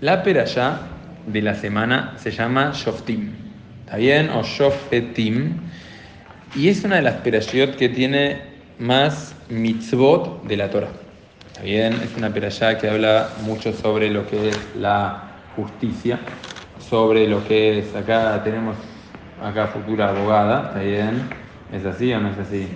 La 0.00 0.22
perashá 0.22 0.78
de 1.26 1.42
la 1.42 1.56
semana 1.56 2.14
se 2.18 2.30
llama 2.30 2.70
Shoftim, 2.72 3.32
¿está 3.80 3.96
bien? 3.96 4.30
O 4.30 4.44
Shofetim. 4.44 5.56
Y 6.54 6.68
es 6.68 6.84
una 6.84 6.96
de 6.96 7.02
las 7.02 7.16
perashot 7.16 7.74
que 7.74 7.88
tiene 7.88 8.40
más 8.78 9.34
mitzvot 9.48 10.44
de 10.44 10.56
la 10.56 10.70
Torah. 10.70 10.92
¿Está 11.48 11.62
bien? 11.62 11.94
Es 11.94 12.16
una 12.16 12.32
perashá 12.32 12.78
que 12.78 12.88
habla 12.88 13.28
mucho 13.42 13.72
sobre 13.72 14.08
lo 14.08 14.24
que 14.28 14.50
es 14.50 14.58
la 14.76 15.32
justicia, 15.56 16.20
sobre 16.88 17.26
lo 17.26 17.44
que 17.48 17.80
es, 17.80 17.96
acá 17.96 18.40
tenemos, 18.44 18.76
acá 19.42 19.66
futura 19.66 20.10
abogada, 20.10 20.68
¿está 20.68 20.78
bien? 20.78 21.22
¿Es 21.72 21.84
así 21.84 22.12
o 22.12 22.20
no 22.20 22.30
es 22.30 22.38
así? 22.38 22.68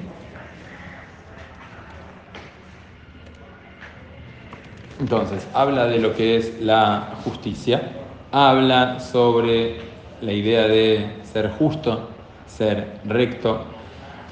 Entonces, 5.02 5.48
habla 5.52 5.86
de 5.86 5.98
lo 5.98 6.14
que 6.14 6.36
es 6.36 6.60
la 6.60 7.14
justicia, 7.24 7.82
habla 8.30 9.00
sobre 9.00 9.78
la 10.20 10.32
idea 10.32 10.68
de 10.68 11.04
ser 11.24 11.50
justo, 11.50 12.08
ser 12.46 12.86
recto, 13.04 13.64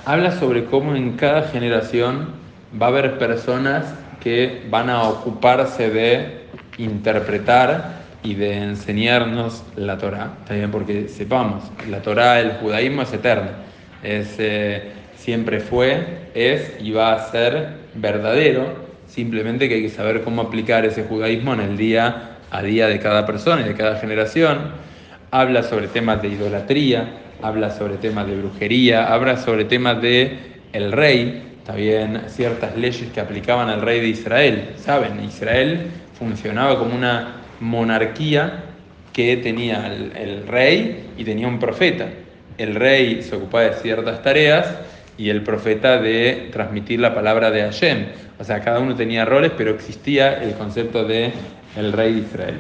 habla 0.05 0.31
sobre 0.31 0.67
cómo 0.67 0.95
en 0.95 1.17
cada 1.17 1.43
generación 1.49 2.35
va 2.81 2.87
a 2.87 2.91
haber 2.91 3.19
personas 3.19 3.85
que 4.21 4.63
van 4.71 4.91
a 4.91 5.09
ocuparse 5.09 5.91
de 5.91 6.45
interpretar 6.79 8.03
y 8.23 8.35
de 8.35 8.59
enseñarnos 8.59 9.65
la 9.75 9.99
Torah, 9.99 10.35
también 10.47 10.71
porque 10.71 11.09
sepamos, 11.09 11.65
la 11.89 12.01
Torah, 12.01 12.39
el 12.39 12.53
judaísmo 12.59 13.03
es 13.03 13.13
eterno, 13.13 13.51
es, 14.05 14.37
eh, 14.39 14.93
siempre 15.17 15.59
fue, 15.59 16.29
es 16.33 16.77
y 16.81 16.93
va 16.93 17.15
a 17.15 17.29
ser 17.33 17.71
verdadero 17.95 18.80
Simplemente 19.11 19.69
que 19.69 19.75
hay 19.75 19.83
que 19.83 19.91
saber 19.91 20.23
cómo 20.23 20.43
aplicar 20.43 20.85
ese 20.85 21.03
judaísmo 21.03 21.53
en 21.55 21.61
el 21.61 21.77
día 21.77 22.37
a 22.49 22.63
día 22.63 22.87
de 22.87 23.01
cada 23.01 23.27
persona 23.27 23.63
y 23.63 23.65
de 23.65 23.75
cada 23.75 23.97
generación. 23.97 24.71
Habla 25.33 25.65
sobre 25.65 25.89
temas 25.89 26.23
de 26.23 26.29
idolatría, 26.29 27.19
habla 27.43 27.71
sobre 27.71 27.97
temas 27.97 28.29
de 28.29 28.37
brujería, 28.37 29.13
habla 29.13 29.37
sobre 29.37 29.65
temas 29.65 30.01
de 30.01 30.39
el 30.73 30.93
rey, 30.93 31.57
también 31.67 32.23
ciertas 32.29 32.77
leyes 32.77 33.11
que 33.13 33.21
aplicaban 33.21 33.69
al 33.69 33.83
rey 33.83 34.01
de 34.01 34.09
Israel. 34.09 34.69
Saben, 34.77 35.25
Israel 35.25 35.89
funcionaba 36.17 36.79
como 36.79 36.95
una 36.95 37.41
monarquía 37.59 38.63
que 39.13 39.37
tenía 39.39 39.89
el, 39.89 40.47
rey 40.47 41.11
y 41.19 41.25
tenía 41.25 41.49
un 41.49 41.59
profeta. 41.59 42.07
El 42.59 42.77
rey 42.77 43.23
se 43.23 43.35
ocupaba 43.35 43.65
de 43.65 43.73
ciertas 43.75 44.23
tareas 44.23 44.69
y 45.21 45.29
el 45.29 45.43
profeta 45.43 46.01
de 46.01 46.49
transmitir 46.51 46.99
la 46.99 47.15
palabra 47.15 47.51
de 47.51 47.61
Hashem. 47.61 48.07
O 48.39 48.45
sea, 48.45 48.61
cada 48.61 48.79
uno 48.79 48.95
tenía 48.95 49.27
roles, 49.27 49.53
pero 49.55 49.73
existía 49.73 50.43
el 50.43 50.55
concepto 50.55 51.05
de 51.05 51.31
el 51.77 51.93
rey 51.93 52.15
de 52.15 52.21
Israel. 52.21 52.57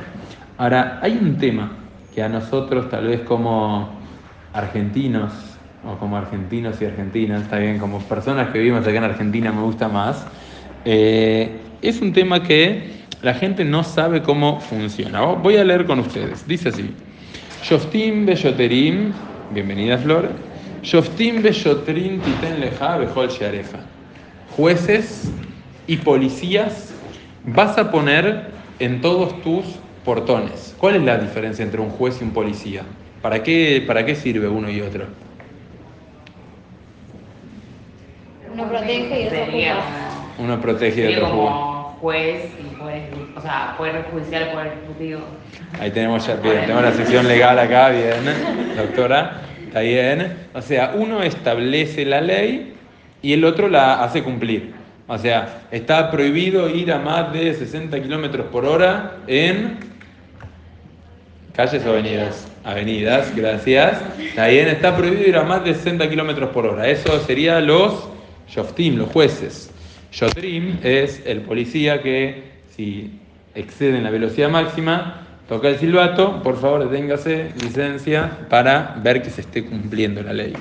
Ahora, 0.58 0.98
hay 1.00 1.12
un 1.12 1.38
tema 1.38 1.72
que 2.14 2.22
a 2.22 2.28
nosotros, 2.28 2.90
tal 2.90 3.06
vez 3.06 3.22
como 3.22 3.88
argentinos, 4.52 5.32
o 5.86 5.96
como 5.96 6.18
argentinos 6.18 6.82
y 6.82 6.84
argentinas, 6.84 7.44
está 7.44 7.56
bien, 7.56 7.78
como 7.78 7.98
personas 8.00 8.50
que 8.50 8.58
vivimos 8.58 8.86
acá 8.86 8.98
en 8.98 9.04
Argentina 9.04 9.50
me 9.52 9.62
gusta 9.62 9.88
más, 9.88 10.26
eh, 10.84 11.60
es 11.80 12.02
un 12.02 12.12
tema 12.12 12.42
que 12.42 12.90
la 13.22 13.32
gente 13.32 13.64
no 13.64 13.84
sabe 13.84 14.20
cómo 14.20 14.60
funciona. 14.60 15.22
Voy 15.22 15.56
a 15.56 15.64
leer 15.64 15.86
con 15.86 15.98
ustedes. 16.00 16.46
Dice 16.46 16.68
así: 16.68 16.94
Shoftim 17.62 18.26
Beyoterim, 18.26 19.12
bienvenida 19.50 19.96
Flor. 19.96 20.49
Shoftim 20.82 21.42
beshotrin 21.42 22.20
titen 22.20 22.60
leja 22.60 22.96
bejol 22.98 23.28
sheareja. 23.28 23.80
Jueces 24.56 25.30
y 25.86 25.96
policías 25.98 26.92
vas 27.44 27.76
a 27.78 27.90
poner 27.90 28.46
en 28.78 29.00
todos 29.00 29.42
tus 29.42 29.64
portones. 30.04 30.74
¿Cuál 30.78 30.96
es 30.96 31.02
la 31.02 31.18
diferencia 31.18 31.62
entre 31.62 31.80
un 31.80 31.90
juez 31.90 32.18
y 32.20 32.24
un 32.24 32.30
policía? 32.30 32.82
¿Para 33.20 33.42
qué, 33.42 33.84
para 33.86 34.06
qué 34.06 34.14
sirve 34.14 34.48
uno 34.48 34.70
y 34.70 34.80
otro? 34.80 35.04
Uno 38.52 38.68
protege 38.68 39.22
y 39.22 39.26
otro 39.26 39.46
juzga. 39.46 39.84
Uno 40.38 40.60
protege 40.60 41.10
y 41.10 41.14
otro 41.14 41.26
juzga. 41.26 41.38
como 41.38 41.80
juez 42.00 42.44
y 42.58 42.74
poder, 42.76 43.10
o 43.36 43.40
sea, 43.40 43.74
poder 43.76 44.04
judicial, 44.10 44.52
poder 44.52 44.66
ejecutivo. 44.68 45.20
Ahí 45.78 45.90
tenemos 45.90 46.26
ya, 46.26 46.36
bien, 46.36 46.62
tenemos 46.62 46.82
la 46.82 46.92
sección 46.92 47.28
legal 47.28 47.58
acá, 47.58 47.90
bien, 47.90 48.24
doctora, 48.76 49.42
está 49.70 49.80
bien. 49.80 50.36
O 50.52 50.60
sea, 50.60 50.94
uno 50.96 51.22
establece 51.22 52.04
la 52.04 52.20
ley 52.20 52.74
y 53.22 53.32
el 53.32 53.44
otro 53.44 53.68
la 53.68 54.02
hace 54.02 54.22
cumplir. 54.22 54.72
O 55.06 55.16
sea, 55.16 55.62
está 55.70 56.10
prohibido 56.10 56.68
ir 56.68 56.92
a 56.92 56.98
más 56.98 57.32
de 57.32 57.54
60 57.54 58.00
kilómetros 58.02 58.46
por 58.46 58.64
hora 58.64 59.16
en 59.28 59.78
calles 61.54 61.86
o 61.86 61.90
avenidas. 61.90 62.48
Avenidas, 62.64 63.34
gracias. 63.34 64.02
Está 64.18 64.48
bien, 64.48 64.68
está 64.68 64.96
prohibido 64.96 65.28
ir 65.28 65.36
a 65.36 65.44
más 65.44 65.64
de 65.64 65.74
60 65.74 66.10
kilómetros 66.10 66.50
por 66.50 66.66
hora. 66.66 66.88
Eso 66.88 67.18
sería 67.20 67.60
los 67.60 68.08
shoftim, 68.48 68.96
los 68.96 69.08
jueces. 69.10 69.70
Shotrim 70.12 70.78
es 70.82 71.22
el 71.24 71.42
policía 71.42 72.02
que, 72.02 72.42
si 72.74 73.20
exceden 73.54 74.02
la 74.02 74.10
velocidad 74.10 74.50
máxima, 74.50 75.28
toca 75.50 75.66
el 75.66 75.80
silbato, 75.80 76.40
por 76.44 76.60
favor 76.60 76.88
deténgase, 76.88 77.50
licencia, 77.60 78.30
para 78.48 78.94
ver 79.02 79.20
que 79.20 79.30
se 79.30 79.40
esté 79.40 79.64
cumpliendo 79.64 80.22
la 80.22 80.32
ley. 80.32 80.52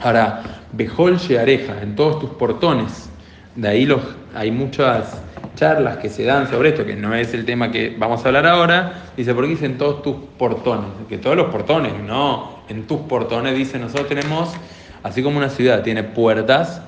Ahora, 0.00 0.60
Bejol 0.70 1.16
Sheareja, 1.18 1.82
en 1.82 1.96
todos 1.96 2.20
tus 2.20 2.30
portones, 2.30 3.10
de 3.56 3.66
ahí 3.66 3.84
los, 3.84 4.00
hay 4.32 4.52
muchas 4.52 5.20
charlas 5.56 5.96
que 5.96 6.08
se 6.08 6.22
dan 6.22 6.48
sobre 6.48 6.68
esto, 6.68 6.86
que 6.86 6.94
no 6.94 7.16
es 7.16 7.34
el 7.34 7.44
tema 7.44 7.72
que 7.72 7.96
vamos 7.98 8.24
a 8.24 8.28
hablar 8.28 8.46
ahora, 8.46 8.92
dice, 9.16 9.34
¿por 9.34 9.42
qué 9.42 9.50
dicen 9.50 9.76
todos 9.76 10.02
tus 10.02 10.14
portones? 10.38 10.90
Que 11.08 11.18
todos 11.18 11.36
los 11.36 11.46
portones, 11.46 11.92
no, 12.06 12.60
en 12.68 12.86
tus 12.86 13.00
portones, 13.00 13.56
dice, 13.56 13.76
nosotros 13.76 14.06
tenemos, 14.06 14.52
así 15.02 15.20
como 15.20 15.38
una 15.38 15.48
ciudad 15.48 15.82
tiene 15.82 16.04
puertas 16.04 16.80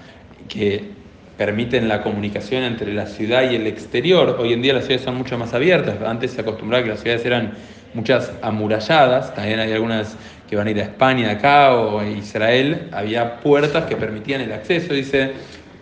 que 0.48 0.92
permiten 1.38 1.88
la 1.88 2.02
comunicación 2.02 2.64
entre 2.64 2.92
la 2.92 3.06
ciudad 3.06 3.48
y 3.48 3.54
el 3.54 3.66
exterior. 3.68 4.36
Hoy 4.40 4.52
en 4.52 4.60
día 4.60 4.74
las 4.74 4.84
ciudades 4.84 5.04
son 5.04 5.16
mucho 5.16 5.38
más 5.38 5.54
abiertas. 5.54 5.94
Antes 6.04 6.32
se 6.32 6.40
acostumbraba 6.40 6.82
que 6.82 6.90
las 6.90 7.00
ciudades 7.00 7.24
eran 7.24 7.52
muchas 7.94 8.32
amuralladas. 8.42 9.32
También 9.34 9.60
hay 9.60 9.72
algunas 9.72 10.16
que 10.50 10.56
van 10.56 10.66
a 10.66 10.70
ir 10.72 10.80
a 10.80 10.82
España 10.82 11.30
acá 11.30 11.76
o 11.76 12.00
a 12.00 12.08
Israel. 12.08 12.88
Había 12.92 13.36
puertas 13.36 13.84
que 13.84 13.96
permitían 13.96 14.40
el 14.40 14.52
acceso. 14.52 14.92
Dice, 14.92 15.32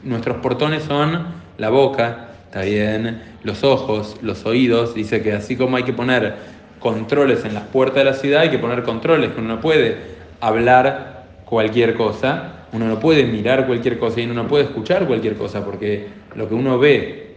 nuestros 0.03 0.37
portones 0.37 0.83
son 0.83 1.27
la 1.57 1.71
boca, 1.71 2.29
bien, 2.63 3.23
los 3.43 3.65
ojos, 3.65 4.19
los 4.21 4.45
oídos. 4.45 4.95
Dice 4.95 5.23
que 5.23 5.33
así 5.33 5.57
como 5.57 5.79
hay 5.79 5.85
que 5.85 5.95
poner 5.95 6.35
controles 6.79 7.47
en 7.47 7.55
las 7.55 7.65
puertas 7.65 7.97
de 7.97 8.05
la 8.05 8.13
ciudad, 8.13 8.43
hay 8.43 8.51
que 8.51 8.59
poner 8.59 8.83
controles, 8.83 9.31
que 9.31 9.41
uno 9.41 9.55
no 9.55 9.61
puede 9.63 9.97
hablar 10.41 11.25
cualquier 11.47 11.95
cosa, 11.95 12.56
uno 12.77 12.87
no 12.87 13.01
puede 13.01 13.25
mirar 13.25 13.67
cualquier 13.67 13.99
cosa 13.99 14.21
y 14.21 14.25
uno 14.25 14.35
no 14.35 14.49
puede 14.49 14.65
escuchar 14.65 15.07
cualquier 15.07 15.35
cosa, 15.35 15.65
porque 15.65 16.07
lo 16.35 16.49
que 16.49 16.55
uno 16.55 16.79
ve, 16.79 17.37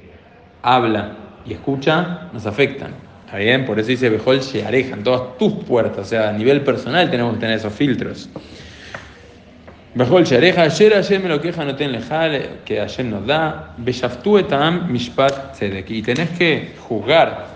habla 0.61 1.15
y 1.45 1.53
escucha 1.53 2.29
nos 2.33 2.45
afectan. 2.45 2.91
¿Está 3.25 3.37
bien? 3.37 3.65
Por 3.65 3.79
eso 3.79 3.89
dice 3.89 4.09
Bejol 4.09 4.39
Sheareja, 4.39 4.95
en 4.95 5.03
todas 5.03 5.37
tus 5.37 5.53
puertas, 5.63 6.07
o 6.07 6.09
sea, 6.09 6.29
a 6.29 6.33
nivel 6.33 6.61
personal 6.61 7.09
tenemos 7.09 7.35
que 7.35 7.39
tener 7.39 7.57
esos 7.57 7.73
filtros. 7.73 8.29
Bejol 9.95 10.23
Sheareja, 10.23 10.63
ayer, 10.63 10.93
ayer 10.93 11.19
me 11.19 11.29
lo 11.29 11.41
queja, 11.41 11.63
no 11.63 11.75
ten 11.75 11.91
lejal, 11.91 12.59
que 12.65 12.79
ayer 12.79 13.05
nos 13.05 13.25
da. 13.25 13.73
Beshaftu 13.77 14.37
etam 14.37 14.91
mishpat 14.91 15.53
tzedek. 15.53 15.89
Y 15.89 16.01
tenés 16.01 16.29
que 16.31 16.73
juzgar, 16.79 17.47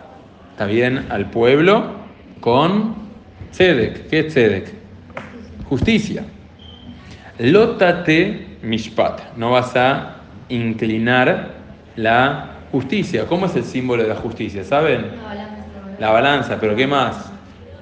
¿está 0.51 0.65
bien? 0.65 1.05
Al 1.09 1.29
pueblo 1.29 1.91
con 2.39 2.95
tzedek. 3.51 4.09
¿Qué 4.09 4.19
es 4.19 4.27
tzedek? 4.27 4.73
Justicia. 5.69 6.23
Lótate 7.39 8.57
mishpat. 8.61 9.35
No 9.37 9.51
vas 9.51 9.75
a 9.75 10.17
inclinar 10.49 11.51
la 11.95 12.49
justicia. 12.71 13.25
¿Cómo 13.25 13.45
es 13.47 13.55
el 13.55 13.63
símbolo 13.63 14.03
de 14.03 14.09
la 14.09 14.15
justicia? 14.15 14.63
¿Saben? 14.63 15.05
Hablamos 15.27 15.65
de 15.97 16.01
La 16.01 16.11
balanza, 16.11 16.57
pero 16.59 16.75
¿qué 16.75 16.87
más? 16.87 17.31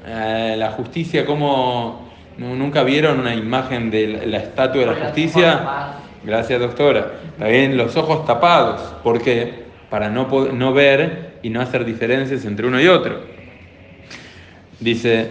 Eh, 0.05 0.55
la 0.57 0.71
justicia, 0.71 1.25
¿cómo? 1.25 2.09
¿Nu- 2.37 2.55
¿Nunca 2.55 2.83
vieron 2.83 3.19
una 3.19 3.35
imagen 3.35 3.91
de 3.91 4.07
la- 4.07 4.25
la 4.25 4.37
estatua 4.37 4.81
de 4.81 4.87
la 4.87 4.93
justicia? 5.05 5.59
Gracias, 6.23 6.59
doctora. 6.59 7.11
También 7.37 7.77
los 7.77 7.95
ojos 7.97 8.25
tapados. 8.25 8.81
¿Por 9.03 9.21
qué? 9.21 9.65
Para 9.89 10.09
no, 10.09 10.27
no 10.53 10.73
ver 10.73 11.39
y 11.43 11.49
no 11.49 11.61
hacer 11.61 11.83
diferencias 11.83 12.45
entre 12.45 12.67
uno 12.67 12.79
y 12.79 12.87
otro. 12.87 13.19
Dice, 14.79 15.29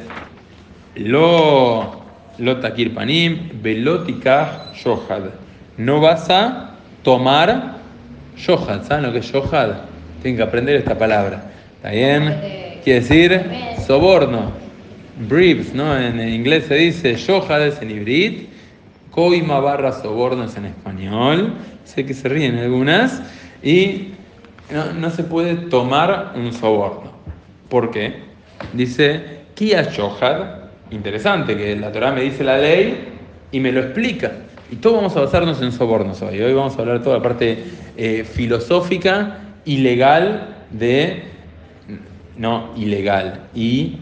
lo, 0.96 1.99
lo 2.40 2.56
takir 2.58 2.94
panim, 2.94 3.50
velotika 3.62 4.72
shohad. 4.74 5.30
No 5.76 6.00
vas 6.00 6.28
a 6.30 6.74
tomar 7.02 7.76
shohad. 8.36 8.84
¿Saben 8.86 9.04
lo 9.04 9.12
que 9.12 9.18
es 9.18 9.30
shohad? 9.30 9.82
Tienen 10.22 10.36
que 10.36 10.42
aprender 10.42 10.76
esta 10.76 10.96
palabra. 10.96 11.50
¿Está 11.76 11.90
bien? 11.90 12.80
Quiere 12.82 13.00
decir 13.00 13.42
soborno. 13.86 14.52
Bribes, 15.28 15.74
¿no? 15.74 15.96
En 15.98 16.18
inglés 16.20 16.64
se 16.66 16.74
dice 16.74 17.14
shohad 17.14 17.66
es 17.66 17.80
en 17.82 17.90
hibrid. 17.90 18.46
Coima 19.10 19.60
barra 19.60 19.92
sobornos 19.92 20.56
en 20.56 20.66
español. 20.66 21.54
Sé 21.84 22.06
que 22.06 22.14
se 22.14 22.28
ríen 22.28 22.58
algunas. 22.58 23.22
Y 23.62 24.08
no, 24.70 24.92
no 24.92 25.10
se 25.10 25.24
puede 25.24 25.54
tomar 25.54 26.32
un 26.36 26.52
soborno. 26.52 27.12
¿Por 27.68 27.90
qué? 27.90 28.20
Dice, 28.72 29.40
Kia 29.54 29.82
Shohad, 29.82 30.59
interesante 30.90 31.56
que 31.56 31.76
la 31.76 31.92
Torah 31.92 32.12
me 32.12 32.22
dice 32.22 32.44
la 32.44 32.58
ley 32.58 33.08
y 33.52 33.60
me 33.60 33.72
lo 33.72 33.80
explica. 33.80 34.32
Y 34.70 34.76
todos 34.76 34.96
vamos 34.96 35.16
a 35.16 35.20
basarnos 35.20 35.60
en 35.62 35.72
sobornos 35.72 36.22
hoy. 36.22 36.40
Hoy 36.40 36.52
vamos 36.52 36.76
a 36.76 36.80
hablar 36.80 37.02
toda 37.02 37.16
la 37.16 37.22
parte 37.22 37.64
eh, 37.96 38.24
filosófica 38.24 39.38
y 39.64 39.78
legal 39.78 40.56
de, 40.70 41.24
no 42.36 42.70
ilegal, 42.76 43.48
y 43.54 43.98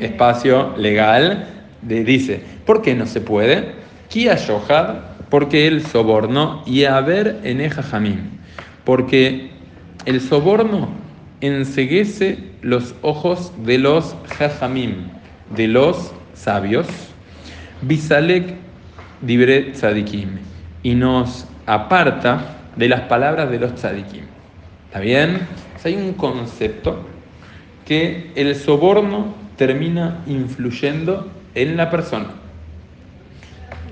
espacio 0.00 0.74
legal, 0.76 1.48
de, 1.82 2.04
dice, 2.04 2.40
¿por 2.64 2.82
qué 2.82 2.94
no 2.94 3.06
se 3.06 3.20
puede? 3.20 3.72
Kia 4.08 4.36
Shohad, 4.36 4.96
porque 5.28 5.66
el 5.66 5.84
soborno, 5.84 6.62
y 6.66 6.84
a 6.84 7.00
ver 7.00 7.40
en 7.44 7.68
Jamim, 7.68 8.20
porque 8.84 9.50
el 10.06 10.20
soborno 10.20 10.88
enseguece 11.40 12.38
los 12.62 12.94
ojos 13.02 13.52
de 13.64 13.78
los 13.78 14.16
Jajamim, 14.38 15.08
de 15.54 15.68
los 15.68 16.12
sabios, 16.36 16.86
Bisalek 17.82 18.54
dibre 19.20 19.72
tzadikim, 19.72 20.38
y 20.82 20.94
nos 20.94 21.48
aparta 21.66 22.56
de 22.76 22.88
las 22.88 23.02
palabras 23.02 23.50
de 23.50 23.58
los 23.58 23.74
tzadikim. 23.74 24.24
¿Está 24.86 25.00
bien? 25.00 25.40
hay 25.86 25.94
un 25.94 26.14
concepto 26.14 27.06
que 27.84 28.32
el 28.34 28.56
soborno 28.56 29.34
termina 29.56 30.22
influyendo 30.26 31.30
en 31.54 31.76
la 31.76 31.90
persona. 31.90 32.26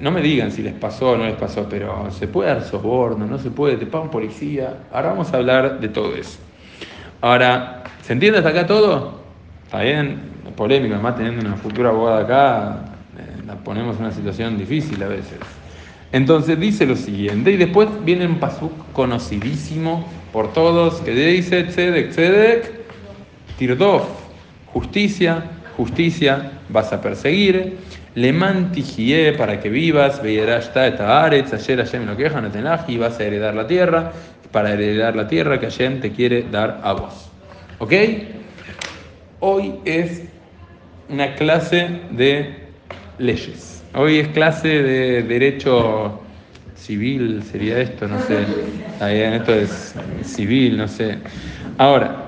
No 0.01 0.11
me 0.11 0.21
digan 0.21 0.51
si 0.51 0.63
les 0.63 0.75
pasó 0.75 1.13
o 1.13 1.17
no 1.17 1.25
les 1.25 1.37
pasó, 1.37 1.69
pero 1.69 2.11
se 2.11 2.27
puede 2.27 2.51
dar 2.51 2.65
soborno, 2.65 3.27
no 3.27 3.39
se 3.39 3.51
puede, 3.51 3.77
te 3.77 3.87
pagan 3.87 4.11
policía. 4.11 4.79
Ahora 4.93 5.11
vamos 5.11 5.33
a 5.33 5.37
hablar 5.37 5.79
de 5.79 5.89
todo 5.89 6.17
eso. 6.17 6.39
Ahora, 7.21 7.85
¿se 8.03 8.13
entiende 8.13 8.39
hasta 8.39 8.51
acá 8.51 8.67
todo? 8.67 9.21
Está 9.65 9.83
bien, 9.83 10.34
polémico, 10.57 10.95
además 10.95 11.17
teniendo 11.17 11.47
una 11.47 11.57
futura 11.57 11.91
abogada 11.91 12.21
acá, 12.23 12.79
eh, 13.19 13.53
ponemos 13.65 13.97
en 13.97 14.03
una 14.03 14.13
situación 14.13 14.57
difícil 14.59 15.03
a 15.03 15.09
veces. 15.09 15.39
Entonces 16.13 16.59
dice 16.61 16.87
lo 16.87 16.97
siguiente, 16.97 17.51
y 17.51 17.57
después 17.57 17.89
viene 18.05 18.27
un 18.27 18.39
pasuk 18.39 18.73
conocidísimo 18.93 20.07
por 20.33 20.53
todos, 20.53 21.01
que 21.01 21.13
dice 21.13 21.65
Tzedek, 21.65 22.11
Tzedek, 22.11 22.73
Tirdov, 23.59 24.03
justicia, 24.67 25.45
justicia, 25.77 26.53
vas 26.69 26.93
a 26.93 27.01
perseguir, 27.01 27.79
le 28.15 28.33
mantigié 28.33 29.33
para 29.33 29.61
que 29.61 29.69
vivas, 29.69 30.23
veirashta 30.23 30.87
et 30.87 31.01
haaretz, 31.01 31.53
ayer 31.53 31.79
Hashem 31.79 32.07
lo 32.07 32.17
queja, 32.17 32.41
y 32.87 32.97
vas 32.97 33.19
a 33.19 33.25
heredar 33.25 33.55
la 33.55 33.67
tierra, 33.67 34.13
para 34.53 34.73
heredar 34.73 35.17
la 35.17 35.27
tierra 35.27 35.59
que 35.59 35.67
Hashem 35.67 36.01
te 36.01 36.13
quiere 36.13 36.45
dar 36.49 36.81
a 36.85 36.93
vos. 36.93 37.29
¿Ok? 37.81 37.93
Hoy 39.41 39.75
es 39.85 40.23
una 41.09 41.35
clase 41.35 41.89
de 42.11 42.55
leyes. 43.19 43.83
Hoy 43.95 44.19
es 44.19 44.29
clase 44.29 44.69
de 44.69 45.23
derecho 45.23 46.21
civil, 46.75 47.43
sería 47.51 47.79
esto, 47.79 48.09
no 48.09 48.21
sé. 48.21 48.45
esto 49.35 49.55
es 49.55 49.95
civil, 50.23 50.77
no 50.77 50.89
sé. 50.89 51.19
Ahora, 51.79 52.27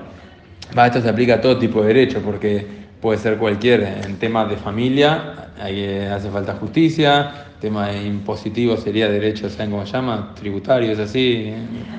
esto 0.85 1.01
se 1.01 1.09
aplica 1.09 1.35
a 1.35 1.41
todo 1.41 1.57
tipo 1.57 1.81
de 1.81 1.87
derecho, 1.89 2.21
porque 2.21 2.65
puede 3.01 3.19
ser 3.19 3.37
cualquier, 3.37 3.83
en 4.05 4.17
temas 4.17 4.49
de 4.49 4.57
familia, 4.57 5.49
ahí 5.59 5.85
hace 6.11 6.29
falta 6.29 6.53
justicia, 6.53 7.45
tema 7.59 7.91
impositivo 7.91 8.77
sería 8.77 9.09
derecho, 9.09 9.49
¿saben 9.49 9.71
cómo 9.71 9.85
se 9.85 9.93
llama? 9.93 10.33
Tributarios, 10.35 10.99
así, 10.99 11.53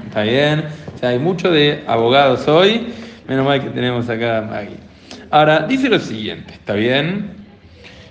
está 0.07 0.23
bien. 0.23 0.65
O 0.95 0.99
sea, 0.99 1.11
hay 1.11 1.19
mucho 1.19 1.51
de 1.51 1.83
abogados 1.87 2.47
hoy, 2.49 2.89
menos 3.27 3.45
mal 3.45 3.63
que 3.63 3.71
tenemos 3.71 4.09
acá 4.09 4.39
a. 4.39 4.88
Ahora, 5.31 5.67
dice 5.67 5.91
lo 5.91 5.99
siguiente, 5.99 6.55
¿está 6.55 6.73
bien? 6.73 7.33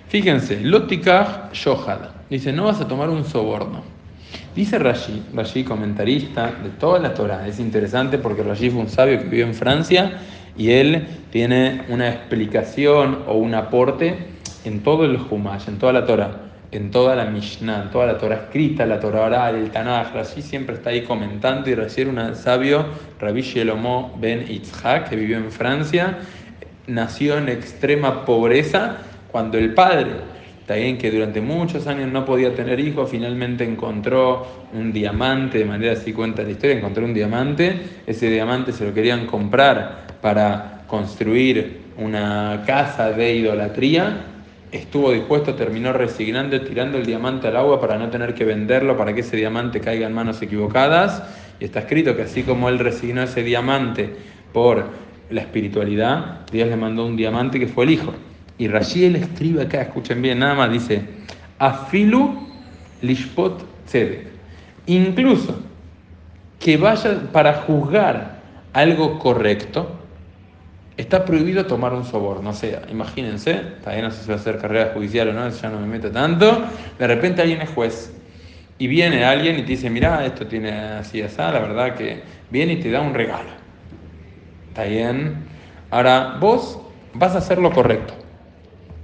Fíjense, 0.08 0.62
Lotikaj 0.62 1.52
Shohad. 1.52 2.12
Dice, 2.30 2.54
no 2.54 2.66
vas 2.66 2.80
a 2.80 2.88
tomar 2.88 3.10
un 3.10 3.26
soborno. 3.26 3.82
Dice 4.56 4.78
Rashi, 4.78 5.24
Rashi 5.34 5.64
comentarista 5.64 6.52
de 6.64 6.70
toda 6.70 7.00
la 7.00 7.16
Torah. 7.16 7.48
Es 7.48 7.60
interesante 7.60 8.20
porque 8.20 8.44
Rashi 8.44 8.70
fue 8.70 8.82
un 8.82 8.90
sabio 8.90 9.18
que 9.18 9.24
vivió 9.24 9.48
en 9.48 9.56
Francia 9.56 10.20
y 10.56 10.70
él 10.72 11.08
tiene 11.32 11.84
una 11.90 12.10
explicación 12.10 13.24
o 13.28 13.34
un 13.34 13.56
aporte 13.56 14.16
en 14.64 14.84
todo 14.84 15.06
el 15.06 15.18
Humash, 15.18 15.70
en 15.70 15.80
toda 15.80 15.94
la 15.94 16.06
Torah, 16.06 16.32
en 16.72 16.92
toda 16.92 17.16
la 17.16 17.26
Mishnah, 17.26 17.84
en 17.84 17.90
toda 17.90 18.06
la 18.06 18.18
Torah 18.20 18.36
escrita, 18.36 18.86
la 18.86 19.00
Torah 19.00 19.26
oral, 19.26 19.56
el 19.56 19.72
Tanakh. 19.72 20.14
Rashi 20.14 20.44
siempre 20.44 20.76
está 20.76 20.92
ahí 20.92 21.02
comentando 21.02 21.68
y 21.70 21.74
Rashi 21.74 22.02
era 22.02 22.12
un 22.12 22.36
sabio, 22.36 22.86
Rabbi 23.20 23.42
Shelomo 23.42 24.16
ben 24.20 24.46
Itzhak, 24.52 25.10
que 25.10 25.16
vivió 25.16 25.38
en 25.38 25.52
Francia, 25.52 26.20
nació 26.88 27.38
en 27.38 27.50
extrema 27.50 28.26
pobreza 28.26 28.98
cuando 29.32 29.58
el 29.58 29.74
padre, 29.74 30.12
también 30.66 30.98
que 30.98 31.12
durante 31.12 31.40
muchos 31.42 31.88
años 31.88 32.12
no 32.12 32.26
podía 32.26 32.54
tener 32.56 32.80
hijos, 32.80 33.10
finalmente 33.10 33.64
encontró 33.64 34.48
un 34.74 34.92
diamante, 34.92 35.60
de 35.60 35.66
manera 35.66 35.94
así 35.94 36.12
cuenta 36.14 36.44
la 36.44 36.50
historia, 36.50 36.78
encontró 36.78 37.06
un 37.06 37.14
diamante, 37.14 37.80
ese 38.06 38.30
diamante 38.30 38.72
se 38.72 38.86
lo 38.86 38.94
querían 38.94 39.28
comprar 39.28 40.08
para 40.22 40.84
construir 40.88 41.82
una 41.98 42.64
casa 42.66 43.12
de 43.12 43.36
idolatría, 43.36 44.24
estuvo 44.72 45.12
dispuesto, 45.12 45.56
terminó 45.56 45.94
resignando, 45.94 46.60
tirando 46.62 46.98
el 46.98 47.06
diamante 47.06 47.48
al 47.48 47.58
agua 47.58 47.80
para 47.80 47.98
no 47.98 48.10
tener 48.10 48.34
que 48.34 48.46
venderlo, 48.46 48.98
para 48.98 49.14
que 49.14 49.22
ese 49.22 49.38
diamante 49.38 49.80
caiga 49.80 50.08
en 50.08 50.14
manos 50.14 50.42
equivocadas. 50.42 51.24
Y 51.60 51.66
está 51.66 51.80
escrito 51.80 52.16
que 52.16 52.24
así 52.24 52.44
como 52.44 52.70
él 52.70 52.80
resignó 52.80 53.24
ese 53.24 53.44
diamante 53.44 54.16
por 54.54 54.86
la 55.30 55.42
espiritualidad, 55.42 56.46
Dios 56.52 56.70
le 56.70 56.76
mandó 56.76 57.06
un 57.06 57.16
diamante 57.16 57.60
que 57.60 57.68
fue 57.68 57.86
el 57.86 57.92
hijo. 57.92 58.14
Y 58.58 58.68
Rashi 58.68 59.06
escribe 59.06 59.64
acá, 59.64 59.82
escuchen 59.82 60.22
bien, 60.22 60.40
nada 60.40 60.56
más 60.56 60.72
dice, 60.72 61.02
afilu 61.60 62.48
lishpot 63.02 63.64
tzedek. 63.86 64.28
Incluso 64.88 65.60
que 66.60 66.78
vaya 66.78 67.22
para 67.32 67.54
juzgar 67.54 68.42
algo 68.74 69.20
correcto, 69.20 69.96
está 70.98 71.24
prohibido 71.24 71.66
tomar 71.66 71.94
un 71.94 72.04
soborno. 72.04 72.50
O 72.50 72.54
sea, 72.54 72.82
imagínense, 72.90 73.54
todavía 73.82 74.04
no 74.04 74.12
sé 74.12 74.24
si 74.24 74.28
va 74.30 74.36
a 74.36 74.40
hacer 74.40 74.58
carrera 74.58 74.92
judicial 74.94 75.30
o 75.30 75.34
no, 75.34 75.50
ya 75.50 75.70
no 75.70 75.80
me 75.80 75.88
meto 75.88 76.10
tanto. 76.12 76.64
De 76.98 77.08
repente 77.08 77.42
alguien 77.42 77.62
es 77.62 77.70
juez 77.70 78.14
y 78.80 78.88
viene 78.88 79.24
alguien 79.24 79.60
y 79.60 79.62
te 79.62 79.70
dice, 79.70 79.90
mira, 79.90 80.26
esto 80.26 80.48
tiene 80.48 80.72
así, 80.72 81.22
así, 81.22 81.38
la 81.38 81.52
verdad 81.52 81.96
que 81.96 82.22
viene 82.50 82.74
y 82.74 82.78
te 82.78 82.90
da 82.90 83.02
un 83.02 83.14
regalo. 83.14 83.67
¿Está 84.78 84.88
bien? 84.88 85.38
Ahora, 85.90 86.38
vos 86.40 86.78
vas 87.16 87.34
a 87.34 87.40
hacer 87.40 87.58
lo 87.58 87.72
correcto 87.72 88.14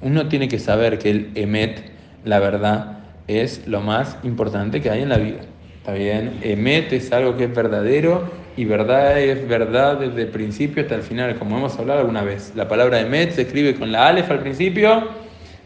uno 0.04 0.28
tiene 0.28 0.48
que 0.48 0.60
saber 0.60 1.00
que 1.00 1.10
el 1.10 1.32
emet, 1.36 1.82
la 2.26 2.40
verdad, 2.40 3.00
es 3.28 3.66
lo 3.68 3.82
más 3.82 4.18
importante 4.24 4.82
que 4.82 4.90
hay 4.90 5.02
en 5.02 5.10
la 5.10 5.18
vida. 5.18 5.40
¿Está 5.78 5.94
bien? 5.94 6.40
Emet 6.42 6.92
es 6.94 7.12
algo 7.12 7.38
que 7.38 7.46
es 7.46 7.56
verdadero 7.56 8.30
y 8.56 8.66
verdad 8.66 9.20
es 9.20 9.48
verdad 9.48 9.98
desde 9.98 10.24
el 10.24 10.28
principio 10.28 10.84
hasta 10.84 10.96
el 10.96 11.02
final, 11.02 11.36
como 11.40 11.58
hemos 11.58 11.78
hablado 11.80 12.02
alguna 12.02 12.22
vez. 12.22 12.54
La 12.56 12.68
palabra 12.68 13.00
emet 13.00 13.32
se 13.32 13.44
escribe 13.44 13.76
con 13.76 13.92
la 13.92 14.08
alef 14.08 14.30
al 14.30 14.40
principio, 14.40 15.08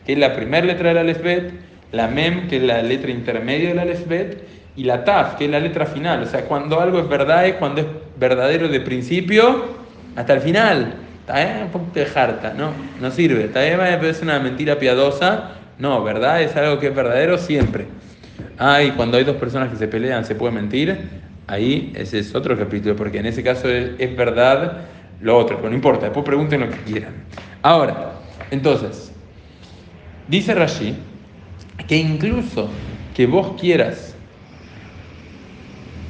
que 0.05 0.13
es 0.13 0.19
la 0.19 0.35
primera 0.35 0.65
letra 0.65 0.89
del 0.89 0.99
alefbet, 0.99 1.51
la 1.91 2.07
mem, 2.07 2.47
que 2.47 2.57
es 2.57 2.63
la 2.63 2.81
letra 2.83 3.11
intermedia 3.11 3.69
del 3.69 3.79
alefbet, 3.79 4.43
y 4.75 4.83
la 4.83 5.03
taf, 5.03 5.35
que 5.35 5.45
es 5.45 5.51
la 5.51 5.59
letra 5.59 5.87
final. 5.87 6.21
O 6.21 6.25
sea, 6.27 6.45
cuando 6.45 6.79
algo 6.79 6.99
es 6.99 7.09
verdad 7.09 7.47
es 7.47 7.55
cuando 7.55 7.81
es 7.81 7.87
verdadero 8.19 8.67
de 8.67 8.79
principio 8.79 9.86
hasta 10.17 10.33
el 10.33 10.41
final. 10.41 10.95
Está 11.19 11.61
un 11.63 11.71
poquito 11.71 11.99
de 11.99 12.05
jarta, 12.05 12.53
no, 12.53 12.71
no 12.99 13.11
sirve. 13.11 13.45
Está 13.45 13.61
bien, 13.61 13.79
es 14.03 14.21
una 14.21 14.39
mentira 14.39 14.79
piadosa. 14.79 15.51
No, 15.77 16.03
verdad 16.03 16.41
es 16.41 16.55
algo 16.55 16.79
que 16.79 16.87
es 16.87 16.95
verdadero 16.95 17.37
siempre. 17.37 17.85
Ah, 18.57 18.81
y 18.81 18.91
cuando 18.91 19.17
hay 19.17 19.23
dos 19.23 19.35
personas 19.35 19.69
que 19.69 19.75
se 19.75 19.87
pelean, 19.87 20.25
se 20.25 20.35
puede 20.35 20.53
mentir. 20.53 20.97
Ahí 21.45 21.93
ese 21.95 22.19
es 22.19 22.33
otro 22.33 22.57
capítulo, 22.57 22.95
porque 22.95 23.19
en 23.19 23.27
ese 23.27 23.43
caso 23.43 23.69
es, 23.69 24.17
verdad 24.17 24.85
lo 25.21 25.37
otro, 25.37 25.57
pero 25.57 25.69
no 25.69 25.75
importa, 25.75 26.05
después 26.05 26.25
pregunten 26.25 26.61
lo 26.61 26.69
que 26.69 26.77
quieran. 26.77 27.13
Ahora, 27.61 28.13
entonces, 28.49 29.11
dice 30.27 30.53
Rashi 30.53 30.95
que 31.87 31.97
incluso 31.97 32.69
que 33.15 33.27
vos 33.27 33.59
quieras 33.59 34.15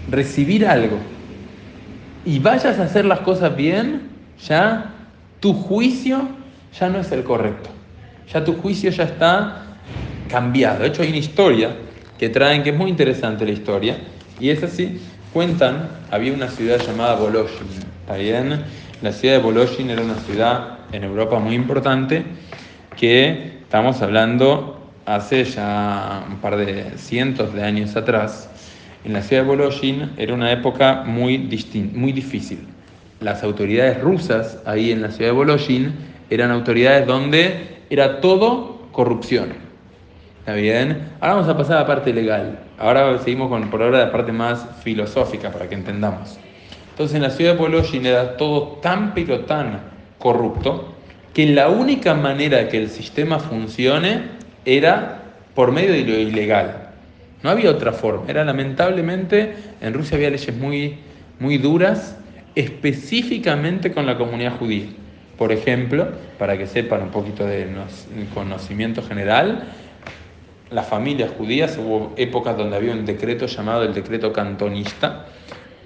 recibir 0.10 0.66
algo 0.66 0.98
y 2.28 2.40
vayas 2.40 2.78
a 2.78 2.84
hacer 2.84 3.06
las 3.06 3.22
cosas 3.22 3.56
bien, 3.56 4.10
ya 4.46 4.92
tu 5.40 5.54
juicio 5.54 6.28
ya 6.78 6.90
no 6.90 7.00
es 7.00 7.10
el 7.14 7.24
correcto. 7.24 7.70
Ya 8.34 8.44
tu 8.44 8.56
juicio 8.58 8.90
ya 8.92 9.06
está 9.06 9.78
cambiado. 10.30 10.82
De 10.82 10.88
hecho, 10.90 11.04
hay 11.04 11.08
una 11.08 11.20
historia 11.20 11.70
que 12.20 12.28
traen 12.28 12.64
que 12.64 12.72
es 12.72 12.76
muy 12.76 12.90
interesante 12.90 13.46
la 13.46 13.52
historia. 13.52 14.00
Y 14.42 14.50
es 14.50 14.62
así. 14.62 15.00
Cuentan, 15.32 15.88
había 16.12 16.34
una 16.34 16.50
ciudad 16.50 16.80
llamada 16.86 17.16
Boloshin. 17.16 17.66
¿Está? 18.10 18.66
La 19.02 19.14
ciudad 19.14 19.36
de 19.36 19.42
Boloshin 19.42 19.90
era 19.90 20.02
una 20.02 20.16
ciudad 20.16 20.80
en 20.92 21.06
Europa 21.06 21.40
muy 21.40 21.56
importante 21.56 22.26
que 22.98 23.60
estamos 23.62 24.02
hablando 24.02 24.92
hace 25.06 25.46
ya 25.46 26.26
un 26.30 26.40
par 26.40 26.58
de 26.58 26.92
cientos 26.98 27.54
de 27.54 27.64
años 27.64 27.96
atrás. 27.96 28.50
En 29.08 29.14
la 29.14 29.22
ciudad 29.22 29.44
de 29.44 29.48
Boloshin 29.48 30.12
era 30.18 30.34
una 30.34 30.52
época 30.52 31.04
muy, 31.06 31.38
muy 31.94 32.12
difícil 32.12 32.68
las 33.22 33.42
autoridades 33.42 34.02
rusas 34.02 34.60
ahí 34.66 34.92
en 34.92 35.02
la 35.02 35.12
ciudad 35.12 35.32
de 35.32 35.38
Voloshin 35.38 35.96
eran 36.30 36.52
autoridades 36.52 37.08
donde 37.08 37.78
era 37.90 38.20
todo 38.20 38.82
corrupción. 38.92 39.54
¿Está 40.40 40.56
bien? 40.56 41.08
Ahora 41.22 41.36
vamos 41.36 41.48
a 41.48 41.56
pasar 41.56 41.78
a 41.78 41.80
la 41.84 41.88
parte 41.88 42.12
legal. 42.12 42.60
Ahora 42.78 43.18
seguimos 43.20 43.48
con 43.48 43.70
por 43.70 43.82
ahora 43.82 44.00
la 44.00 44.12
parte 44.12 44.34
más 44.34 44.68
filosófica 44.84 45.52
para 45.52 45.70
que 45.70 45.76
entendamos. 45.76 46.38
Entonces 46.90 47.16
en 47.16 47.22
la 47.22 47.30
ciudad 47.30 47.54
de 47.54 47.60
Voloshin 47.60 48.06
era 48.06 48.36
todo 48.36 48.80
tan 48.82 49.14
pero 49.14 49.46
tan 49.46 49.84
corrupto 50.18 50.96
que 51.34 51.46
la 51.46 51.70
única 51.70 52.14
manera 52.14 52.58
de 52.58 52.68
que 52.68 52.78
el 52.78 52.90
sistema 52.90 53.40
funcione 53.40 54.24
era 54.66 55.22
por 55.56 55.72
medio 55.72 55.94
de 55.94 56.02
lo 56.02 56.20
ilegal. 56.20 56.87
No 57.44 57.50
había 57.50 57.70
otra 57.70 57.94
forma. 57.94 58.24
Era 58.28 58.44
lamentablemente, 58.44 59.56
en 59.82 59.94
Rusia 59.94 60.18
había 60.18 60.30
leyes 60.30 60.56
muy, 60.56 60.98
muy 61.40 61.58
duras, 61.58 62.18
específicamente 62.56 63.92
con 63.92 64.06
la 64.06 64.18
comunidad 64.18 64.58
judía. 64.58 64.88
Por 65.38 65.52
ejemplo, 65.52 66.08
para 66.40 66.58
que 66.58 66.66
sepan 66.66 67.04
un 67.04 67.10
poquito 67.10 67.46
del 67.46 67.76
conocimiento 68.34 69.04
general, 69.04 69.66
las 70.72 70.88
familias 70.88 71.32
judías, 71.38 71.78
hubo 71.78 72.14
épocas 72.18 72.58
donde 72.58 72.76
había 72.76 72.92
un 72.92 73.06
decreto 73.06 73.46
llamado 73.46 73.84
el 73.84 73.94
decreto 73.94 74.34
cantonista, 74.34 75.28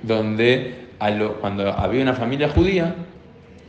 donde 0.01 0.87
cuando 1.41 1.69
había 1.73 2.01
una 2.01 2.13
familia 2.13 2.47
judía, 2.47 2.95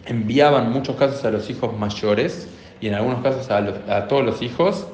enviaban 0.07 0.67
en 0.67 0.73
muchos 0.73 0.97
casos 0.97 1.25
a 1.25 1.31
los 1.31 1.51
hijos 1.51 1.77
mayores 1.77 2.49
y 2.81 2.87
en 2.87 2.95
algunos 2.95 3.23
casos 3.23 3.51
a 3.51 4.07
todos 4.07 4.25
los 4.25 4.41
hijos 4.43 4.87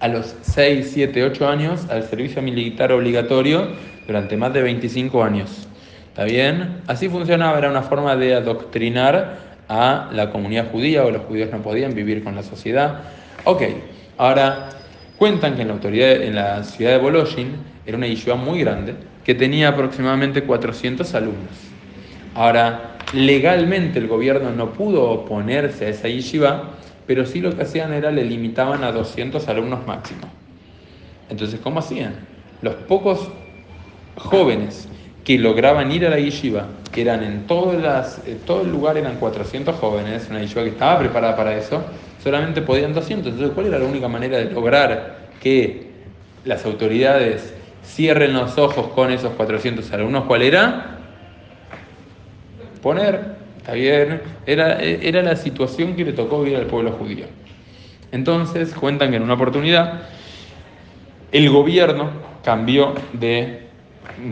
a 0.00 0.08
los 0.08 0.34
6, 0.42 0.90
7, 0.92 1.24
8 1.24 1.48
años 1.48 1.86
al 1.90 2.02
servicio 2.02 2.42
militar 2.42 2.90
obligatorio 2.92 3.68
durante 4.06 4.36
más 4.36 4.52
de 4.52 4.62
25 4.62 5.22
años. 5.22 5.68
¿Está 6.08 6.24
bien? 6.24 6.80
Así 6.86 7.08
funcionaba, 7.08 7.58
era 7.58 7.70
una 7.70 7.82
forma 7.82 8.16
de 8.16 8.34
adoctrinar 8.34 9.50
a 9.68 10.10
la 10.12 10.30
comunidad 10.30 10.70
judía 10.72 11.04
o 11.04 11.10
los 11.10 11.22
judíos 11.22 11.50
no 11.52 11.62
podían 11.62 11.94
vivir 11.94 12.24
con 12.24 12.34
la 12.34 12.42
sociedad. 12.42 13.02
Ok, 13.44 13.62
ahora 14.18 14.70
cuentan 15.16 15.54
que 15.54 15.62
en 15.62 15.68
la, 15.68 15.74
autoridad, 15.74 16.10
en 16.10 16.34
la 16.34 16.64
ciudad 16.64 16.92
de 16.92 16.98
Voloshin 16.98 17.52
era 17.86 17.96
una 17.96 18.08
yeshiva 18.08 18.34
muy 18.34 18.60
grande 18.60 18.94
que 19.24 19.34
tenía 19.34 19.68
aproximadamente 19.68 20.42
400 20.42 21.14
alumnos. 21.14 21.52
Ahora, 22.34 22.96
legalmente 23.12 23.98
el 23.98 24.08
gobierno 24.08 24.50
no 24.50 24.72
pudo 24.72 25.10
oponerse 25.10 25.86
a 25.86 25.88
esa 25.90 26.08
yeshiva, 26.08 26.70
pero 27.10 27.26
sí 27.26 27.40
lo 27.40 27.56
que 27.56 27.62
hacían 27.62 27.92
era 27.92 28.12
le 28.12 28.22
limitaban 28.22 28.84
a 28.84 28.92
200 28.92 29.48
alumnos 29.48 29.84
máximo. 29.84 30.28
Entonces, 31.28 31.58
¿cómo 31.58 31.80
hacían? 31.80 32.14
Los 32.62 32.74
pocos 32.74 33.28
jóvenes 34.14 34.86
que 35.24 35.36
lograban 35.36 35.90
ir 35.90 36.06
a 36.06 36.10
la 36.10 36.20
yeshiva, 36.20 36.68
que 36.92 37.02
eran 37.02 37.24
en 37.24 37.46
las, 37.82 38.22
todo 38.46 38.62
el 38.62 38.70
lugar 38.70 38.96
eran 38.96 39.16
400 39.16 39.74
jóvenes, 39.74 40.28
una 40.30 40.40
yeshiva 40.40 40.62
que 40.62 40.68
estaba 40.68 41.00
preparada 41.00 41.34
para 41.34 41.56
eso, 41.56 41.82
solamente 42.22 42.62
podían 42.62 42.94
200. 42.94 43.32
Entonces, 43.32 43.54
¿cuál 43.56 43.66
era 43.66 43.80
la 43.80 43.86
única 43.86 44.06
manera 44.06 44.38
de 44.38 44.44
lograr 44.44 45.30
que 45.42 45.90
las 46.44 46.64
autoridades 46.64 47.52
cierren 47.84 48.34
los 48.34 48.56
ojos 48.56 48.86
con 48.94 49.10
esos 49.10 49.32
400 49.32 49.90
alumnos? 49.90 50.26
¿Cuál 50.26 50.42
era? 50.42 50.98
Poner 52.80 53.39
¿Está 53.60 53.74
bien? 53.74 54.22
Era, 54.46 54.80
era 54.80 55.22
la 55.22 55.36
situación 55.36 55.94
que 55.94 56.02
le 56.02 56.14
tocó 56.14 56.42
vivir 56.42 56.56
al 56.56 56.64
pueblo 56.64 56.92
judío. 56.92 57.26
Entonces, 58.10 58.72
cuentan 58.72 59.10
que 59.10 59.16
en 59.16 59.22
una 59.22 59.34
oportunidad 59.34 60.00
el 61.30 61.50
gobierno 61.50 62.10
cambió 62.42 62.94
de, 63.12 63.68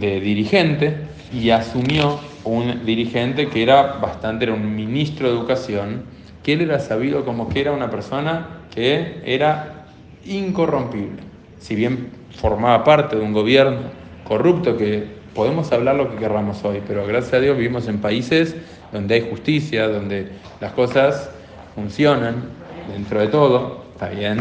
de 0.01 0.21
dirigente 0.21 0.97
y 1.31 1.51
asumió 1.51 2.19
un 2.45 2.87
dirigente 2.87 3.49
que 3.49 3.63
era 3.63 3.99
bastante, 3.99 4.47
era 4.47 4.55
un 4.55 4.75
ministro 4.75 5.29
de 5.29 5.37
educación, 5.37 6.05
que 6.43 6.55
él 6.55 6.63
era 6.63 6.81
sabido 6.81 7.27
como 7.27 7.51
que 7.51 7.61
era 7.61 7.73
una 7.73 7.91
persona 7.91 8.63
que 8.75 9.21
era 9.27 9.89
incorrompible. 10.25 11.23
Si 11.59 11.75
bien 11.75 12.09
formaba 12.35 12.83
parte 12.83 13.17
de 13.17 13.23
un 13.23 13.35
gobierno 13.35 13.81
corrupto 14.25 14.79
que 14.79 15.18
podemos 15.39 15.71
hablar 15.71 15.95
lo 15.95 16.11
que 16.11 16.17
querramos 16.17 16.65
hoy, 16.65 16.83
pero 16.85 17.07
gracias 17.07 17.35
a 17.35 17.39
Dios 17.39 17.57
vivimos 17.57 17.87
en 17.87 18.01
países 18.01 18.57
donde 18.91 19.15
hay 19.15 19.31
justicia, 19.31 19.87
donde 19.87 20.31
las 20.61 20.73
cosas 20.73 21.31
funcionan 21.77 22.49
dentro 22.93 23.21
de 23.21 23.29
todo, 23.29 23.85
está 23.93 24.09
bien. 24.09 24.41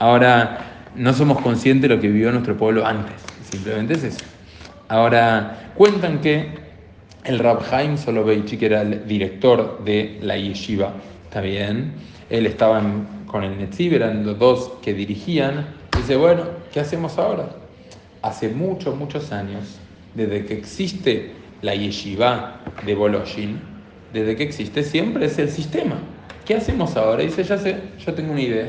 Ahora, 0.00 0.88
no 0.96 1.12
somos 1.12 1.40
conscientes 1.40 1.88
de 1.88 1.94
lo 1.94 2.02
que 2.02 2.08
vivió 2.08 2.32
nuestro 2.32 2.56
pueblo 2.56 2.84
antes, 2.84 3.14
simplemente 3.48 3.94
es 3.94 4.02
eso. 4.02 4.24
Ahora, 4.88 5.70
cuentan 5.76 6.20
que 6.20 6.48
el 7.22 7.38
Rab 7.38 7.62
Haim 7.72 7.96
Soloveitchi, 7.96 8.56
que 8.56 8.66
era 8.66 8.82
el 8.82 9.06
director 9.06 9.84
de 9.84 10.18
la 10.20 10.36
yeshiva, 10.36 10.94
está 11.26 11.42
bien, 11.42 11.92
él 12.28 12.46
estaba 12.46 12.82
con 13.28 13.44
el 13.44 13.56
Netziv, 13.56 13.94
eran 13.94 14.26
los 14.26 14.36
dos 14.40 14.72
que 14.82 14.94
dirigían, 14.94 15.64
dice, 15.96 16.16
bueno, 16.16 16.42
¿qué 16.72 16.80
hacemos 16.80 17.18
ahora? 17.18 17.50
Hace 18.20 18.48
muchos, 18.48 18.96
muchos 18.96 19.30
años 19.30 19.78
desde 20.14 20.44
que 20.44 20.54
existe 20.54 21.32
la 21.62 21.74
yeshiva 21.74 22.60
de 22.84 22.94
Boloshin, 22.94 23.60
desde 24.12 24.36
que 24.36 24.44
existe 24.44 24.82
siempre 24.82 25.26
es 25.26 25.38
el 25.38 25.50
sistema. 25.50 25.96
¿Qué 26.44 26.54
hacemos 26.54 26.96
ahora? 26.96 27.22
Dice, 27.22 27.42
ya 27.42 27.58
sé, 27.58 27.76
yo 28.04 28.14
tengo 28.14 28.32
una 28.32 28.42
idea. 28.42 28.68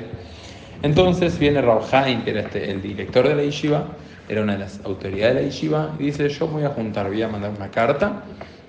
Entonces 0.81 1.37
viene 1.37 1.61
Haim, 1.91 2.23
que 2.23 2.31
era 2.31 2.41
este, 2.41 2.71
el 2.71 2.81
director 2.81 3.27
de 3.27 3.35
la 3.35 3.43
yeshiva, 3.43 3.87
era 4.27 4.41
una 4.41 4.53
de 4.53 4.59
las 4.59 4.79
autoridades 4.85 5.35
de 5.35 5.41
la 5.41 5.47
yeshiva, 5.47 5.95
y 5.99 6.05
dice, 6.05 6.29
yo 6.29 6.47
voy 6.47 6.63
a 6.63 6.69
juntar, 6.69 7.07
voy 7.07 7.21
a 7.21 7.27
mandar 7.27 7.51
una 7.55 7.69
carta 7.69 8.23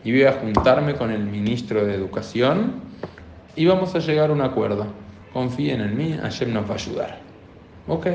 y 0.04 0.12
voy 0.12 0.24
a 0.24 0.32
juntarme 0.32 0.94
con 0.94 1.10
el 1.10 1.24
ministro 1.24 1.84
de 1.84 1.94
Educación 1.94 2.74
y 3.54 3.64
vamos 3.66 3.94
a 3.94 3.98
llegar 3.98 4.30
a 4.30 4.32
un 4.32 4.40
acuerdo. 4.40 4.86
Confíen 5.32 5.80
en 5.80 5.96
mí, 5.96 6.16
Hashem 6.20 6.52
nos 6.52 6.68
va 6.68 6.72
a 6.72 6.74
ayudar. 6.74 7.18
¿Ok? 7.88 8.06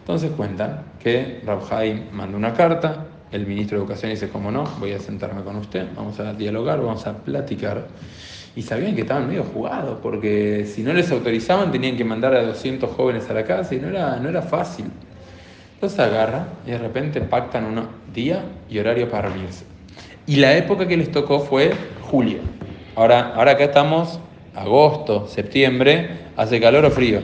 Entonces 0.00 0.32
cuentan 0.36 0.82
que 0.98 1.42
Haim 1.70 2.10
mandó 2.12 2.36
una 2.36 2.54
carta, 2.54 3.06
el 3.32 3.46
ministro 3.46 3.78
de 3.78 3.84
Educación 3.84 4.10
dice, 4.10 4.28
como 4.28 4.50
no, 4.50 4.64
voy 4.78 4.92
a 4.92 4.98
sentarme 4.98 5.42
con 5.42 5.56
usted, 5.56 5.86
vamos 5.96 6.20
a 6.20 6.34
dialogar, 6.34 6.80
vamos 6.80 7.06
a 7.06 7.16
platicar. 7.16 7.86
Y 8.54 8.62
sabían 8.62 8.94
que 8.94 9.00
estaban 9.00 9.26
medio 9.26 9.44
jugados, 9.44 9.98
porque 10.02 10.66
si 10.66 10.82
no 10.82 10.92
les 10.92 11.10
autorizaban 11.10 11.72
tenían 11.72 11.96
que 11.96 12.04
mandar 12.04 12.34
a 12.34 12.42
200 12.42 12.90
jóvenes 12.90 13.28
a 13.30 13.32
la 13.32 13.44
casa 13.44 13.74
y 13.74 13.78
no 13.78 13.88
era, 13.88 14.16
no 14.16 14.28
era 14.28 14.42
fácil. 14.42 14.84
Entonces 15.74 15.98
agarra 15.98 16.46
y 16.66 16.72
de 16.72 16.78
repente 16.78 17.20
pactan 17.22 17.64
un 17.64 17.88
día 18.12 18.44
y 18.68 18.78
horario 18.78 19.08
para 19.08 19.28
reunirse. 19.28 19.64
Y 20.26 20.36
la 20.36 20.54
época 20.56 20.86
que 20.86 20.96
les 20.96 21.10
tocó 21.10 21.40
fue 21.40 21.72
julio. 22.02 22.40
Ahora, 22.94 23.32
ahora 23.34 23.52
acá 23.52 23.64
estamos, 23.64 24.20
agosto, 24.54 25.26
septiembre, 25.26 26.10
¿hace 26.36 26.60
calor 26.60 26.84
o 26.84 26.90
frío? 26.90 27.20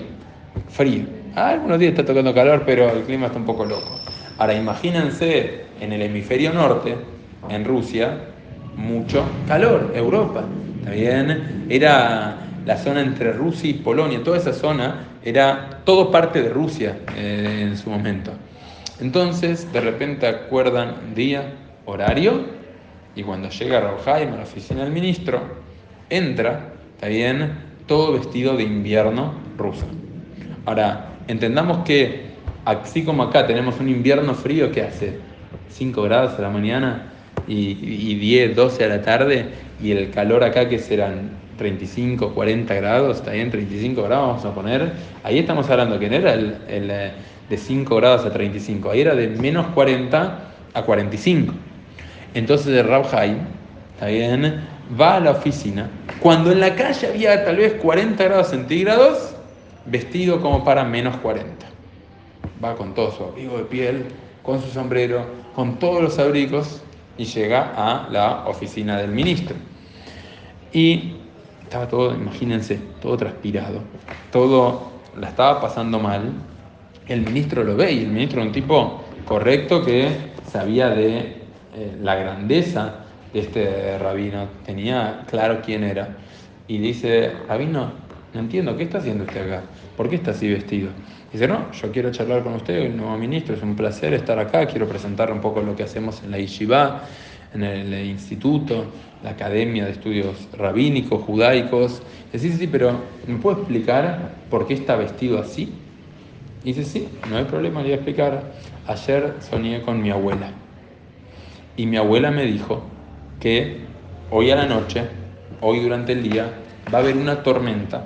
Frío. 0.70 1.04
Ah, 1.36 1.50
algunos 1.50 1.78
días 1.78 1.90
está 1.90 2.04
tocando 2.04 2.34
calor, 2.34 2.62
pero 2.64 2.90
el 2.90 3.02
clima 3.02 3.26
está 3.26 3.38
un 3.38 3.44
poco 3.44 3.66
loco. 3.66 4.00
Ahora 4.38 4.54
imagínense 4.54 5.64
en 5.80 5.92
el 5.92 6.02
hemisferio 6.02 6.52
norte, 6.52 6.96
en 7.48 7.64
Rusia, 7.64 8.18
mucho 8.76 9.24
calor, 9.46 9.92
Europa. 9.94 10.44
¿Está 10.80 10.94
Era 11.68 12.36
la 12.64 12.76
zona 12.76 13.00
entre 13.00 13.32
Rusia 13.32 13.70
y 13.70 13.74
Polonia, 13.74 14.22
toda 14.22 14.38
esa 14.38 14.52
zona 14.52 15.06
era 15.24 15.80
todo 15.84 16.10
parte 16.10 16.42
de 16.42 16.50
Rusia 16.50 16.98
eh, 17.16 17.66
en 17.66 17.76
su 17.76 17.90
momento. 17.90 18.32
Entonces, 19.00 19.72
de 19.72 19.80
repente 19.80 20.26
acuerdan 20.26 21.14
día, 21.14 21.54
horario, 21.86 22.44
y 23.16 23.22
cuando 23.22 23.48
llega 23.48 23.80
Rauhaim 23.80 24.34
a 24.34 24.36
la 24.36 24.42
oficina 24.42 24.84
del 24.84 24.92
ministro, 24.92 25.40
entra, 26.10 26.72
está 26.94 27.08
bien, 27.08 27.52
todo 27.86 28.12
vestido 28.12 28.56
de 28.56 28.64
invierno 28.64 29.34
ruso. 29.56 29.86
Ahora, 30.66 31.16
entendamos 31.26 31.84
que 31.84 32.27
así 32.68 33.02
como 33.02 33.22
acá 33.22 33.46
tenemos 33.46 33.80
un 33.80 33.88
invierno 33.88 34.34
frío 34.34 34.70
que 34.70 34.82
hace 34.82 35.18
5 35.70 36.02
grados 36.02 36.38
a 36.38 36.42
la 36.42 36.50
mañana 36.50 37.12
y, 37.46 38.14
10, 38.16 38.54
12 38.54 38.84
a 38.84 38.88
la 38.88 39.00
tarde, 39.00 39.46
y 39.82 39.92
el 39.92 40.10
calor 40.10 40.44
acá 40.44 40.68
que 40.68 40.78
serán 40.78 41.30
35, 41.56 42.34
40 42.34 42.74
grados, 42.74 43.16
está 43.18 43.32
bien, 43.32 43.50
35 43.50 44.02
grados 44.02 44.26
vamos 44.26 44.44
a 44.44 44.54
poner, 44.54 44.92
ahí 45.24 45.38
estamos 45.38 45.70
hablando 45.70 45.98
que 45.98 46.10
no 46.10 46.16
era 46.16 46.34
el, 46.34 46.58
eh, 46.68 47.12
de 47.48 47.56
5 47.56 47.96
grados 47.96 48.26
a 48.26 48.32
35, 48.32 48.90
ahí 48.90 49.00
era 49.00 49.14
de 49.14 49.28
menos 49.28 49.68
40 49.68 50.38
a 50.74 50.82
45. 50.82 51.54
Entonces 52.34 52.66
el 52.66 52.86
Rab 52.86 53.04
está 53.04 54.06
bien, 54.06 54.62
va 55.00 55.16
a 55.16 55.20
la 55.20 55.30
oficina, 55.30 55.88
cuando 56.20 56.52
en 56.52 56.60
la 56.60 56.74
calle 56.74 57.06
había 57.06 57.46
tal 57.46 57.56
vez 57.56 57.74
40 57.80 58.22
grados 58.22 58.48
centígrados, 58.48 59.34
vestido 59.86 60.42
como 60.42 60.64
para 60.64 60.84
menos 60.84 61.16
40. 61.16 61.67
Va 62.62 62.74
con 62.74 62.94
todo 62.94 63.10
su 63.12 63.24
abrigo 63.24 63.56
de 63.56 63.64
piel, 63.64 64.06
con 64.42 64.60
su 64.60 64.68
sombrero, 64.68 65.24
con 65.54 65.78
todos 65.78 66.02
los 66.02 66.18
abrigos 66.18 66.82
y 67.16 67.24
llega 67.24 67.72
a 67.76 68.08
la 68.10 68.46
oficina 68.46 68.98
del 68.98 69.10
ministro. 69.10 69.56
Y 70.72 71.14
estaba 71.62 71.88
todo, 71.88 72.14
imagínense, 72.14 72.78
todo 73.00 73.16
transpirado, 73.16 73.80
todo 74.32 74.90
la 75.18 75.28
estaba 75.28 75.60
pasando 75.60 75.98
mal. 75.98 76.32
El 77.06 77.22
ministro 77.22 77.64
lo 77.64 77.76
ve 77.76 77.92
y 77.92 78.00
el 78.00 78.08
ministro 78.08 78.40
es 78.40 78.46
un 78.46 78.52
tipo 78.52 79.02
correcto 79.26 79.84
que 79.84 80.08
sabía 80.50 80.88
de 80.90 81.18
eh, 81.74 81.96
la 82.00 82.14
grandeza 82.16 83.04
este 83.34 83.98
rabino 83.98 84.48
tenía 84.64 85.24
claro 85.28 85.60
quién 85.64 85.84
era. 85.84 86.16
Y 86.66 86.78
dice, 86.78 87.32
rabino, 87.46 87.92
no 88.34 88.40
entiendo, 88.40 88.76
¿qué 88.76 88.84
está 88.84 88.98
haciendo 88.98 89.24
usted 89.24 89.52
acá? 89.52 89.64
¿Por 89.96 90.08
qué 90.08 90.16
está 90.16 90.32
así 90.32 90.48
vestido? 90.48 90.90
Dice, 91.32 91.46
no, 91.46 91.70
yo 91.72 91.92
quiero 91.92 92.10
charlar 92.10 92.42
con 92.42 92.54
usted, 92.54 92.74
el 92.74 92.96
nuevo 92.96 93.16
ministro, 93.18 93.54
es 93.54 93.62
un 93.62 93.76
placer 93.76 94.14
estar 94.14 94.38
acá, 94.38 94.66
quiero 94.66 94.88
presentar 94.88 95.30
un 95.30 95.40
poco 95.40 95.60
lo 95.60 95.76
que 95.76 95.82
hacemos 95.82 96.22
en 96.22 96.30
la 96.30 96.38
Yeshiva, 96.38 97.02
en 97.52 97.62
el 97.62 98.06
instituto, 98.06 98.86
la 99.22 99.30
Academia 99.30 99.84
de 99.84 99.92
Estudios 99.92 100.48
Rabínicos, 100.56 101.22
Judaicos. 101.22 102.02
Dice, 102.32 102.50
sí, 102.50 102.56
sí, 102.56 102.66
pero 102.66 103.00
¿me 103.26 103.36
puede 103.36 103.58
explicar 103.58 104.32
por 104.50 104.66
qué 104.66 104.74
está 104.74 104.96
vestido 104.96 105.38
así? 105.38 105.72
dice, 106.64 106.84
sí, 106.84 107.08
no 107.30 107.36
hay 107.36 107.44
problema, 107.44 107.80
le 107.80 107.86
voy 107.86 107.92
a 107.92 107.96
explicar. 107.96 108.52
Ayer 108.86 109.34
soñé 109.40 109.82
con 109.82 110.02
mi 110.02 110.10
abuela 110.10 110.50
y 111.78 111.86
mi 111.86 111.96
abuela 111.96 112.32
me 112.32 112.44
dijo 112.44 112.82
que 113.38 113.78
hoy 114.30 114.50
a 114.50 114.56
la 114.56 114.66
noche, 114.66 115.04
hoy 115.60 115.78
durante 115.78 116.12
el 116.12 116.24
día, 116.24 116.50
va 116.92 116.98
a 116.98 117.02
haber 117.02 117.16
una 117.16 117.42
tormenta. 117.44 118.04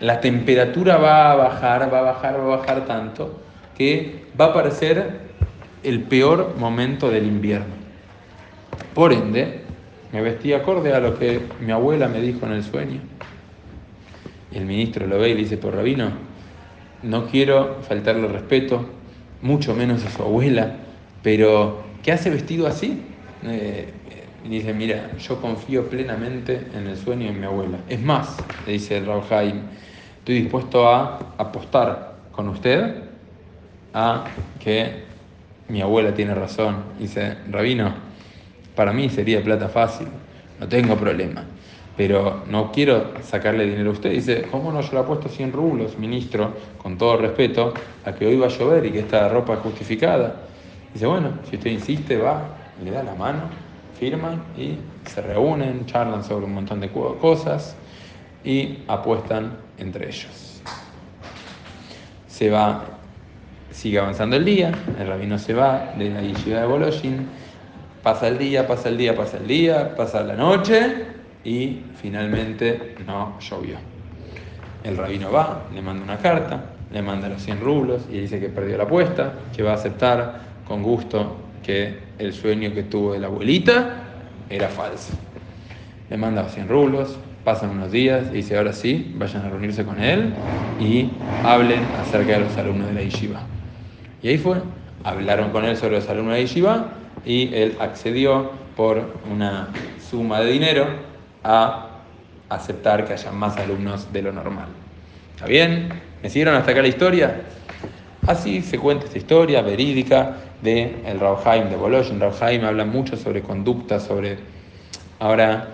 La 0.00 0.20
temperatura 0.20 0.96
va 0.96 1.32
a 1.32 1.36
bajar, 1.36 1.92
va 1.92 1.98
a 1.98 2.02
bajar, 2.02 2.40
va 2.40 2.54
a 2.54 2.56
bajar 2.56 2.86
tanto 2.86 3.40
que 3.76 4.24
va 4.38 4.46
a 4.46 4.54
parecer 4.54 5.20
el 5.82 6.02
peor 6.02 6.54
momento 6.58 7.10
del 7.10 7.26
invierno. 7.26 7.74
Por 8.94 9.12
ende, 9.12 9.60
me 10.12 10.20
vestí 10.22 10.52
acorde 10.52 10.92
a 10.92 11.00
lo 11.00 11.18
que 11.18 11.40
mi 11.60 11.72
abuela 11.72 12.08
me 12.08 12.20
dijo 12.20 12.46
en 12.46 12.52
el 12.52 12.64
sueño. 12.64 13.00
El 14.52 14.64
ministro 14.64 15.06
lo 15.06 15.18
ve 15.18 15.30
y 15.30 15.34
le 15.34 15.40
dice, 15.40 15.56
por 15.56 15.74
rabino, 15.74 16.10
no 17.02 17.26
quiero 17.26 17.78
faltarle 17.82 18.26
respeto, 18.26 18.86
mucho 19.42 19.74
menos 19.74 20.04
a 20.04 20.10
su 20.10 20.22
abuela, 20.22 20.76
pero 21.22 21.82
¿qué 22.02 22.12
hace 22.12 22.30
vestido 22.30 22.66
así? 22.66 23.02
Eh, 23.44 23.92
y 24.44 24.48
dice, 24.48 24.72
mira, 24.72 25.16
yo 25.18 25.40
confío 25.40 25.88
plenamente 25.88 26.66
en 26.74 26.86
el 26.86 26.96
sueño 26.96 27.26
de 27.26 27.32
mi 27.32 27.46
abuela. 27.46 27.78
Es 27.88 28.00
más, 28.00 28.38
le 28.66 28.72
dice 28.72 28.98
el 28.98 29.06
Raúl 29.06 29.22
Jaime, 29.28 29.60
estoy 30.30 30.42
dispuesto 30.42 30.88
a 30.88 31.18
apostar 31.38 32.14
con 32.30 32.48
usted 32.50 33.02
a 33.92 34.26
que 34.62 35.02
mi 35.66 35.80
abuela 35.80 36.14
tiene 36.14 36.36
razón. 36.36 36.84
Dice, 37.00 37.38
Rabino, 37.50 37.92
para 38.76 38.92
mí 38.92 39.08
sería 39.08 39.42
plata 39.42 39.68
fácil, 39.68 40.06
no 40.60 40.68
tengo 40.68 40.94
problema, 40.94 41.42
pero 41.96 42.44
no 42.48 42.70
quiero 42.70 43.14
sacarle 43.24 43.66
dinero 43.66 43.90
a 43.90 43.92
usted. 43.94 44.12
Dice, 44.12 44.46
¿cómo 44.52 44.70
no? 44.70 44.82
Yo 44.82 44.92
le 44.92 44.98
apuesto 45.00 45.28
100 45.28 45.52
rublos, 45.52 45.98
ministro, 45.98 46.54
con 46.78 46.96
todo 46.96 47.16
respeto, 47.16 47.74
a 48.04 48.12
que 48.12 48.24
hoy 48.24 48.36
va 48.36 48.46
a 48.46 48.50
llover 48.50 48.86
y 48.86 48.92
que 48.92 49.00
esta 49.00 49.28
ropa 49.28 49.54
es 49.54 49.60
justificada. 49.60 50.42
Dice, 50.94 51.06
bueno, 51.08 51.40
si 51.50 51.56
usted 51.56 51.72
insiste, 51.72 52.16
va, 52.18 52.40
le 52.84 52.92
da 52.92 53.02
la 53.02 53.16
mano, 53.16 53.40
firman 53.98 54.40
y 54.56 54.76
se 55.10 55.22
reúnen, 55.22 55.86
charlan 55.86 56.22
sobre 56.22 56.44
un 56.44 56.54
montón 56.54 56.78
de 56.78 56.88
cosas 56.88 57.74
y 58.44 58.78
apuestan 58.88 59.56
entre 59.78 60.08
ellos. 60.08 60.62
Se 62.26 62.50
va, 62.50 62.84
sigue 63.70 63.98
avanzando 63.98 64.36
el 64.36 64.44
día, 64.44 64.72
el 64.98 65.06
rabino 65.06 65.38
se 65.38 65.54
va 65.54 65.92
de 65.96 66.10
la 66.10 66.22
yeshiva 66.22 66.60
de 66.60 66.66
Boloshin, 66.66 67.26
pasa 68.02 68.28
el 68.28 68.38
día, 68.38 68.66
pasa 68.66 68.88
el 68.88 68.96
día, 68.96 69.14
pasa 69.14 69.36
el 69.36 69.46
día, 69.46 69.94
pasa 69.94 70.22
la 70.22 70.34
noche 70.34 71.04
y 71.44 71.82
finalmente 72.00 72.94
no 73.06 73.38
llovió. 73.40 73.76
El 74.82 74.96
rabino 74.96 75.30
va, 75.30 75.64
le 75.74 75.82
manda 75.82 76.02
una 76.02 76.18
carta, 76.18 76.64
le 76.92 77.02
manda 77.02 77.28
los 77.28 77.42
100 77.42 77.60
rublos 77.60 78.02
y 78.10 78.20
dice 78.20 78.40
que 78.40 78.48
perdió 78.48 78.76
la 78.78 78.84
apuesta, 78.84 79.34
que 79.54 79.62
va 79.62 79.72
a 79.72 79.74
aceptar 79.74 80.40
con 80.66 80.82
gusto 80.82 81.36
que 81.62 81.98
el 82.18 82.32
sueño 82.32 82.72
que 82.72 82.84
tuvo 82.84 83.12
de 83.12 83.18
la 83.18 83.26
abuelita 83.26 84.04
era 84.48 84.68
falso. 84.68 85.12
Le 86.08 86.16
manda 86.16 86.42
los 86.42 86.52
100 86.52 86.68
rublos, 86.68 87.18
pasan 87.44 87.70
unos 87.70 87.92
días 87.92 88.26
y 88.30 88.36
dice, 88.36 88.56
ahora 88.56 88.72
sí, 88.72 89.12
vayan 89.16 89.44
a 89.44 89.50
reunirse 89.50 89.84
con 89.84 90.02
él 90.02 90.34
y 90.78 91.10
hablen 91.42 91.88
acerca 91.98 92.32
de 92.32 92.40
los 92.40 92.56
alumnos 92.56 92.88
de 92.88 92.94
la 92.94 93.02
yeshiva. 93.02 93.42
Y 94.22 94.28
ahí 94.28 94.38
fue, 94.38 94.58
hablaron 95.04 95.50
con 95.50 95.64
él 95.64 95.76
sobre 95.76 95.96
los 95.96 96.08
alumnos 96.08 96.34
de 96.34 96.40
la 96.40 96.46
yeshiva 96.46 96.88
y 97.24 97.54
él 97.54 97.76
accedió 97.80 98.50
por 98.76 99.14
una 99.30 99.68
suma 100.10 100.40
de 100.40 100.50
dinero 100.52 100.86
a 101.44 101.86
aceptar 102.48 103.04
que 103.04 103.12
haya 103.12 103.30
más 103.30 103.56
alumnos 103.56 104.12
de 104.12 104.22
lo 104.22 104.32
normal. 104.32 104.68
¿Está 105.34 105.46
bien? 105.46 105.88
¿Me 106.22 106.28
siguieron 106.28 106.54
hasta 106.54 106.72
acá 106.72 106.82
la 106.82 106.88
historia? 106.88 107.42
Así 108.26 108.60
se 108.60 108.78
cuenta 108.78 109.06
esta 109.06 109.18
historia 109.18 109.62
verídica 109.62 110.36
de 110.62 111.02
el 111.06 111.18
Rauhaim 111.18 111.70
de 111.70 111.76
Bologna. 111.76 112.28
Rauhaim 112.28 112.64
habla 112.64 112.84
mucho 112.84 113.16
sobre 113.16 113.42
conducta, 113.42 113.98
sobre... 113.98 114.38
Ahora, 115.18 115.68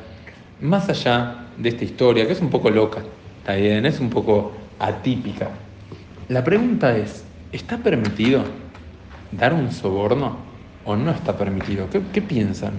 más 0.61 0.89
allá 0.89 1.47
de 1.57 1.69
esta 1.69 1.85
historia, 1.85 2.27
que 2.27 2.33
es 2.33 2.41
un 2.41 2.51
poco 2.51 2.71
loca, 2.71 3.03
está 3.39 3.55
bien, 3.55 3.87
es 3.87 4.01
un 4.01 4.11
poco 4.11 4.53
atípica, 4.79 5.51
la 6.29 6.43
pregunta 6.43 6.97
es, 6.97 7.25
¿está 7.53 7.79
permitido 7.79 8.43
dar 9.31 9.55
un 9.55 9.71
soborno 9.71 10.39
o 10.85 10.97
no 10.97 11.13
está 11.13 11.37
permitido? 11.37 11.87
¿Qué, 11.89 12.21
piensan? 12.21 12.73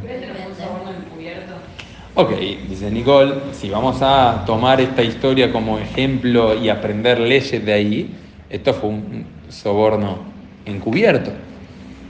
Ok, 2.13 2.31
dice 2.67 2.91
Nicole, 2.91 3.35
si 3.53 3.69
vamos 3.69 3.99
a 4.01 4.43
tomar 4.45 4.81
esta 4.81 5.01
historia 5.01 5.49
como 5.49 5.77
ejemplo 5.79 6.55
y 6.55 6.67
aprender 6.67 7.21
leyes 7.21 7.65
de 7.65 7.71
ahí, 7.71 8.15
esto 8.49 8.73
fue 8.73 8.89
un 8.89 9.25
soborno 9.47 10.17
encubierto. 10.65 11.31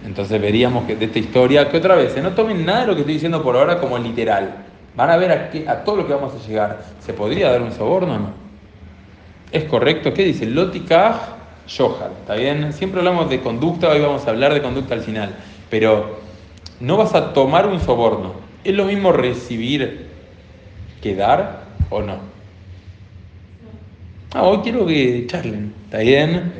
Entonces 0.08 0.42
veríamos 0.42 0.86
que 0.86 0.96
de 0.96 1.06
esta 1.06 1.20
historia, 1.20 1.70
que 1.70 1.78
otra 1.78 1.94
vez, 1.94 2.18
no 2.24 2.32
tomen 2.32 2.66
nada 2.66 2.82
de 2.82 2.88
lo 2.88 2.94
que 2.96 3.02
estoy 3.02 3.14
diciendo 3.14 3.44
por 3.44 3.56
ahora 3.56 3.80
como 3.80 3.96
literal. 4.00 4.67
Van 4.98 5.12
a 5.12 5.18
ver 5.18 5.32
a, 5.32 5.72
a 5.72 5.84
todo 5.84 5.98
lo 5.98 6.08
que 6.08 6.14
vamos 6.14 6.34
a 6.34 6.48
llegar. 6.48 6.84
¿Se 7.00 7.14
podría 7.14 7.52
dar 7.52 7.62
un 7.62 7.72
soborno 7.72 8.16
o 8.16 8.18
no? 8.18 8.32
¿Es 9.52 9.66
correcto? 9.66 10.12
¿Qué 10.12 10.26
dice? 10.26 10.48
Lotikaj 10.48 11.16
Yohar. 11.68 12.12
¿Está 12.20 12.34
bien? 12.34 12.74
Siempre 12.74 13.00
hablamos 13.00 13.30
de 13.30 13.40
conducta, 13.40 13.90
hoy 13.90 14.00
vamos 14.00 14.26
a 14.26 14.32
hablar 14.32 14.56
de 14.56 14.62
conducta 14.64 14.96
al 14.96 15.02
final. 15.02 15.36
Pero 15.70 16.18
no 16.80 16.98
vas 16.98 17.14
a 17.14 17.32
tomar 17.34 17.68
un 17.68 17.80
soborno. 17.80 18.34
¿Es 18.64 18.74
lo 18.74 18.86
mismo 18.86 19.12
recibir 19.12 20.08
que 21.00 21.16
dar 21.16 21.62
o 21.92 22.02
no? 22.02 22.18
Ah, 24.34 24.42
hoy 24.44 24.58
quiero 24.64 24.84
que 24.88 25.28
charlen. 25.28 25.76
¿Está 25.86 26.00
bien? 26.00 26.54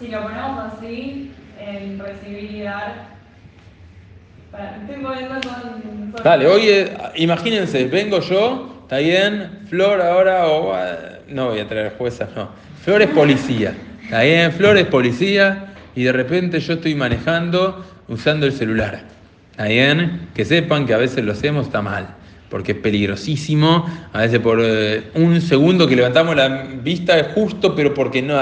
Si 0.00 0.08
lo 0.08 0.22
ponemos 0.22 0.72
así, 0.72 1.30
en 1.60 1.98
recibir 1.98 2.50
y 2.52 2.62
dar. 2.62 3.11
Dale, 6.22 6.46
oye, 6.46 6.92
imagínense, 7.16 7.86
vengo 7.86 8.20
yo, 8.20 8.80
está 8.82 8.98
bien, 8.98 9.60
Flor 9.68 10.00
ahora, 10.00 10.46
o 10.46 10.74
no 11.28 11.48
voy 11.50 11.60
a 11.60 11.66
traer 11.66 11.94
jueza, 11.96 12.28
no. 12.36 12.50
Flor 12.82 13.02
es 13.02 13.08
policía, 13.08 13.74
está 14.04 14.22
bien, 14.22 14.52
Flor 14.52 14.76
es 14.76 14.86
policía, 14.86 15.74
y 15.94 16.04
de 16.04 16.12
repente 16.12 16.60
yo 16.60 16.74
estoy 16.74 16.94
manejando 16.94 17.84
usando 18.08 18.46
el 18.46 18.52
celular. 18.52 19.00
Está 19.52 19.64
bien, 19.64 20.28
que 20.34 20.44
sepan 20.44 20.86
que 20.86 20.94
a 20.94 20.98
veces 20.98 21.24
lo 21.24 21.32
hacemos, 21.32 21.66
está 21.66 21.82
mal 21.82 22.21
porque 22.52 22.72
es 22.72 22.78
peligrosísimo. 22.78 23.86
A 24.12 24.20
veces 24.20 24.38
por 24.40 24.60
eh, 24.62 25.04
un 25.14 25.40
segundo 25.40 25.88
que 25.88 25.96
levantamos 25.96 26.36
la 26.36 26.48
vista 26.82 27.18
es 27.18 27.28
justo, 27.28 27.74
pero 27.74 27.94
porque 27.94 28.20
no, 28.20 28.38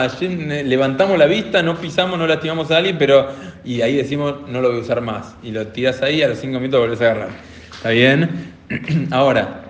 levantamos 0.65 1.17
la 1.17 1.27
vista, 1.27 1.63
no 1.63 1.77
pisamos, 1.77 2.19
no 2.19 2.27
lastimamos 2.27 2.73
a 2.73 2.79
alguien, 2.79 2.99
pero 2.99 3.29
y 3.65 3.83
ahí 3.83 3.95
decimos 3.95 4.49
no 4.49 4.61
lo 4.61 4.71
voy 4.71 4.79
a 4.79 4.81
usar 4.81 5.01
más. 5.01 5.37
Y 5.45 5.53
lo 5.53 5.69
tiras 5.69 6.03
ahí, 6.03 6.23
a 6.23 6.29
los 6.29 6.39
cinco 6.39 6.59
minutos 6.59 6.81
volvés 6.81 7.01
a 7.03 7.05
agarrar. 7.05 7.29
¿Está 7.73 7.91
bien? 7.91 8.53
Ahora, 9.13 9.63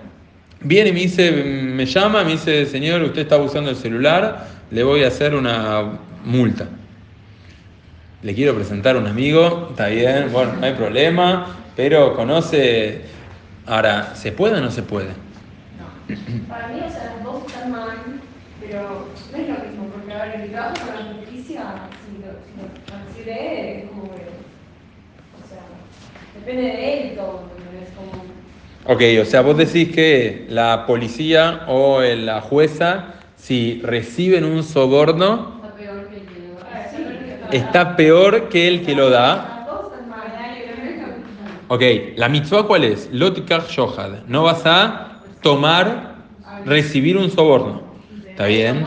viene 0.61 0.89
y 0.89 0.93
me 0.93 0.99
dice, 1.01 1.31
me 1.31 1.85
llama, 1.85 2.23
me 2.23 2.31
dice, 2.31 2.65
señor, 2.65 3.03
usted 3.03 3.21
está 3.21 3.37
usando 3.37 3.69
el 3.69 3.75
celular, 3.75 4.47
le 4.71 4.81
voy 4.81 5.03
a 5.03 5.09
hacer 5.09 5.35
una 5.35 5.99
multa. 6.25 6.67
Le 8.23 8.33
quiero 8.33 8.55
presentar 8.55 8.95
a 8.95 8.99
un 8.99 9.05
amigo, 9.05 9.67
está 9.69 9.89
bien, 9.89 10.29
bueno, 10.31 10.53
no 10.59 10.65
hay 10.65 10.73
problema, 10.73 11.57
pero 11.75 12.15
conoce 12.15 13.20
Ahora, 13.67 14.15
¿se 14.15 14.31
puede 14.31 14.57
o 14.57 14.61
no 14.61 14.71
se 14.71 14.81
puede? 14.81 15.09
No. 15.09 16.47
Para 16.47 16.67
mí, 16.69 16.79
o 16.85 16.89
sea, 16.89 17.15
las 17.15 17.23
dos 17.23 17.45
están 17.45 17.71
mal, 17.71 17.97
pero 18.59 19.07
no 19.31 19.37
es 19.37 19.47
lo 19.47 19.65
mismo, 19.65 19.85
porque 19.93 20.13
a 20.13 20.25
ver, 20.25 20.41
el 20.41 20.51
trabajo 20.51 20.75
con 20.77 20.95
la 20.95 21.13
justicia, 21.13 21.63
si 22.05 22.21
lo, 22.21 22.31
si 23.13 23.25
lo 23.25 23.31
es 23.31 23.89
como 23.89 24.03
que. 24.03 24.25
O 25.37 25.47
sea, 25.47 25.63
depende 26.39 26.63
de 26.63 27.09
él 27.11 27.15
todo, 27.15 27.43
es 27.81 27.89
como. 27.95 28.23
Ok, 28.85 29.01
o 29.21 29.25
sea, 29.25 29.41
vos 29.41 29.57
decís 29.57 29.93
que 29.93 30.47
la 30.49 30.85
policía 30.87 31.65
o 31.67 32.01
la 32.01 32.41
jueza, 32.41 33.13
si 33.37 33.79
reciben 33.83 34.43
un 34.43 34.63
soborno, 34.63 35.61
está 35.61 35.75
peor 35.77 36.09
que 36.09 36.17
el 36.17 36.25
que 36.25 36.39
lo 36.47 36.55
da. 36.55 37.51
Está 37.51 37.95
peor 37.95 38.49
que 38.49 38.67
el 38.67 38.85
que 38.85 38.95
lo 38.95 39.09
da. 39.11 39.51
Ok, 41.73 41.83
la 42.17 42.27
mitzvah 42.27 42.63
cuál 42.63 42.83
es? 42.83 43.09
Lotikach 43.13 43.69
shohad. 43.69 44.25
No 44.27 44.43
vas 44.43 44.65
a 44.65 45.21
tomar, 45.41 46.15
recibir 46.65 47.15
un 47.15 47.31
soborno. 47.31 47.81
¿Está 48.27 48.47
bien? 48.47 48.85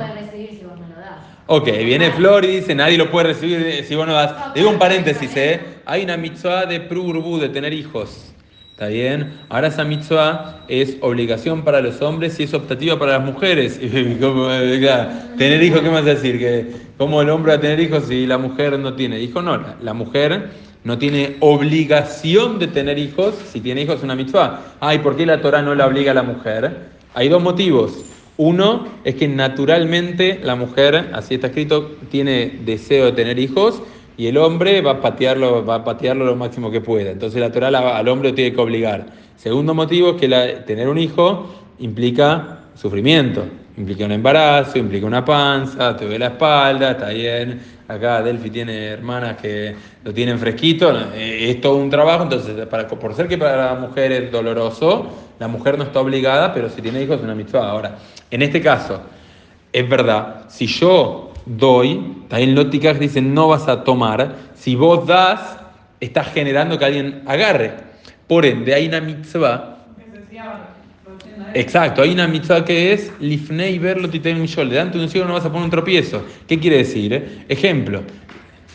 Ok, 1.47 1.65
viene 1.83 2.11
Flor 2.11 2.45
y 2.45 2.57
dice, 2.57 2.75
nadie 2.75 2.99
lo 2.99 3.11
puede 3.11 3.29
recibir 3.29 3.83
si 3.89 3.95
vos 3.95 4.07
no 4.07 4.13
das. 4.13 4.53
Digo 4.55 4.69
un 4.69 4.79
paréntesis, 4.79 5.35
¿eh? 5.35 5.61
Hay 5.87 6.05
una 6.05 6.19
mitzvah 6.19 6.67
de 6.67 6.79
prurbu, 6.81 7.39
de 7.39 7.49
tener 7.49 7.73
hijos. 7.73 8.35
¿Está 8.73 8.89
bien? 8.89 9.33
Ahora 9.49 9.69
esa 9.69 9.85
mitzvah 9.85 10.67
es 10.69 10.99
obligación 11.01 11.65
para 11.65 11.81
los 11.81 12.03
hombres 12.03 12.39
y 12.39 12.43
es 12.43 12.53
optativa 12.53 12.99
para 12.99 13.13
las 13.13 13.25
mujeres. 13.25 13.81
Eh, 13.83 15.09
tener 15.39 15.63
hijos, 15.63 15.81
¿qué 15.81 15.89
más 15.89 16.05
decir? 16.05 16.39
Que 16.39 16.67
¿Cómo 16.99 17.23
el 17.23 17.31
hombre 17.31 17.53
va 17.53 17.57
a 17.57 17.61
tener 17.63 17.81
hijos 17.81 18.05
si 18.09 18.27
la 18.27 18.37
mujer 18.37 18.79
no 18.79 18.93
tiene 18.93 19.21
hijos? 19.21 19.43
No, 19.43 19.57
la, 19.57 19.77
la 19.81 19.95
mujer 19.95 20.51
no 20.85 20.99
tiene 20.99 21.37
obligación 21.41 22.59
de 22.59 22.69
tener 22.69 22.99
hijos. 22.99 23.35
Si 23.51 23.61
tiene 23.61 23.83
hijos 23.83 23.97
es 23.97 24.03
una 24.03 24.15
mitzvah. 24.15 24.61
Ay, 24.81 24.99
¿por 24.99 25.17
qué 25.17 25.27
la 25.27 25.41
Torah 25.41 25.63
no 25.63 25.75
la 25.75 25.87
obliga 25.87 26.13
a 26.13 26.15
la 26.15 26.23
mujer? 26.23 26.91
Hay 27.15 27.29
dos 27.29 27.43
motivos. 27.43 28.05
Uno 28.37 28.87
es 29.05 29.15
que 29.15 29.27
naturalmente 29.27 30.41
la 30.43 30.57
mujer, 30.57 31.11
así 31.13 31.35
está 31.35 31.49
escrito, 31.49 31.93
tiene 32.11 32.61
deseo 32.65 33.07
de 33.07 33.13
tener 33.13 33.39
hijos 33.39 33.81
y 34.17 34.27
el 34.27 34.37
hombre 34.37 34.81
va 34.81 34.93
a 34.93 35.01
patearlo, 35.01 35.65
va 35.65 35.77
a 35.77 35.85
patearlo 35.85 36.25
lo 36.25 36.37
máximo 36.37 36.71
que 36.71 36.81
pueda. 36.81 37.11
Entonces 37.11 37.41
la 37.41 37.51
Torah 37.51 37.69
al 37.69 38.09
hombre 38.09 38.31
lo 38.31 38.35
tiene 38.35 38.55
que 38.55 38.61
obligar. 38.61 39.07
Segundo 39.37 39.73
motivo 39.75 40.11
es 40.11 40.17
que 40.17 40.29
tener 40.67 40.89
un 40.89 40.99
hijo 40.99 41.49
implica 41.79 42.61
sufrimiento, 42.75 43.45
implica 43.77 44.05
un 44.05 44.13
embarazo, 44.13 44.79
implica 44.79 45.07
una 45.07 45.25
panza, 45.25 45.97
te 45.97 46.05
duele 46.05 46.21
la 46.21 46.27
espalda, 46.27 46.93
está 46.93 47.11
bien. 47.11 47.61
Acá 47.87 48.23
Delphi 48.23 48.49
tiene 48.49 48.87
hermanas 48.87 49.37
que 49.37 49.77
lo 50.03 50.15
tienen 50.15 50.39
fresquito, 50.39 50.91
eh, 51.15 51.51
es 51.51 51.61
todo 51.61 51.77
un 51.77 51.91
trabajo, 51.91 52.23
entonces 52.23 52.67
para, 52.67 52.89
por 52.89 53.15
ser 53.15 53.29
que 53.29 53.37
para 53.37 53.75
la 53.75 53.75
mujer 53.75 54.11
es 54.13 54.33
doloroso, 54.33 55.07
la 55.39 55.49
mujer 55.49 55.77
no 55.77 55.85
está 55.85 56.01
obligada, 56.01 56.55
pero 56.55 56.71
si 56.71 56.81
tiene 56.81 57.03
hijos 57.03 57.19
es 57.19 57.23
una 57.23 57.35
mitzvah. 57.35 57.69
Ahora, 57.69 57.99
en 58.31 58.41
este 58.41 58.63
caso, 58.63 59.03
es 59.71 59.87
verdad, 59.87 60.45
si 60.49 60.67
yo 60.67 61.33
doy, 61.45 62.25
también 62.29 62.55
Lóticas 62.55 62.99
dicen 62.99 63.35
no 63.35 63.49
vas 63.49 63.69
a 63.69 63.85
tomar, 63.85 64.35
si 64.55 64.77
vos 64.77 65.07
das, 65.07 65.59
estás 66.01 66.29
generando 66.29 66.79
que 66.79 66.85
alguien 66.87 67.23
agarre. 67.27 67.75
Por 68.27 68.47
ende, 68.47 68.73
hay 68.73 68.89
una 68.89 69.03
mitzvah, 69.03 69.77
Que 69.99 70.11
se 70.11 70.19
decía, 70.21 70.69
produciendo 71.05 71.11
eso. 71.11 71.14
Exacto, 71.55 72.03
hay 72.03 72.13
una 72.13 72.27
mitzvah 72.27 72.65
que 72.65 72.93
es 72.93 73.13
lifnei 73.21 73.79
verlo 73.79 74.09
titem 74.09 74.41
mishol, 74.41 74.69
delante 74.69 74.99
de 74.99 75.05
un 75.05 75.11
ciego 75.11 75.27
no 75.27 75.35
vas 75.35 75.45
a 75.45 75.49
poner 75.51 75.65
un 75.65 75.71
tropiezo. 75.71 76.25
¿Qué 76.47 76.59
quiere 76.59 76.79
decir? 76.79 77.45
Ejemplo, 77.49 78.03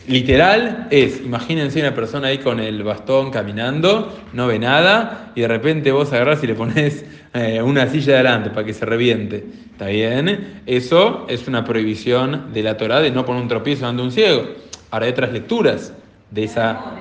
literal 0.07 0.87
es, 0.89 1.21
imagínense 1.21 1.79
una 1.79 1.93
persona 1.93 2.29
ahí 2.29 2.39
con 2.39 2.59
el 2.59 2.83
bastón 2.83 3.31
caminando, 3.31 4.19
no 4.33 4.47
ve 4.47 4.59
nada, 4.59 5.31
y 5.35 5.41
de 5.41 5.47
repente 5.47 5.91
vos 5.91 6.11
agarrás 6.11 6.43
y 6.43 6.47
le 6.47 6.55
pones 6.55 7.05
eh, 7.33 7.61
una 7.61 7.87
silla 7.87 8.15
adelante 8.15 8.49
para 8.49 8.65
que 8.65 8.73
se 8.73 8.85
reviente. 8.85 9.45
¿Está 9.71 9.87
bien? 9.87 10.61
Eso 10.65 11.25
es 11.29 11.47
una 11.47 11.63
prohibición 11.63 12.51
de 12.53 12.63
la 12.63 12.75
Torah 12.75 12.99
de 12.99 13.11
no 13.11 13.25
poner 13.25 13.43
un 13.43 13.47
tropiezo 13.47 13.87
ante 13.87 14.01
un 14.01 14.11
ciego. 14.11 14.43
Ahora 14.91 15.05
hay 15.05 15.11
otras 15.11 15.31
lecturas 15.31 15.93
de 16.31 16.43
esa... 16.43 16.95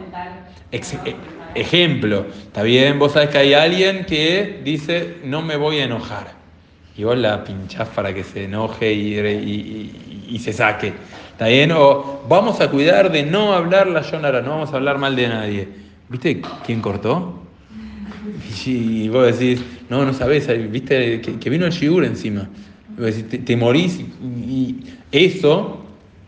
Ex-. 0.71 0.99
Ejemplo, 1.55 2.27
está 2.43 2.63
bien, 2.63 2.99
vos 2.99 3.13
sabés 3.13 3.31
que 3.31 3.39
hay 3.39 3.55
alguien 3.55 4.05
que 4.07 4.61
dice, 4.65 5.17
no 5.25 5.43
me 5.43 5.57
voy 5.57 5.79
a 5.79 5.85
enojar. 5.85 6.33
Y 6.97 7.05
vos 7.05 7.17
la 7.17 7.45
pinchás 7.45 7.89
para 7.89 8.13
que 8.13 8.25
se 8.25 8.45
enoje 8.45 8.93
y, 8.93 9.15
y- 9.19 10.27
y- 10.31 10.39
se 10.41 10.53
saque. 10.53 10.93
¿Está 11.31 11.47
bien? 11.47 11.71
O 11.73 12.23
vamos 12.29 12.61
a 12.61 12.69
cuidar 12.71 13.13
de 13.13 13.23
no 13.23 13.53
hablar 13.53 13.87
la 13.87 14.03
Yonara, 14.03 14.43
no 14.43 14.51
vamos 14.51 14.73
a 14.73 14.77
hablar 14.77 14.99
mal 14.99 15.15
de 15.15 15.29
nadie. 15.29 15.69
¿Viste 16.09 16.41
quién 16.67 16.81
cortó? 16.81 17.43
Y 18.67 19.09
vos 19.09 19.39
decís, 19.39 19.63
no, 19.89 20.05
no 20.05 20.13
sabés, 20.13 20.49
viste 20.71 21.21
que, 21.21 21.51
vino 21.51 21.67
el 21.67 21.73
shiur 21.73 22.05
encima. 22.05 22.49
Te, 22.97 23.39
te 23.39 23.57
morís 23.57 24.01
y 24.01 24.77
eso 25.13 25.85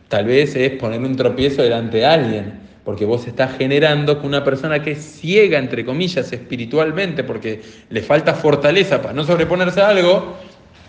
tal 0.09 0.27
vez 0.27 0.55
es 0.55 0.71
poner 0.73 1.01
un 1.01 1.17
tropiezo 1.17 1.63
delante 1.63 1.99
de 1.99 2.07
alguien, 2.07 2.60
porque 2.85 3.05
vos 3.05 3.27
estás 3.27 3.57
generando 3.57 4.21
que 4.21 4.27
una 4.27 4.43
persona 4.43 4.83
que 4.83 4.93
es 4.93 5.19
ciega, 5.21 5.59
entre 5.59 5.85
comillas, 5.85 6.33
espiritualmente, 6.33 7.25
porque 7.25 7.63
le 7.91 8.03
falta 8.03 8.35
fortaleza 8.35 9.03
para 9.03 9.15
no 9.15 9.25
sobreponerse 9.25 9.81
a 9.81 9.89
algo, 9.89 10.37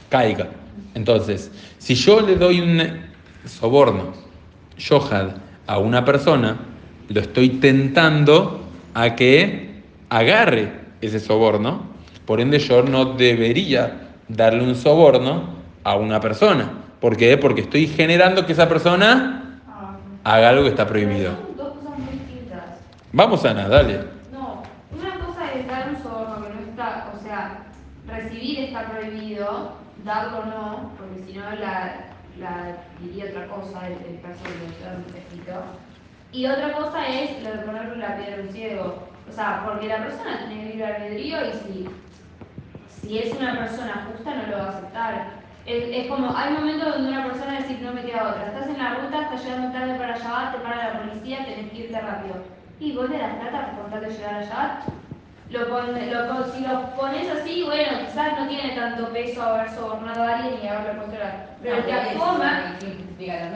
caiga. 0.10 0.50
Entonces, 0.94 1.52
si 1.78 1.96
yo 1.96 2.22
le 2.22 2.36
doy 2.36 2.62
un 2.62 2.82
soborno, 3.46 4.14
yohad, 4.78 5.32
a 5.68 5.78
una 5.78 6.04
persona, 6.04 6.58
lo 7.10 7.22
estoy 7.22 7.50
tentando 7.50 8.66
a 8.94 9.16
que 9.16 9.82
agarre 10.10 10.72
ese 11.02 11.20
soborno, 11.20 11.92
por 12.26 12.42
ende 12.42 12.60
yo 12.60 12.84
no 12.84 13.06
debería 13.14 14.10
darle 14.28 14.64
un 14.64 14.76
soborno 14.76 15.56
a 15.84 15.96
una 15.96 16.20
persona. 16.20 16.72
¿Por 17.00 17.18
qué? 17.18 17.38
Porque 17.38 17.62
estoy 17.62 17.88
generando 17.88 18.46
que 18.46 18.54
esa 18.54 18.70
persona 18.70 19.42
Ah, 19.68 19.98
haga 20.36 20.50
algo 20.50 20.64
que 20.64 20.70
está 20.70 20.88
prohibido. 20.88 21.32
Son 21.32 21.58
dos 21.58 21.78
cosas 21.78 22.00
muy 22.00 22.14
distintas. 22.14 22.64
Vamos 23.14 23.44
a 23.44 23.54
nada, 23.54 23.68
dale. 23.68 24.00
No, 24.32 24.64
una 24.98 25.26
cosa 25.26 25.52
es 25.54 25.68
dar 25.68 25.90
un 25.90 26.02
soborno 26.02 26.48
que 26.48 26.54
no 26.54 26.60
está, 26.62 27.12
o 27.14 27.22
sea, 27.22 27.64
recibir 28.08 28.60
está 28.62 28.86
prohibido, 28.86 29.74
darlo 30.06 30.46
no, 30.46 30.92
porque 30.98 31.26
si 31.26 31.34
no 31.34 31.44
la, 31.52 32.06
diría 33.02 33.26
otra 33.26 33.48
cosa 33.48 33.88
el, 33.88 33.94
el 33.94 34.22
caso 34.22 34.40
de 34.46 35.20
escrito. 35.20 35.62
Y 36.32 36.46
otra 36.48 36.72
cosa 36.72 37.06
es 37.06 37.44
lo 37.44 37.52
de 37.52 37.58
ponerle 37.58 37.98
la 37.98 38.16
piedra 38.16 38.38
a 38.38 38.42
un 38.48 38.54
ciego. 38.54 39.08
O 39.30 39.34
sea, 39.34 39.64
porque 39.66 39.88
la 39.88 39.98
persona 39.98 40.46
tiene 40.48 40.70
libre 40.70 40.86
albedrío 40.86 41.38
y 41.48 41.52
si, 41.52 41.86
si 43.02 43.18
es 43.20 43.34
una 43.36 43.58
persona 43.60 44.08
justa 44.10 44.36
no 44.36 44.52
lo 44.52 44.58
va 44.58 44.64
a 44.64 44.70
aceptar. 44.70 45.28
Es, 45.66 45.84
es 45.92 46.08
como, 46.08 46.34
hay 46.36 46.54
momentos 46.54 46.94
donde 46.94 47.10
una 47.10 47.26
persona 47.26 47.58
dice, 47.58 47.78
no 47.82 47.92
me 47.92 48.04
queda 48.04 48.30
otra. 48.30 48.48
Estás 48.48 48.68
en 48.68 48.78
la 48.78 48.94
ruta, 48.96 49.24
estás 49.24 49.44
llegando 49.44 49.78
tarde 49.78 49.96
para 49.96 50.18
Shabbat, 50.18 50.54
te 50.54 50.60
para 50.60 50.94
la 50.94 51.00
policía, 51.02 51.44
tenés 51.44 51.72
que 51.72 51.78
irte 51.80 52.00
rápido. 52.00 52.61
Y 52.82 52.94
vos 52.96 53.08
le 53.10 53.18
das 53.20 53.36
plata 53.36 53.72
por 53.76 53.82
contar 53.84 54.02
de 54.02 54.10
llegar 54.10 54.34
a 54.36 54.42
Shabbat. 54.44 54.84
Lo 55.52 55.68
pon- 55.70 56.12
lo 56.12 56.28
pon- 56.28 56.52
si 56.52 56.62
lo 56.66 56.82
pones 56.96 57.30
así, 57.30 57.64
bueno, 57.64 58.00
quizás 58.08 58.40
no 58.40 58.48
tiene 58.48 58.74
tanto 58.76 59.10
peso 59.14 59.44
haber 59.44 59.70
sobornado 59.70 60.24
a 60.24 60.36
alguien 60.38 60.60
y 60.64 60.68
haberle 60.68 60.94
puesto 61.02 61.18
la... 61.20 61.46
Pero 61.62 61.76
el 61.78 61.86
que 61.86 61.94
actúa 61.94 62.34
mal... 62.34 62.78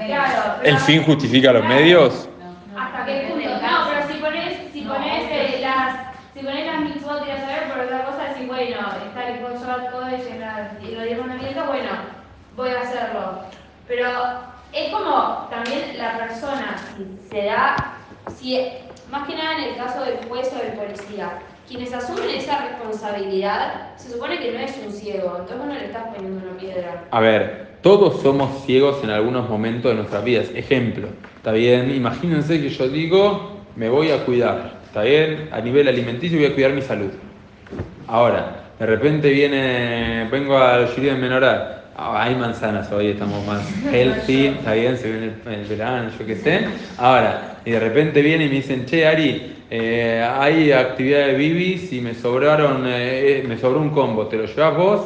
Claro, 0.06 0.62
¿El 0.64 0.78
fin 0.78 1.04
justifica 1.04 1.54
los 1.54 1.66
medios? 1.66 2.30
¿Hasta 2.78 3.06
qué 3.06 3.28
punto? 3.32 3.50
No, 3.50 3.88
pero 3.90 4.08
si 4.08 4.20
pones, 4.20 4.72
si 4.74 4.82
pones 4.82 5.24
eh, 5.32 5.58
las, 5.62 5.96
si 6.36 6.40
pones 6.46 6.66
las 6.68 6.82
mitzvot 6.82 7.26
y 7.28 7.32
a 7.32 7.40
saber, 7.40 7.72
por 7.72 7.80
otra 7.86 8.06
cosa 8.06 8.24
decir, 8.26 8.46
bueno, 8.48 8.78
está 9.08 9.28
el 9.30 9.38
en 9.38 10.40
la- 10.42 10.72
y 10.84 10.92
los 10.94 11.04
diez 11.04 11.18
mandamientos, 11.20 11.68
bueno, 11.68 11.90
voy 12.56 12.70
a 12.70 12.82
hacerlo. 12.82 13.40
Pero 13.88 14.10
es 14.74 14.92
como 14.94 15.48
también 15.50 15.98
la 15.98 16.18
persona, 16.20 16.76
si 16.98 17.28
se 17.30 17.46
da, 17.46 17.76
si, 18.36 18.60
más 19.16 19.28
que 19.28 19.36
nada 19.36 19.58
en 19.58 19.70
el 19.70 19.76
caso 19.78 20.04
del 20.04 20.18
juez 20.28 20.52
o 20.54 20.58
del 20.62 20.74
policía, 20.74 21.40
quienes 21.68 21.94
asumen 21.94 22.30
esa 22.32 22.68
responsabilidad, 22.68 23.96
se 23.96 24.12
supone 24.12 24.40
que 24.40 24.52
no 24.52 24.60
es 24.60 24.78
un 24.86 24.92
ciego, 24.92 25.38
entonces 25.40 25.66
no 25.66 25.74
le 25.74 25.86
estás 25.86 26.08
poniendo 26.14 26.46
una 26.46 26.58
piedra. 26.58 27.06
A 27.12 27.20
ver, 27.22 27.78
todos 27.82 28.22
somos 28.22 28.66
ciegos 28.66 29.02
en 29.04 29.12
algunos 29.12 29.50
momentos 29.50 29.92
de 29.92 29.96
nuestras 29.96 30.22
vidas. 30.24 30.48
Ejemplo, 30.54 31.08
¿está 31.38 31.54
bien? 31.54 31.96
Imagínense 31.96 32.62
que 32.62 32.70
yo 32.70 32.90
digo, 32.90 33.62
me 33.78 33.88
voy 33.88 34.12
a 34.12 34.26
cuidar, 34.26 34.80
¿está 34.86 35.04
bien? 35.04 35.48
A 35.54 35.62
nivel 35.62 35.88
alimenticio 35.88 36.38
voy 36.38 36.48
a 36.48 36.54
cuidar 36.54 36.74
mi 36.74 36.82
salud. 36.82 37.12
Ahora, 38.08 38.66
de 38.78 38.86
repente 38.86 39.30
viene, 39.30 40.28
vengo 40.30 40.58
al 40.58 40.88
Shuri 40.88 41.08
de 41.08 41.16
Menorá, 41.16 41.85
Ah, 41.98 42.24
hay 42.24 42.36
manzanas 42.36 42.92
hoy, 42.92 43.08
estamos 43.08 43.46
más 43.48 43.66
healthy, 43.90 44.48
está 44.48 44.74
bien, 44.74 44.98
se 44.98 45.10
viene 45.10 45.32
el, 45.46 45.54
el 45.54 45.66
verano, 45.66 46.10
yo 46.20 46.26
qué 46.26 46.36
sé. 46.36 46.60
Ahora, 46.98 47.60
y 47.64 47.72
de 47.72 47.80
repente 47.80 48.22
viene 48.22 48.46
y 48.46 48.50
me 48.50 48.56
dicen, 48.56 48.86
che, 48.86 49.08
Ari, 49.08 49.54
eh, 49.72 50.28
hay 50.38 50.74
actividad 50.74 51.28
de 51.28 51.36
bibis 51.36 51.94
y 51.94 52.02
me 52.02 52.14
sobraron, 52.14 52.84
eh, 52.86 53.46
me 53.48 53.58
sobró 53.58 53.80
un 53.80 53.92
combo, 53.92 54.28
¿te 54.28 54.36
lo 54.36 54.46
llevas 54.46 54.76
vos? 54.76 55.02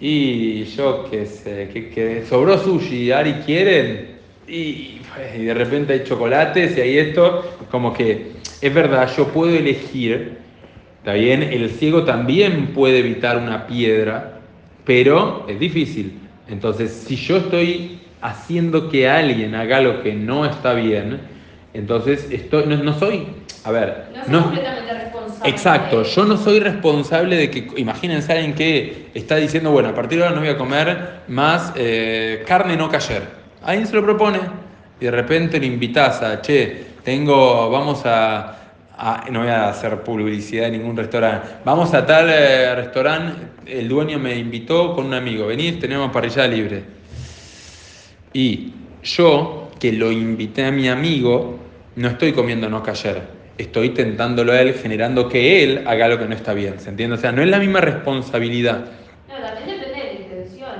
Y 0.00 0.62
yo 0.62 1.08
qué 1.10 1.26
sé, 1.26 1.70
que, 1.72 1.88
que 1.88 2.24
sobró 2.28 2.56
sushi, 2.56 3.10
Ari, 3.10 3.32
¿quieren? 3.44 4.16
Y, 4.46 5.00
y 5.36 5.44
de 5.44 5.54
repente 5.54 5.92
hay 5.92 6.04
chocolates 6.04 6.78
y 6.78 6.80
hay 6.82 6.98
esto, 6.98 7.56
como 7.68 7.92
que 7.92 8.28
es 8.60 8.72
verdad, 8.72 9.10
yo 9.16 9.26
puedo 9.26 9.56
elegir, 9.56 10.38
¿está 10.98 11.14
bien? 11.14 11.42
El 11.42 11.68
ciego 11.70 12.04
también 12.04 12.68
puede 12.68 13.00
evitar 13.00 13.38
una 13.38 13.66
piedra, 13.66 14.37
pero 14.88 15.44
es 15.46 15.60
difícil. 15.60 16.18
Entonces, 16.48 17.04
si 17.06 17.14
yo 17.14 17.36
estoy 17.36 18.00
haciendo 18.22 18.88
que 18.88 19.06
alguien 19.06 19.54
haga 19.54 19.82
lo 19.82 20.02
que 20.02 20.14
no 20.14 20.46
está 20.46 20.72
bien, 20.72 21.20
entonces 21.74 22.26
estoy, 22.30 22.64
no, 22.64 22.78
no 22.78 22.98
soy, 22.98 23.26
a 23.64 23.70
ver, 23.70 24.06
No 24.26 24.38
no, 24.38 24.42
completamente 24.44 24.94
responsable. 24.94 25.50
Exacto, 25.50 26.02
yo 26.04 26.24
no 26.24 26.38
soy 26.38 26.60
responsable 26.60 27.36
de 27.36 27.50
que, 27.50 27.70
imagínense 27.76 28.32
a 28.32 28.36
alguien 28.36 28.54
que 28.54 29.10
está 29.12 29.36
diciendo, 29.36 29.72
bueno, 29.72 29.90
a 29.90 29.94
partir 29.94 30.20
de 30.20 30.24
ahora 30.24 30.36
no 30.36 30.40
voy 30.40 30.48
a 30.48 30.56
comer 30.56 31.20
más 31.28 31.70
eh, 31.76 32.42
carne 32.46 32.74
no 32.74 32.88
cayer. 32.88 33.24
Alguien 33.62 33.86
se 33.86 33.94
lo 33.94 34.02
propone 34.02 34.38
y 34.98 35.04
de 35.04 35.10
repente 35.10 35.58
lo 35.58 35.66
invitas 35.66 36.22
a, 36.22 36.40
che, 36.40 36.86
tengo, 37.04 37.68
vamos 37.68 38.06
a, 38.06 38.67
a- 38.98 39.24
no 39.30 39.40
voy 39.40 39.48
a 39.48 39.68
hacer 39.68 40.00
publicidad 40.02 40.64
de 40.64 40.72
ningún 40.72 40.96
restaurante, 40.96 41.48
vamos 41.64 41.94
a 41.94 42.04
tal 42.04 42.28
eh, 42.30 42.74
restaurante, 42.74 43.42
el 43.66 43.88
dueño 43.88 44.18
me 44.18 44.36
invitó 44.36 44.94
con 44.94 45.06
un 45.06 45.14
amigo, 45.14 45.46
venís, 45.46 45.78
tenemos 45.78 46.10
parrilla 46.10 46.46
libre. 46.46 46.82
Y 48.32 48.72
yo, 49.02 49.70
que 49.78 49.92
lo 49.92 50.10
invité 50.12 50.64
a 50.66 50.70
mi 50.72 50.88
amigo, 50.88 51.58
no 51.96 52.08
estoy 52.08 52.32
comiendo 52.32 52.68
no 52.68 52.82
cayer. 52.82 53.38
estoy 53.56 53.90
tentándolo 53.90 54.52
a 54.52 54.60
él, 54.60 54.74
generando 54.74 55.28
que 55.28 55.64
él 55.64 55.84
haga 55.86 56.04
algo 56.06 56.18
que 56.18 56.26
no 56.26 56.34
está 56.34 56.54
bien. 56.54 56.78
¿Se 56.78 56.90
entiende? 56.90 57.16
O 57.16 57.18
sea, 57.18 57.32
no 57.32 57.42
es 57.42 57.48
la 57.48 57.58
misma 57.58 57.80
responsabilidad. 57.80 58.84
No, 59.28 59.44
también 59.44 59.80
depende 59.80 59.98
de 59.98 60.14
la 60.14 60.20
intención. 60.20 60.70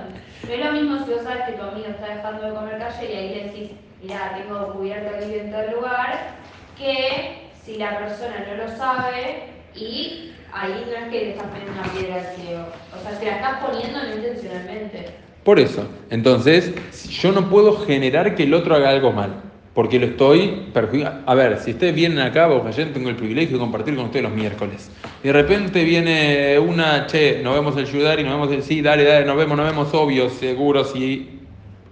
No 0.46 0.52
es 0.54 0.64
lo 0.64 0.72
mismo 0.72 1.04
si 1.04 1.10
vos 1.12 1.22
sabes 1.24 1.42
que 1.46 1.52
tu 1.52 1.62
amigo 1.62 1.88
está 1.88 2.14
dejando 2.14 2.46
de 2.46 2.54
comer 2.54 2.78
calle 2.78 3.12
y 3.12 3.16
ahí 3.16 3.44
decís, 3.44 3.70
mirá, 4.00 4.32
tengo 4.36 4.72
cubierto 4.74 5.10
aquí 5.16 5.34
en 5.34 5.50
tal 5.50 5.72
lugar, 5.72 6.36
que 6.78 7.37
si 7.68 7.76
la 7.76 7.98
persona 7.98 8.46
no 8.48 8.64
lo 8.64 8.76
sabe 8.76 9.42
y 9.74 10.32
ahí 10.52 10.86
no 10.90 10.96
es 10.96 11.10
que 11.10 11.24
le 11.24 11.30
estás 11.32 11.46
poniendo 11.48 11.72
una 11.72 11.92
piedra 11.92 12.14
al 12.14 12.36
ciego. 12.36 12.62
O 12.96 13.02
sea, 13.02 13.18
te 13.18 13.26
la 13.26 13.36
estás 13.36 13.64
poniendo 13.64 14.02
no 14.02 14.14
intencionalmente. 14.14 15.10
Por 15.44 15.60
eso, 15.60 15.86
entonces, 16.10 16.72
yo 17.10 17.32
no 17.32 17.50
puedo 17.50 17.80
generar 17.84 18.34
que 18.34 18.44
el 18.44 18.54
otro 18.54 18.74
haga 18.74 18.90
algo 18.90 19.12
mal, 19.12 19.42
porque 19.74 19.98
lo 19.98 20.06
estoy 20.06 20.70
perjudicando. 20.72 21.22
A 21.26 21.34
ver, 21.34 21.58
si 21.58 21.72
ustedes 21.72 21.94
vienen 21.94 22.20
acá, 22.20 22.46
vos 22.46 22.66
ayer 22.66 22.92
tengo 22.92 23.10
el 23.10 23.16
privilegio 23.16 23.58
de 23.58 23.60
compartir 23.60 23.96
con 23.96 24.06
ustedes 24.06 24.24
los 24.24 24.32
miércoles. 24.32 24.90
Y 25.22 25.26
de 25.26 25.32
repente 25.34 25.84
viene 25.84 26.58
una, 26.58 27.06
che, 27.06 27.42
nos 27.42 27.54
vemos 27.54 27.76
el 27.76 27.84
Yudar 27.84 28.18
y 28.18 28.24
nos 28.24 28.32
vemos 28.32 28.50
el 28.50 28.62
sí, 28.62 28.80
dale, 28.80 29.04
dale, 29.04 29.26
nos 29.26 29.36
vemos, 29.36 29.56
nos 29.56 29.66
vemos, 29.66 29.92
obvio, 29.92 30.30
seguro, 30.30 30.84
sí. 30.84 31.40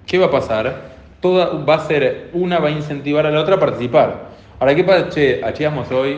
¿Qué 0.06 0.18
va 0.18 0.26
a 0.26 0.30
pasar? 0.30 0.96
Toda 1.20 1.64
va 1.64 1.74
a 1.74 1.86
ser, 1.86 2.30
una 2.32 2.58
va 2.58 2.68
a 2.68 2.72
incentivar 2.72 3.26
a 3.26 3.30
la 3.30 3.40
otra 3.40 3.56
a 3.56 3.60
participar. 3.60 4.35
Ahora, 4.58 4.74
¿qué 4.74 4.84
pasa? 4.84 5.10
Che, 5.10 5.42
hoy, 5.94 6.16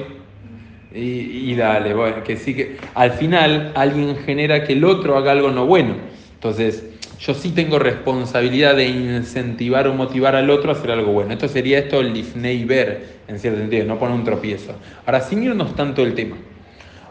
y, 0.95 1.55
dale, 1.55 1.95
que 2.25 2.37
sí 2.37 2.55
que 2.55 2.77
al 2.95 3.13
final 3.13 3.73
alguien 3.75 4.17
genera 4.17 4.65
que 4.65 4.75
el 4.75 4.85
otro 4.85 5.17
haga 5.17 5.33
algo 5.33 5.51
no 5.51 5.67
bueno. 5.67 5.95
Entonces, 6.35 6.85
yo 7.19 7.35
sí 7.35 7.51
tengo 7.51 7.81
responsabilidad 7.81 8.77
de 8.77 8.87
incentivar 8.87 9.89
o 9.89 9.95
motivar 9.95 10.37
al 10.37 10.51
otro 10.51 10.71
a 10.71 10.75
hacer 10.75 10.93
algo 10.93 11.13
bueno. 11.13 11.33
Esto 11.33 11.49
sería 11.49 11.81
esto 11.81 12.01
el 12.01 12.13
lifnei 12.13 12.65
ver, 12.65 13.19
en 13.27 13.41
cierto 13.41 13.59
sentido, 13.59 13.85
no 13.87 13.99
poner 13.99 14.15
un 14.15 14.25
tropiezo. 14.25 14.73
Ahora, 15.05 15.21
sin 15.21 15.43
irnos 15.43 15.75
tanto 15.75 16.03
el 16.03 16.15
tema. 16.15 16.37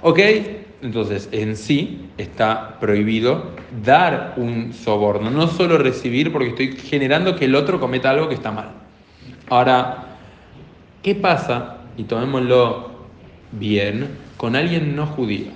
¿Ok? 0.01 0.19
Entonces, 0.81 1.27
en 1.33 1.57
sí 1.57 2.09
está 2.17 2.79
prohibido 2.79 3.51
dar 3.83 4.35
un 4.37 4.71
soborno, 4.71 5.29
no 5.29 5.47
solo 5.47 5.77
recibir 5.77 6.31
porque 6.31 6.49
estoy 6.49 6.77
generando 6.77 7.35
que 7.35 7.45
el 7.45 7.55
otro 7.55 7.79
cometa 7.79 8.11
algo 8.11 8.29
que 8.29 8.35
está 8.35 8.51
mal. 8.51 8.69
Ahora, 9.49 10.06
¿qué 11.01 11.15
pasa? 11.15 11.77
Y 11.97 12.03
tomémoslo 12.03 12.91
bien, 13.51 14.09
con 14.37 14.55
alguien 14.55 14.95
no 14.95 15.05
judío. 15.07 15.51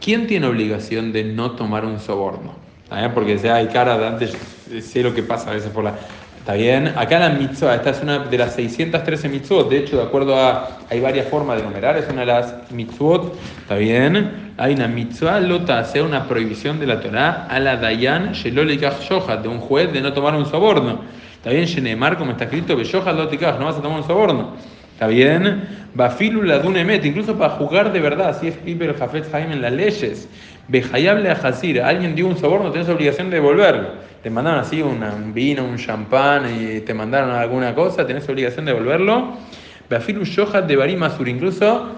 ¿Quién 0.00 0.26
tiene 0.26 0.46
obligación 0.46 1.12
de 1.12 1.24
no 1.24 1.52
tomar 1.52 1.84
un 1.84 1.98
soborno? 1.98 2.54
¿Está? 2.84 3.12
Porque 3.14 3.38
sea, 3.38 3.56
hay 3.56 3.66
cara 3.68 3.98
de 3.98 4.06
antes, 4.06 4.36
sé 4.82 5.02
lo 5.02 5.14
que 5.14 5.22
pasa 5.22 5.50
a 5.50 5.54
veces 5.54 5.70
por 5.70 5.84
la... 5.84 5.94
¿Está 6.38 6.54
bien? 6.54 6.94
Acá 6.96 7.18
la 7.18 7.28
mitzvah, 7.28 7.74
esta 7.74 7.90
es 7.90 8.02
una 8.02 8.20
de 8.20 8.38
las 8.38 8.54
613 8.54 9.28
mitzvot, 9.28 9.68
de 9.68 9.78
hecho, 9.78 9.98
de 9.98 10.04
acuerdo 10.04 10.36
a... 10.36 10.78
Hay 10.88 10.98
varias 10.98 11.28
formas 11.28 11.58
de 11.58 11.64
numerar, 11.64 11.98
es 11.98 12.08
una 12.08 12.20
de 12.20 12.26
las 12.26 12.70
mitzvot, 12.72 13.36
¿está 13.60 13.74
bien? 13.76 14.52
Hay 14.56 14.74
una 14.74 14.88
mitzvah 14.88 15.38
lota, 15.38 15.84
sea 15.84 16.02
una 16.02 16.26
prohibición 16.26 16.80
de 16.80 16.86
la 16.86 17.00
Torah 17.00 17.46
a 17.48 17.60
la 17.60 17.76
dayan 17.76 18.32
shohat, 18.32 19.42
de 19.42 19.48
un 19.48 19.60
juez 19.60 19.92
de 19.92 20.00
no 20.00 20.12
tomar 20.14 20.34
un 20.34 20.46
soborno. 20.46 21.00
¿Está 21.40 21.52
bien? 21.52 21.64
Shenemar, 21.64 22.18
como 22.18 22.32
está 22.32 22.44
escrito, 22.44 22.76
beshohat 22.76 23.16
lotikach, 23.16 23.58
no 23.58 23.64
vas 23.64 23.78
a 23.78 23.80
tomar 23.80 24.00
un 24.00 24.06
soborno. 24.06 24.56
¿Está 24.92 25.06
bien? 25.06 25.66
Bafilu 25.94 26.42
la 26.42 26.58
dunemet, 26.58 27.02
incluso 27.06 27.38
para 27.38 27.54
jugar 27.54 27.94
de 27.94 28.00
verdad, 28.00 28.28
así 28.28 28.48
es 28.48 28.56
Piper 28.58 28.94
Jafet 28.94 29.30
Jaime 29.32 29.54
en 29.54 29.62
las 29.62 29.72
leyes. 29.72 30.28
Bejayable 30.68 31.30
a 31.30 31.32
Hasir, 31.32 31.80
alguien 31.80 32.14
dio 32.14 32.26
un 32.26 32.36
soborno, 32.36 32.70
tienes 32.70 32.90
obligación 32.90 33.30
de 33.30 33.36
devolverlo. 33.36 33.88
Te 34.22 34.28
mandaron 34.28 34.60
así 34.60 34.82
un 34.82 35.32
vino, 35.32 35.64
un 35.64 35.78
champán 35.78 36.44
y 36.54 36.80
te 36.80 36.92
mandaron 36.92 37.30
alguna 37.30 37.74
cosa, 37.74 38.06
tenés 38.06 38.28
obligación 38.28 38.66
de 38.66 38.72
devolverlo. 38.72 39.38
Bafilu 39.88 40.26
Shohat 40.26 40.66
de 40.66 40.76
Barim 40.76 41.02
Asur, 41.04 41.26
incluso 41.26 41.92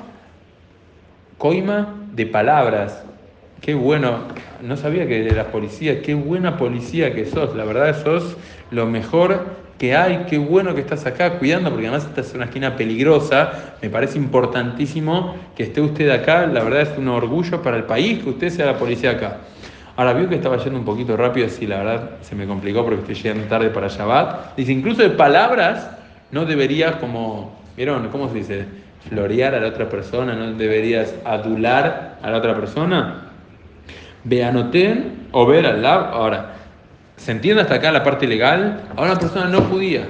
coima 1.36 1.96
de 2.12 2.26
palabras. 2.26 3.02
Qué 3.60 3.74
bueno, 3.74 4.20
no 4.62 4.76
sabía 4.76 5.08
que 5.08 5.26
eras 5.26 5.46
policía, 5.46 6.00
qué 6.00 6.14
buena 6.14 6.56
policía 6.56 7.12
que 7.12 7.26
sos, 7.26 7.56
la 7.56 7.64
verdad 7.64 8.00
sos 8.02 8.36
lo 8.72 8.86
mejor 8.86 9.62
que 9.78 9.96
hay, 9.96 10.26
qué 10.28 10.38
bueno 10.38 10.74
que 10.74 10.80
estás 10.80 11.06
acá 11.06 11.38
cuidando, 11.38 11.70
porque 11.70 11.88
además 11.88 12.06
esta 12.06 12.20
es 12.20 12.32
una 12.34 12.44
esquina 12.44 12.76
peligrosa, 12.76 13.74
me 13.82 13.90
parece 13.90 14.16
importantísimo 14.16 15.34
que 15.56 15.64
esté 15.64 15.80
usted 15.80 16.08
acá, 16.10 16.46
la 16.46 16.62
verdad 16.62 16.82
es 16.82 16.98
un 16.98 17.08
orgullo 17.08 17.62
para 17.62 17.76
el 17.76 17.84
país 17.84 18.22
que 18.22 18.30
usted 18.30 18.50
sea 18.50 18.66
la 18.66 18.78
policía 18.78 19.12
acá. 19.12 19.38
Ahora 19.96 20.14
vio 20.14 20.28
que 20.28 20.36
estaba 20.36 20.56
yendo 20.56 20.78
un 20.78 20.84
poquito 20.84 21.16
rápido, 21.16 21.48
sí, 21.48 21.66
la 21.66 21.78
verdad 21.78 22.10
se 22.22 22.34
me 22.34 22.46
complicó 22.46 22.84
porque 22.84 23.00
estoy 23.00 23.14
llegando 23.16 23.44
tarde 23.44 23.70
para 23.70 23.88
Shabbat. 23.88 24.56
Dice, 24.56 24.72
incluso 24.72 25.02
de 25.02 25.10
palabras 25.10 25.90
no 26.30 26.46
deberías 26.46 26.96
como, 26.96 27.60
¿vieron? 27.76 28.08
¿Cómo 28.08 28.28
se 28.28 28.36
dice? 28.36 28.64
Florear 29.08 29.54
a 29.54 29.60
la 29.60 29.68
otra 29.68 29.88
persona, 29.88 30.34
no 30.34 30.52
deberías 30.54 31.14
adular 31.24 32.18
a 32.22 32.30
la 32.30 32.38
otra 32.38 32.54
persona. 32.54 33.32
Veanoten 34.24 35.26
o 35.32 35.44
ver 35.44 35.66
al 35.66 35.82
lado. 35.82 36.06
Ahora, 36.06 36.61
¿se 37.22 37.30
entiende 37.30 37.62
hasta 37.62 37.74
acá 37.76 37.92
la 37.92 38.02
parte 38.02 38.26
legal? 38.26 38.82
Ahora 38.96 39.12
una 39.12 39.20
persona 39.20 39.46
no 39.46 39.60
judía. 39.62 40.08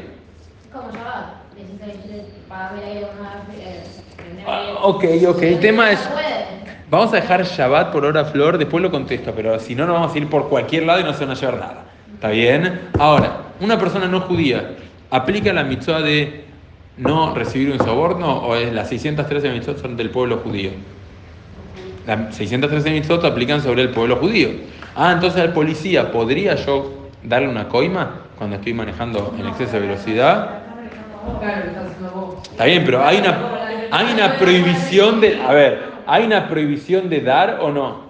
¿Cómo 0.72 0.88
eh, 2.78 3.82
Ah, 4.46 4.78
ok, 4.82 5.04
ok, 5.28 5.42
el 5.42 5.60
tema 5.60 5.90
es... 5.90 6.08
Vamos 6.90 7.12
a 7.12 7.16
dejar 7.16 7.44
Shabbat 7.44 7.90
por 7.90 8.04
hora 8.04 8.24
flor, 8.24 8.58
después 8.58 8.82
lo 8.82 8.90
contesto, 8.90 9.32
pero 9.34 9.58
si 9.58 9.74
no, 9.74 9.86
nos 9.86 9.94
vamos 9.94 10.14
a 10.14 10.18
ir 10.18 10.28
por 10.28 10.48
cualquier 10.48 10.84
lado 10.84 11.00
y 11.00 11.04
no 11.04 11.14
se 11.14 11.24
van 11.24 11.34
a 11.34 11.40
llevar 11.40 11.58
nada. 11.58 11.84
¿Está 12.14 12.28
bien? 12.28 12.80
Ahora, 12.98 13.44
una 13.60 13.78
persona 13.78 14.06
no 14.08 14.20
judía, 14.20 14.72
¿aplica 15.10 15.52
la 15.52 15.64
mitzvah 15.64 16.02
de 16.02 16.44
no 16.98 17.34
recibir 17.34 17.70
un 17.70 17.78
soborno 17.78 18.38
o 18.38 18.56
es 18.56 18.72
las 18.72 18.88
613 18.88 19.50
mitzvot 19.50 19.80
son 19.80 19.96
del 19.96 20.10
pueblo 20.10 20.38
judío? 20.38 20.70
Las 22.06 22.34
613 22.36 22.90
mitzvot 22.90 23.24
aplican 23.24 23.62
sobre 23.62 23.82
el 23.82 23.88
pueblo 23.90 24.16
judío. 24.16 24.50
Ah, 24.94 25.12
entonces 25.12 25.40
al 25.40 25.52
policía, 25.54 26.12
¿podría 26.12 26.56
yo 26.56 27.01
darle 27.22 27.48
una 27.48 27.68
coima 27.68 28.22
cuando 28.36 28.56
estoy 28.56 28.74
manejando 28.74 29.34
en 29.38 29.46
exceso 29.46 29.72
de 29.72 29.80
velocidad? 29.80 30.62
Está 32.50 32.64
bien, 32.64 32.84
pero 32.84 33.04
hay 33.04 33.18
una, 33.18 33.88
hay 33.90 34.12
una 34.12 34.38
prohibición 34.38 35.20
de... 35.20 35.40
A 35.40 35.52
ver, 35.52 35.82
¿hay 36.06 36.24
una 36.24 36.48
prohibición 36.48 37.08
de 37.08 37.20
dar 37.20 37.58
o 37.60 37.70
no? 37.70 38.02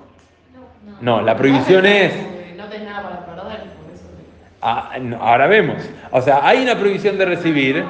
No, 1.00 1.20
la 1.20 1.36
prohibición 1.36 1.84
es... 1.84 2.12
No 2.56 2.64
tenés 2.66 2.88
nada 2.88 3.02
para 3.02 3.26
perder, 3.26 3.58
por 3.58 3.94
eso. 3.94 4.04
Ah, 4.62 4.92
ahora 5.20 5.46
vemos. 5.46 5.82
O 6.10 6.22
sea, 6.22 6.46
hay 6.46 6.62
una 6.62 6.76
prohibición 6.76 7.18
de 7.18 7.24
recibir. 7.24 7.84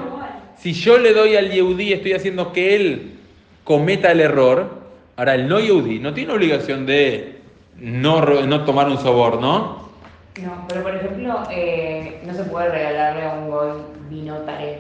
Si 0.58 0.72
yo 0.72 0.98
le 0.98 1.12
doy 1.12 1.37
al 1.37 1.50
Yehudi, 1.50 1.92
estoy 1.92 2.14
haciendo 2.14 2.52
que 2.52 2.74
él 2.74 3.18
cometa 3.64 4.11
el 4.11 4.20
error. 4.20 4.82
Ahora, 5.16 5.35
el 5.35 5.48
no 5.48 5.61
Yehudi 5.61 5.98
no 5.98 6.14
tiene 6.14 6.32
obligación 6.32 6.87
de 6.87 7.40
no, 7.78 8.20
no 8.22 8.64
tomar 8.64 8.88
un 8.88 8.98
soborno. 8.98 9.90
No, 10.40 10.64
pero 10.66 10.83
por 10.83 10.95
ejemplo, 10.95 11.42
eh, 11.51 12.23
no 12.25 12.35
se 12.35 12.45
puede 12.45 12.71
regalarle 12.71 13.23
a 13.23 13.35
un 13.35 13.51
goy 13.51 13.73
vino 14.09 14.37
taref. 14.38 14.79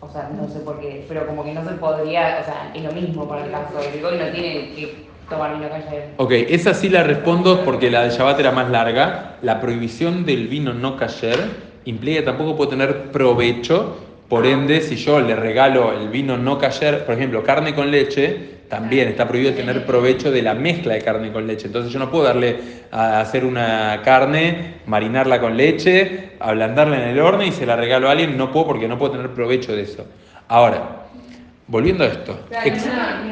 O 0.00 0.08
sea, 0.10 0.30
no 0.34 0.48
sé 0.48 0.60
por 0.60 0.80
qué, 0.80 1.04
pero 1.08 1.26
como 1.26 1.44
que 1.44 1.52
no 1.52 1.62
se 1.68 1.74
podría, 1.74 2.38
o 2.40 2.44
sea, 2.44 2.72
es 2.74 2.82
lo 2.82 2.92
mismo 2.92 3.28
para 3.28 3.44
el 3.44 3.50
caso. 3.50 3.78
El 3.80 4.00
goy 4.00 4.16
no 4.16 4.26
tiene 4.30 4.72
que 4.74 5.08
tomar 5.28 5.56
vino 5.56 5.68
calle. 5.68 6.04
Ok, 6.16 6.30
esa 6.48 6.72
sí 6.72 6.88
la 6.88 7.02
respondo 7.02 7.64
porque 7.64 7.90
la 7.90 8.04
de 8.04 8.10
Shabbat 8.10 8.40
era 8.40 8.52
más 8.52 8.70
larga. 8.70 9.36
La 9.42 9.60
prohibición 9.60 10.24
del 10.24 10.48
vino 10.48 10.72
no 10.72 10.96
kasher 10.96 11.38
implica 11.84 12.24
tampoco 12.24 12.56
puedo 12.56 12.70
tener 12.70 13.10
provecho. 13.10 13.98
Por 14.28 14.46
ende, 14.46 14.80
si 14.80 14.96
yo 14.96 15.20
le 15.20 15.34
regalo 15.34 15.92
el 15.92 16.08
vino 16.08 16.36
no 16.36 16.58
kasher, 16.58 17.04
por 17.04 17.14
ejemplo, 17.14 17.42
carne 17.42 17.74
con 17.74 17.90
leche, 17.90 18.57
también 18.68 19.08
está 19.08 19.26
prohibido 19.26 19.54
tener 19.54 19.86
provecho 19.86 20.30
de 20.30 20.42
la 20.42 20.54
mezcla 20.54 20.94
de 20.94 21.00
carne 21.02 21.32
con 21.32 21.46
leche. 21.46 21.66
Entonces 21.66 21.92
yo 21.92 21.98
no 21.98 22.10
puedo 22.10 22.24
darle 22.24 22.56
a 22.90 23.20
hacer 23.20 23.44
una 23.44 24.00
carne, 24.04 24.74
marinarla 24.86 25.40
con 25.40 25.56
leche, 25.56 26.32
ablandarla 26.38 27.02
en 27.02 27.08
el 27.10 27.20
horno 27.20 27.42
y 27.44 27.52
se 27.52 27.66
la 27.66 27.76
regalo 27.76 28.08
a 28.08 28.12
alguien. 28.12 28.36
No 28.36 28.52
puedo 28.52 28.66
porque 28.66 28.88
no 28.88 28.98
puedo 28.98 29.12
tener 29.12 29.30
provecho 29.30 29.74
de 29.74 29.82
eso. 29.82 30.06
Ahora, 30.48 31.06
volviendo 31.66 32.04
a 32.04 32.08
esto. 32.08 32.38
Ex- 32.64 32.84
y 32.86 32.88
una- 32.90 33.22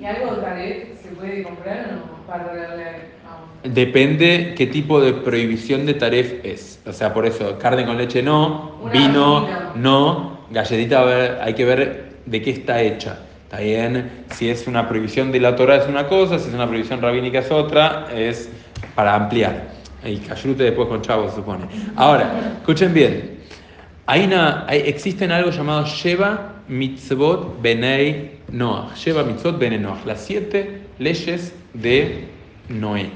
¿Y 0.00 0.04
algo 0.04 0.34
de 0.36 0.96
se 1.00 1.08
puede 1.10 1.42
comprar 1.44 1.90
o 1.90 1.96
no? 1.96 2.26
Para 2.26 2.52
regalarle 2.52 2.84
a 3.24 3.64
un. 3.64 3.74
Depende 3.74 4.54
qué 4.56 4.66
tipo 4.66 5.00
de 5.00 5.12
prohibición 5.12 5.86
de 5.86 5.94
taref 5.94 6.44
es. 6.44 6.80
O 6.86 6.92
sea, 6.92 7.14
por 7.14 7.24
eso, 7.26 7.58
carne 7.58 7.84
con 7.86 7.96
leche 7.98 8.22
no, 8.22 8.78
Una 8.82 8.90
vino 8.92 9.48
no, 9.76 10.38
galletita 10.50 11.42
hay 11.44 11.54
que 11.54 11.64
ver 11.64 12.12
de 12.26 12.42
qué 12.42 12.50
está 12.50 12.80
hecha. 12.82 13.18
¿Está 13.52 13.64
bien? 13.64 14.10
Si 14.34 14.48
es 14.48 14.66
una 14.66 14.88
prohibición 14.88 15.30
de 15.30 15.38
la 15.38 15.54
Torah 15.54 15.76
es 15.76 15.86
una 15.86 16.06
cosa, 16.08 16.38
si 16.38 16.48
es 16.48 16.54
una 16.54 16.66
prohibición 16.66 17.02
rabínica 17.02 17.40
es 17.40 17.50
otra, 17.50 18.08
es 18.16 18.48
para 18.94 19.14
ampliar. 19.14 19.64
Y 20.06 20.16
cayute 20.16 20.62
después 20.62 20.88
con 20.88 21.02
chavo, 21.02 21.28
se 21.28 21.36
supone. 21.36 21.66
Ahora, 21.94 22.32
escuchen 22.60 22.94
bien. 22.94 23.40
Hay 24.06 24.24
una, 24.24 24.64
hay- 24.66 24.80
existen 24.86 25.30
algo 25.32 25.50
llamado 25.50 25.84
Sheva 25.84 26.62
Mitzvot 26.66 27.60
Benei 27.60 28.38
Noach. 28.48 28.96
Sheva 28.96 29.22
Mitzvot 29.22 29.58
Benei 29.58 29.78
Noach. 29.78 30.06
Las 30.06 30.22
siete 30.22 30.84
leyes 30.98 31.52
de 31.74 32.28
Noé. 32.70 33.10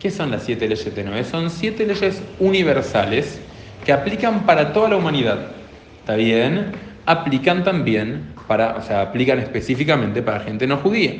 ¿Qué 0.00 0.10
son 0.10 0.32
las 0.32 0.42
siete 0.42 0.66
leyes 0.66 0.92
de 0.92 1.04
Noé? 1.04 1.22
Son 1.22 1.48
siete 1.50 1.86
leyes 1.86 2.20
universales 2.40 3.40
que 3.86 3.92
aplican 3.92 4.40
para 4.44 4.72
toda 4.72 4.88
la 4.88 4.96
humanidad. 4.96 5.52
¿Está 6.00 6.16
bien? 6.16 6.72
Aplican 7.06 7.62
también 7.62 8.36
para, 8.48 8.76
o 8.76 8.82
sea, 8.82 9.02
aplican 9.02 9.38
específicamente 9.38 10.22
para 10.22 10.40
gente 10.40 10.66
no 10.66 10.78
judía. 10.78 11.12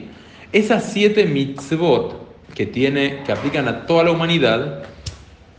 Esas 0.50 0.82
siete 0.84 1.26
mitzvot 1.26 2.54
que, 2.54 2.66
tiene, 2.66 3.22
que 3.24 3.32
aplican 3.32 3.68
a 3.68 3.86
toda 3.86 4.04
la 4.04 4.10
humanidad 4.10 4.82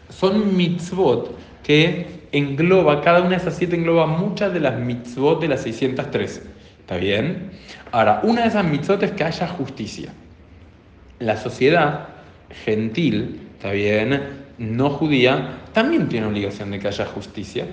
son 0.09 0.57
mitzvot 0.57 1.37
que 1.63 2.27
engloba, 2.31 3.01
cada 3.01 3.21
una 3.21 3.31
de 3.31 3.35
esas 3.37 3.55
siete 3.55 3.75
engloba 3.75 4.07
muchas 4.07 4.51
de 4.51 4.59
las 4.59 4.79
mitzvot 4.79 5.39
de 5.39 5.47
las 5.47 5.61
613. 5.61 6.41
¿Está 6.79 6.97
bien? 6.97 7.51
Ahora, 7.91 8.21
una 8.23 8.41
de 8.41 8.47
esas 8.47 8.65
mitzvot 8.65 9.01
es 9.03 9.11
que 9.11 9.23
haya 9.23 9.47
justicia. 9.47 10.11
La 11.19 11.37
sociedad 11.37 12.07
gentil, 12.65 13.47
¿está 13.55 13.71
bien? 13.71 14.21
No 14.57 14.89
judía, 14.89 15.59
también 15.73 16.09
tiene 16.09 16.25
obligación 16.25 16.71
de 16.71 16.79
que 16.79 16.87
haya 16.87 17.05
justicia. 17.05 17.67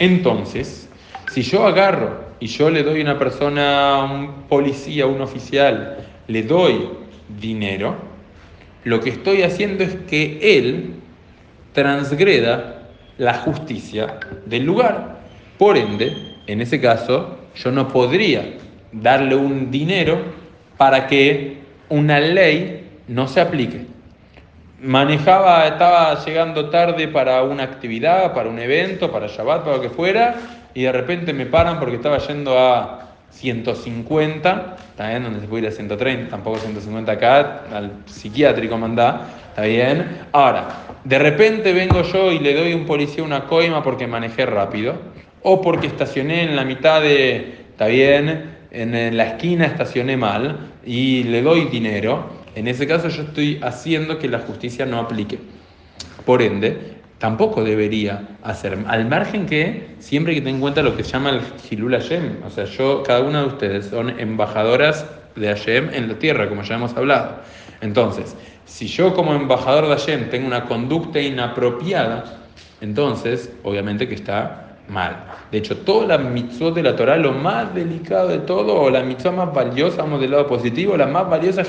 Entonces, 0.00 0.88
si 1.32 1.42
yo 1.42 1.64
agarro 1.66 2.27
y 2.40 2.46
yo 2.46 2.70
le 2.70 2.82
doy 2.82 3.00
a 3.00 3.04
una 3.04 3.18
persona, 3.18 4.04
un 4.04 4.44
policía, 4.48 5.06
un 5.06 5.20
oficial, 5.20 5.98
le 6.26 6.42
doy 6.42 6.88
dinero, 7.40 7.96
lo 8.84 9.00
que 9.00 9.10
estoy 9.10 9.42
haciendo 9.42 9.84
es 9.84 9.96
que 10.08 10.38
él 10.58 10.94
transgreda 11.72 12.82
la 13.18 13.34
justicia 13.34 14.18
del 14.46 14.64
lugar. 14.64 15.18
Por 15.58 15.76
ende, 15.76 16.16
en 16.46 16.60
ese 16.60 16.80
caso, 16.80 17.38
yo 17.56 17.70
no 17.72 17.88
podría 17.88 18.54
darle 18.92 19.34
un 19.34 19.70
dinero 19.70 20.18
para 20.76 21.06
que 21.06 21.58
una 21.88 22.20
ley 22.20 22.88
no 23.08 23.26
se 23.26 23.40
aplique. 23.40 23.86
Manejaba, 24.80 25.66
estaba 25.66 26.24
llegando 26.24 26.70
tarde 26.70 27.08
para 27.08 27.42
una 27.42 27.64
actividad, 27.64 28.32
para 28.32 28.48
un 28.48 28.60
evento, 28.60 29.10
para 29.10 29.26
Shabbat, 29.26 29.64
para 29.64 29.76
lo 29.76 29.82
que 29.82 29.90
fuera, 29.90 30.36
y 30.74 30.82
de 30.82 30.92
repente 30.92 31.32
me 31.32 31.46
paran 31.46 31.78
porque 31.78 31.96
estaba 31.96 32.18
yendo 32.18 32.58
a 32.58 33.08
150, 33.30 34.76
¿está 34.90 35.08
bien? 35.10 35.22
Donde 35.22 35.40
se 35.40 35.46
puede 35.46 35.64
ir 35.64 35.68
a 35.68 35.72
130, 35.72 36.30
tampoco 36.30 36.58
150 36.58 37.12
acá, 37.12 37.62
al 37.72 37.92
psiquiátrico 38.06 38.76
mandá, 38.78 39.28
¿está 39.50 39.62
bien? 39.62 40.18
Ahora, 40.32 40.68
de 41.04 41.18
repente 41.18 41.72
vengo 41.72 42.02
yo 42.02 42.32
y 42.32 42.38
le 42.38 42.54
doy 42.54 42.72
a 42.72 42.76
un 42.76 42.86
policía 42.86 43.22
una 43.22 43.44
coima 43.44 43.82
porque 43.82 44.06
manejé 44.06 44.46
rápido, 44.46 44.96
o 45.42 45.60
porque 45.60 45.86
estacioné 45.86 46.42
en 46.42 46.56
la 46.56 46.64
mitad 46.64 47.00
de, 47.00 47.66
¿está 47.70 47.86
bien? 47.86 48.56
En 48.70 49.16
la 49.16 49.24
esquina 49.24 49.66
estacioné 49.66 50.16
mal 50.16 50.70
y 50.84 51.22
le 51.24 51.42
doy 51.42 51.66
dinero. 51.66 52.30
En 52.54 52.66
ese 52.66 52.86
caso 52.86 53.08
yo 53.08 53.22
estoy 53.22 53.60
haciendo 53.62 54.18
que 54.18 54.28
la 54.28 54.40
justicia 54.40 54.84
no 54.84 54.98
aplique. 54.98 55.38
Por 56.26 56.42
ende, 56.42 56.97
tampoco 57.18 57.64
debería 57.64 58.28
hacer. 58.42 58.78
Al 58.86 59.08
margen 59.08 59.46
que 59.46 59.96
siempre 59.98 60.34
que 60.34 60.40
tenga 60.40 60.56
en 60.56 60.60
cuenta 60.60 60.82
lo 60.82 60.96
que 60.96 61.04
se 61.04 61.12
llama 61.12 61.30
el 61.30 61.40
Hilul 61.68 61.92
Hashem, 61.92 62.36
o 62.46 62.50
sea, 62.50 62.64
yo, 62.64 63.02
cada 63.02 63.20
una 63.20 63.42
de 63.42 63.46
ustedes 63.48 63.86
son 63.86 64.18
embajadoras 64.18 65.06
de 65.34 65.48
Hashem 65.48 65.90
en 65.92 66.08
la 66.08 66.18
tierra, 66.18 66.48
como 66.48 66.62
ya 66.62 66.76
hemos 66.76 66.96
hablado. 66.96 67.40
Entonces, 67.80 68.36
si 68.64 68.86
yo 68.86 69.14
como 69.14 69.34
embajador 69.34 69.88
de 69.88 69.96
Hashem 69.96 70.30
tengo 70.30 70.46
una 70.46 70.64
conducta 70.64 71.20
inapropiada, 71.20 72.38
entonces, 72.80 73.52
obviamente 73.64 74.08
que 74.08 74.14
está 74.14 74.76
mal. 74.88 75.24
De 75.50 75.58
hecho, 75.58 75.76
toda 75.78 76.06
la 76.06 76.18
mitzvot 76.18 76.74
de 76.74 76.82
la 76.82 76.96
Torah, 76.96 77.16
lo 77.16 77.32
más 77.32 77.74
delicado 77.74 78.28
de 78.28 78.38
todo, 78.38 78.74
o 78.74 78.90
la 78.90 79.02
mitzvah 79.02 79.32
más 79.32 79.52
valiosa, 79.52 80.02
vamos 80.02 80.20
del 80.20 80.30
lado 80.30 80.46
positivo, 80.46 80.96
la 80.96 81.06
más 81.06 81.28
valiosa 81.28 81.62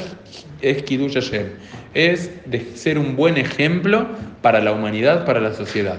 es 0.62 0.83
Kiddush 0.83 1.15
Hashem. 1.15 1.47
Es 1.93 2.32
de 2.49 2.75
ser 2.75 2.97
un 2.97 3.15
buen 3.15 3.38
ejemplo 3.38 4.08
para 4.41 4.62
la 4.62 4.71
humanidad, 4.71 5.25
para 5.25 5.39
la 5.39 5.54
sociedad. 5.54 5.97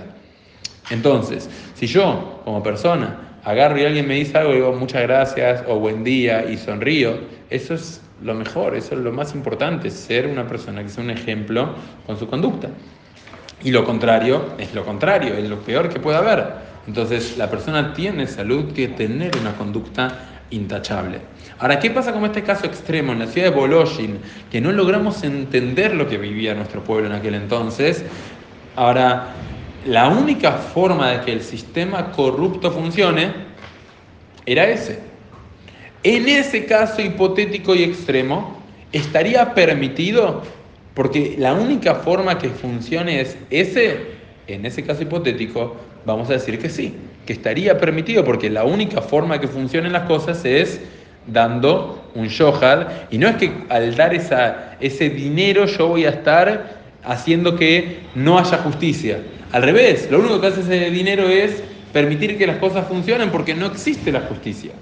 Entonces, 0.90 1.48
si 1.74 1.86
yo, 1.86 2.42
como 2.44 2.62
persona, 2.62 3.38
agarro 3.44 3.78
y 3.78 3.84
alguien 3.84 4.06
me 4.06 4.14
dice 4.14 4.36
algo 4.36 4.52
digo 4.52 4.72
muchas 4.72 5.02
gracias 5.02 5.64
o 5.66 5.78
buen 5.78 6.04
día 6.04 6.44
y 6.50 6.56
sonrío, 6.56 7.18
eso 7.48 7.74
es 7.74 8.02
lo 8.22 8.34
mejor, 8.34 8.76
eso 8.76 8.94
es 8.94 9.00
lo 9.00 9.12
más 9.12 9.34
importante, 9.34 9.90
ser 9.90 10.26
una 10.26 10.46
persona 10.46 10.82
que 10.82 10.88
sea 10.88 11.02
un 11.02 11.10
ejemplo 11.10 11.74
con 12.06 12.18
su 12.18 12.26
conducta. 12.28 12.68
Y 13.62 13.70
lo 13.70 13.84
contrario 13.84 14.54
es 14.58 14.74
lo 14.74 14.84
contrario, 14.84 15.34
es 15.34 15.48
lo 15.48 15.58
peor 15.60 15.88
que 15.88 16.00
puede 16.00 16.18
haber. 16.18 16.70
Entonces, 16.86 17.36
la 17.36 17.50
persona 17.50 17.92
tiene 17.92 18.26
salud, 18.26 18.72
que 18.72 18.88
tener 18.88 19.36
una 19.36 19.52
conducta 19.52 20.42
intachable. 20.50 21.20
Ahora, 21.60 21.78
¿qué 21.78 21.90
pasa 21.90 22.14
con 22.14 22.24
este 22.24 22.42
caso 22.42 22.64
extremo 22.64 23.12
en 23.12 23.18
la 23.18 23.26
ciudad 23.26 23.50
de 23.50 23.54
Boloshin, 23.54 24.18
que 24.50 24.62
no 24.62 24.72
logramos 24.72 25.22
entender 25.24 25.94
lo 25.94 26.08
que 26.08 26.16
vivía 26.16 26.54
nuestro 26.54 26.82
pueblo 26.82 27.08
en 27.08 27.12
aquel 27.12 27.34
entonces? 27.34 28.02
Ahora, 28.76 29.34
la 29.84 30.08
única 30.08 30.52
forma 30.52 31.10
de 31.10 31.20
que 31.20 31.32
el 31.32 31.42
sistema 31.42 32.12
corrupto 32.12 32.72
funcione 32.72 33.32
era 34.46 34.70
ese. 34.70 35.00
En 36.02 36.30
ese 36.30 36.64
caso 36.64 37.02
hipotético 37.02 37.74
y 37.74 37.82
extremo, 37.82 38.58
¿estaría 38.90 39.52
permitido? 39.52 40.42
Porque 40.94 41.34
la 41.38 41.52
única 41.52 41.96
forma 41.96 42.38
que 42.38 42.48
funcione 42.48 43.20
es 43.20 43.36
ese, 43.50 43.98
en 44.46 44.64
ese 44.64 44.82
caso 44.82 45.02
hipotético, 45.02 45.76
vamos 46.06 46.30
a 46.30 46.32
decir 46.32 46.58
que 46.58 46.70
sí, 46.70 46.94
que 47.26 47.34
estaría 47.34 47.76
permitido, 47.76 48.24
porque 48.24 48.48
la 48.48 48.64
única 48.64 49.02
forma 49.02 49.38
que 49.38 49.46
funcionen 49.46 49.92
las 49.92 50.04
cosas 50.04 50.42
es 50.46 50.80
dando 51.32 52.10
un 52.14 52.28
shohad, 52.28 52.86
y 53.10 53.18
no 53.18 53.28
es 53.28 53.36
que 53.36 53.52
al 53.68 53.94
dar 53.94 54.14
esa, 54.14 54.76
ese 54.80 55.10
dinero 55.10 55.66
yo 55.66 55.88
voy 55.88 56.04
a 56.04 56.10
estar 56.10 56.80
haciendo 57.04 57.56
que 57.56 58.00
no 58.14 58.38
haya 58.38 58.58
justicia. 58.58 59.18
Al 59.52 59.62
revés, 59.62 60.08
lo 60.10 60.20
único 60.20 60.40
que 60.40 60.48
hace 60.48 60.60
ese 60.60 60.90
dinero 60.90 61.28
es 61.28 61.62
permitir 61.92 62.38
que 62.38 62.46
las 62.46 62.58
cosas 62.58 62.86
funcionen 62.86 63.30
porque 63.30 63.54
no 63.54 63.66
existe 63.66 64.12
la 64.12 64.20
justicia. 64.20 64.72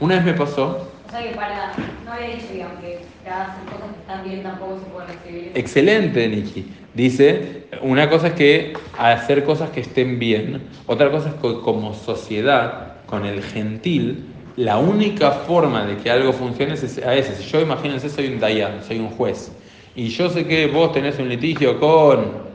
Una 0.00 0.16
vez 0.16 0.24
me 0.24 0.34
pasó... 0.34 0.90
O 1.06 1.10
sea 1.10 1.22
que 1.22 1.34
para, 1.34 1.72
no 2.04 2.12
había 2.12 2.36
dicho, 2.36 2.46
digamos, 2.52 2.80
que 2.80 3.00
cada 3.24 3.56
cosas 3.64 3.88
que 3.94 4.00
están 4.00 4.24
bien 4.24 4.42
tampoco 4.42 4.78
se 4.78 4.84
pueden 4.90 5.08
recibir. 5.08 5.52
Excelente, 5.54 6.28
Niki. 6.28 6.66
Dice, 6.94 7.66
una 7.82 8.10
cosa 8.10 8.28
es 8.28 8.32
que 8.34 8.72
hacer 8.98 9.44
cosas 9.44 9.70
que 9.70 9.80
estén 9.80 10.18
bien, 10.18 10.62
otra 10.86 11.10
cosa 11.10 11.30
es 11.30 11.34
que 11.36 11.60
como 11.60 11.94
sociedad, 11.94 12.96
con 13.06 13.24
el 13.24 13.42
gentil, 13.42 14.26
la 14.58 14.78
única 14.78 15.30
forma 15.30 15.86
de 15.86 15.96
que 15.98 16.10
algo 16.10 16.32
funcione 16.32 16.74
es 16.74 16.98
a. 16.98 17.22
Si 17.22 17.44
yo, 17.44 17.60
imagínense, 17.60 18.08
soy 18.08 18.26
un 18.26 18.40
dayan, 18.40 18.82
soy 18.82 18.98
un 18.98 19.08
juez, 19.10 19.52
y 19.94 20.08
yo 20.08 20.28
sé 20.28 20.46
que 20.46 20.66
vos 20.66 20.92
tenés 20.92 21.18
un 21.18 21.28
litigio 21.28 21.78
con... 21.78 22.48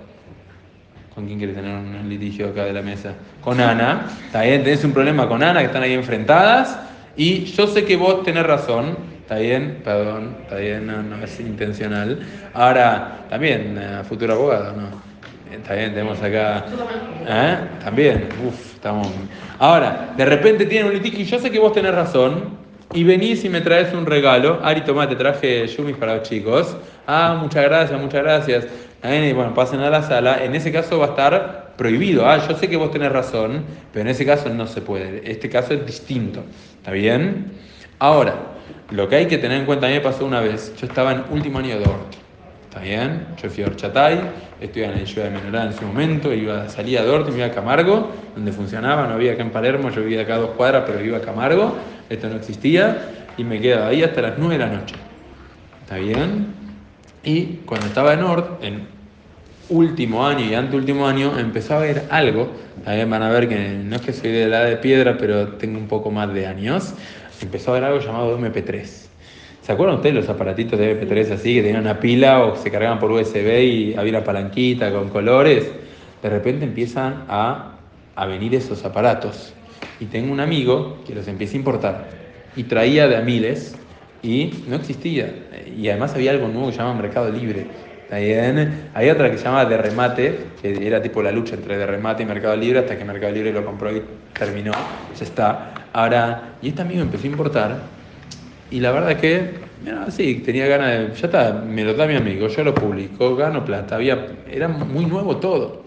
¿Con 1.16 1.28
quién 1.28 1.38
quieres 1.38 1.56
tener 1.56 1.76
un 1.76 2.10
litigio 2.10 2.50
acá 2.50 2.66
de 2.66 2.74
la 2.74 2.82
mesa? 2.82 3.14
Con 3.42 3.62
Ana. 3.62 4.08
Está 4.26 4.42
bien, 4.42 4.64
tenés 4.64 4.84
un 4.84 4.92
problema 4.94 5.30
con 5.30 5.44
Ana, 5.44 5.60
que 5.60 5.68
están 5.68 5.84
ahí 5.84 5.94
enfrentadas, 5.94 6.78
y 7.16 7.46
yo 7.46 7.68
sé 7.68 7.86
que 7.86 7.96
vos 7.96 8.24
tenés 8.24 8.46
razón, 8.46 9.14
Está 9.24 9.38
bien, 9.38 9.80
perdón, 9.86 10.36
está 10.42 10.58
bien, 10.58 10.86
no, 10.86 11.24
es 11.24 11.40
intencional. 11.40 12.20
Ahora, 12.54 13.20
también, 13.30 13.78
eh, 13.80 14.04
futuro 14.04 14.34
abogado, 14.34 14.74
¿no? 14.74 15.13
Está 15.54 15.76
bien, 15.76 15.94
tenemos 15.94 16.22
acá. 16.22 16.66
¿Eh? 17.28 17.58
También, 17.84 18.30
estamos. 18.74 19.08
Ahora, 19.60 20.14
de 20.18 20.26
repente 20.26 20.66
tiene 20.66 20.88
un 20.88 20.94
litigio 20.94 21.20
y 21.20 21.26
yo 21.26 21.40
sé 21.40 21.52
que 21.52 21.60
vos 21.60 21.74
tenés 21.74 21.94
razón. 21.94 22.62
Y 22.96 23.04
venís 23.04 23.44
y 23.44 23.50
me 23.50 23.62
traes 23.62 23.94
un 23.94 24.06
regalo. 24.06 24.60
Ari, 24.64 24.82
toma, 24.82 25.10
te 25.10 25.16
traje 25.16 25.66
yumis 25.68 25.96
para 25.96 26.16
los 26.18 26.30
chicos. 26.30 26.76
Ah, 27.08 27.38
muchas 27.42 27.64
gracias, 27.64 28.00
muchas 28.00 28.24
gracias. 28.24 28.68
Bueno, 29.02 29.54
pasen 29.56 29.80
a 29.80 29.90
la 29.90 30.04
sala. 30.04 30.44
En 30.44 30.54
ese 30.54 30.72
caso 30.72 31.00
va 31.00 31.06
a 31.06 31.10
estar 31.10 31.74
prohibido. 31.76 32.28
Ah, 32.28 32.38
yo 32.48 32.56
sé 32.56 32.68
que 32.68 32.78
vos 32.78 32.92
tenés 32.92 33.12
razón, 33.12 33.64
pero 33.92 34.02
en 34.02 34.10
ese 34.10 34.26
caso 34.26 34.50
no 34.50 34.68
se 34.68 34.82
puede. 34.82 35.30
Este 35.30 35.50
caso 35.50 35.74
es 35.74 35.86
distinto. 35.86 36.44
¿Está 36.78 36.92
bien? 36.92 37.52
Ahora, 38.00 38.36
lo 38.92 39.08
que 39.10 39.16
hay 39.16 39.26
que 39.28 39.38
tener 39.38 39.60
en 39.60 39.66
cuenta, 39.66 39.88
a 39.88 39.90
mí 39.90 39.96
me 39.96 40.02
pasó 40.02 40.26
una 40.26 40.40
vez, 40.40 40.74
yo 40.80 40.86
estaba 40.86 41.14
en 41.14 41.24
último 41.32 41.60
año 41.60 41.80
de 41.80 41.86
Dort, 41.86 42.14
¿está 42.74 42.84
bien? 42.84 43.28
Yo 43.40 43.52
fui 43.52 43.64
a 43.64 43.68
Orchatay, 43.68 44.20
estudiaba 44.60 44.94
en 44.94 45.02
la 45.02 45.06
ciudad 45.06 45.30
de 45.30 45.38
Menorá 45.38 45.66
en 45.66 45.74
su 45.74 45.86
momento, 45.86 46.34
iba, 46.34 46.68
salía 46.70 47.04
de 47.04 47.08
Dort 47.08 47.30
y 47.30 47.32
me 47.32 47.38
iba 47.38 47.46
a 47.46 47.52
Camargo, 47.52 48.10
donde 48.34 48.52
funcionaba, 48.52 49.06
no 49.06 49.14
había 49.14 49.34
acá 49.34 49.44
en 49.44 49.52
Palermo, 49.52 49.92
yo 49.92 50.02
vivía 50.02 50.24
acá 50.24 50.34
a 50.34 50.38
dos 50.40 50.50
cuadras, 50.58 50.84
pero 50.88 51.00
iba 51.06 51.20
a 51.20 51.22
Camargo, 51.22 51.76
esto 52.10 52.28
no 52.30 52.36
existía, 52.36 53.28
y 53.38 53.44
me 53.44 53.62
quedaba 53.62 53.90
ahí 53.90 54.02
hasta 54.02 54.24
las 54.24 54.40
9 54.40 54.58
de 54.58 54.60
la 54.60 54.74
noche, 54.74 54.96
¿está 55.84 55.98
bien? 55.98 56.48
Y 57.24 57.58
cuando 57.64 57.86
estaba 57.86 58.14
en 58.14 58.22
Dort, 58.22 58.64
en 58.64 58.88
último 59.70 60.26
año 60.26 60.44
y 60.44 60.56
anteúltimo 60.56 61.06
año, 61.06 61.38
empezó 61.38 61.76
a 61.76 61.80
ver 61.80 62.08
algo, 62.10 62.54
también 62.84 63.08
van 63.08 63.22
a 63.22 63.30
ver 63.30 63.48
que 63.48 63.84
no 63.84 63.98
es 63.98 64.02
que 64.02 64.14
soy 64.14 64.32
de 64.32 64.48
la 64.48 64.62
edad 64.62 64.70
de 64.70 64.78
piedra, 64.78 65.16
pero 65.20 65.50
tengo 65.50 65.78
un 65.78 65.88
poco 65.88 66.10
más 66.10 66.34
de 66.34 66.48
años, 66.48 66.96
empezó 67.40 67.70
a 67.72 67.78
haber 67.78 67.90
algo 67.92 68.04
llamado 68.04 68.36
MP3. 68.40 69.03
¿Se 69.64 69.72
acuerdan 69.72 69.96
ustedes 69.96 70.16
los 70.16 70.28
aparatitos 70.28 70.78
de 70.78 71.00
MP3 71.00 71.32
así, 71.32 71.56
que 71.56 71.62
tenían 71.62 71.84
una 71.84 71.98
pila 71.98 72.44
o 72.44 72.58
se 72.58 72.70
cargaban 72.70 73.00
por 73.00 73.10
USB 73.10 73.64
y 73.64 73.96
había 73.96 74.18
una 74.18 74.24
palanquita 74.26 74.92
con 74.92 75.08
colores? 75.08 75.72
De 76.22 76.30
repente 76.30 76.66
empiezan 76.66 77.24
a, 77.30 77.78
a 78.14 78.26
venir 78.26 78.54
esos 78.56 78.84
aparatos. 78.84 79.54
Y 80.02 80.06
tengo 80.08 80.34
un 80.34 80.42
amigo 80.42 80.98
que 81.08 81.16
los 81.16 81.30
empieza 81.30 81.54
a 81.54 81.58
importar. 81.58 82.10
Y 82.58 82.64
traía 82.64 83.08
de 83.08 83.16
a 83.16 83.22
miles 83.22 83.74
y 84.22 84.66
no 84.68 84.76
existía. 84.76 85.34
Y 85.78 85.88
además 85.88 86.14
había 86.14 86.32
algo 86.32 86.50
nuevo 86.50 86.68
que 86.68 86.74
se 86.74 86.80
llama 86.80 87.02
Mercado 87.02 87.32
Libre. 87.32 87.66
Hay 88.12 89.10
otra 89.10 89.32
que 89.32 89.38
se 89.38 89.46
llama 89.46 89.64
de 89.64 89.78
remate, 89.78 90.40
que 90.62 90.86
era 90.86 91.02
tipo 91.02 91.24
la 91.24 91.32
lucha 91.32 91.56
entre 91.56 91.78
de 91.78 91.86
remate 91.86 92.24
y 92.24 92.26
Mercado 92.26 92.58
Libre, 92.58 92.80
hasta 92.80 92.98
que 92.98 93.06
Mercado 93.06 93.32
Libre 93.32 93.54
lo 93.54 93.64
compró 93.64 93.96
y 93.96 94.04
terminó, 94.38 94.74
ya 95.18 95.24
está. 95.24 95.74
Ahora, 95.94 96.56
y 96.62 96.68
este 96.68 96.82
amigo 96.82 97.02
empezó 97.02 97.24
a 97.24 97.30
importar, 97.30 98.03
y 98.74 98.80
la 98.80 98.90
verdad 98.90 99.18
que, 99.18 99.52
mira, 99.84 100.10
sí, 100.10 100.42
tenía 100.44 100.66
ganas 100.66 100.90
de, 100.90 101.14
ya 101.14 101.28
está, 101.28 101.54
me 101.54 101.84
lo 101.84 101.94
da 101.94 102.08
mi 102.08 102.16
amigo, 102.16 102.48
yo 102.48 102.64
lo 102.64 102.74
publico, 102.74 103.36
gano 103.36 103.64
plata, 103.64 103.98
había, 103.98 104.30
era 104.50 104.68
muy 104.68 105.06
nuevo 105.06 105.38
todo. 105.38 105.84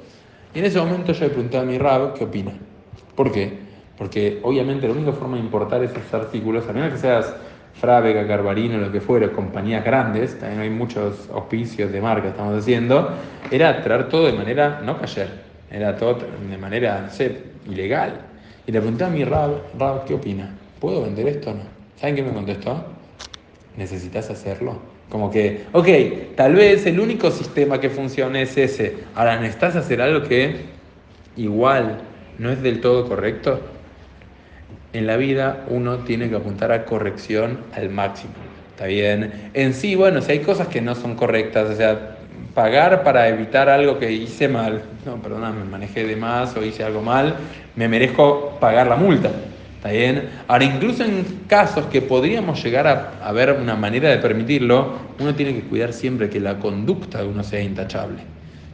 Y 0.55 0.61
en 0.61 0.67
ese 0.67 0.79
momento 0.79 1.13
yo 1.13 1.25
le 1.25 1.31
pregunté 1.31 1.59
a 1.59 1.65
mi 1.65 1.79
rab 1.79 2.15
qué 2.15 2.23
opina. 2.23 2.53
¿Por 3.17 3.33
qué? 3.33 3.59
Porque 3.99 4.39
obviamente 4.45 4.87
la 4.87 4.95
única 4.95 5.11
forma 5.11 5.37
de 5.37 5.43
importar 5.43 5.83
esos 5.83 6.15
artículos, 6.15 6.69
a 6.69 6.73
menos 6.73 6.93
que 6.93 6.99
seas 6.99 7.35
Frávega, 7.75 8.25
Carbarino, 8.25 8.79
lo 8.79 8.93
que 8.93 9.01
fuera, 9.01 9.33
compañías 9.33 9.85
grandes, 9.85 10.39
también 10.39 10.61
hay 10.61 10.71
muchos 10.71 11.29
auspicios 11.35 11.91
de 11.91 12.01
marca, 12.01 12.29
estamos 12.29 12.57
haciendo, 12.57 13.11
era 13.51 13.83
traer 13.83 14.09
todo 14.09 14.27
de 14.27 14.33
manera, 14.33 14.81
no 14.85 14.97
cayer, 14.97 15.29
era 15.73 15.97
todo 15.97 16.21
de 16.49 16.57
manera, 16.57 17.01
no 17.01 17.11
sé, 17.11 17.37
ilegal. 17.69 18.13
Y 18.65 18.71
le 18.71 18.79
pregunté 18.79 19.03
a 19.03 19.09
mi 19.09 19.25
Rab, 19.25 19.61
Rab, 19.77 20.05
¿qué 20.05 20.15
opina? 20.15 20.55
¿Puedo 20.79 21.03
vender 21.03 21.27
esto 21.27 21.51
o 21.51 21.55
no? 21.55 21.76
¿Saben 21.97 22.15
qué 22.15 22.23
me 22.23 22.33
contestó? 22.33 22.85
¿Necesitas 23.77 24.29
hacerlo? 24.31 24.79
Como 25.09 25.31
que, 25.31 25.65
ok, 25.73 25.89
tal 26.37 26.55
vez 26.55 26.85
el 26.87 27.01
único 27.01 27.31
sistema 27.31 27.81
que 27.81 27.91
funcione 27.91 28.43
es 28.43 28.57
ese. 28.57 29.05
Ahora, 29.15 29.39
¿necesitas 29.41 29.77
hacer 29.77 30.03
algo 30.03 30.27
que 30.27 30.57
igual 31.37 32.01
no 32.39 32.51
es 32.51 32.63
del 32.63 32.81
todo 32.81 33.09
correcto? 33.09 33.61
En 34.93 35.07
la 35.07 35.17
vida 35.17 35.65
uno 35.69 35.99
tiene 35.99 36.29
que 36.29 36.37
apuntar 36.37 36.73
a 36.73 36.85
corrección 36.85 37.61
al 37.75 37.89
máximo. 37.89 38.35
¿Está 38.71 38.87
bien? 38.87 39.51
En 39.55 39.73
sí, 39.73 39.95
bueno, 39.95 40.21
si 40.21 40.33
hay 40.33 40.41
cosas 40.41 40.69
que 40.69 40.83
no 40.83 40.95
son 40.95 41.15
correctas, 41.15 41.71
o 41.71 41.75
sea, 41.75 42.19
pagar 42.55 43.05
para 43.05 43.29
evitar 43.29 43.71
algo 43.71 43.99
que 43.99 44.13
hice 44.13 44.49
mal, 44.49 44.83
no, 45.07 45.17
perdona, 45.23 45.51
me 45.51 45.65
manejé 45.65 46.07
de 46.07 46.17
más 46.17 46.57
o 46.57 46.65
hice 46.65 46.85
algo 46.85 47.01
mal, 47.01 47.37
me 47.75 47.89
merezco 47.89 48.59
pagar 48.61 48.87
la 48.87 48.97
multa. 48.97 49.31
¿Está 49.87 49.99
bien? 49.99 50.31
Ahora, 50.49 50.65
incluso 50.65 51.05
en 51.05 51.25
casos 51.47 51.87
que 51.87 52.03
podríamos 52.03 52.61
llegar 52.61 52.89
a, 52.89 53.13
a 53.23 53.31
ver 53.31 53.53
una 53.53 53.77
manera 53.77 54.09
de 54.09 54.19
permitirlo, 54.19 54.95
uno 55.21 55.33
tiene 55.37 55.55
que 55.55 55.61
cuidar 55.61 55.93
siempre 55.93 56.29
que 56.29 56.41
la 56.41 56.59
conducta 56.59 57.23
de 57.23 57.29
uno 57.29 57.45
sea 57.45 57.63
intachable. 57.63 58.19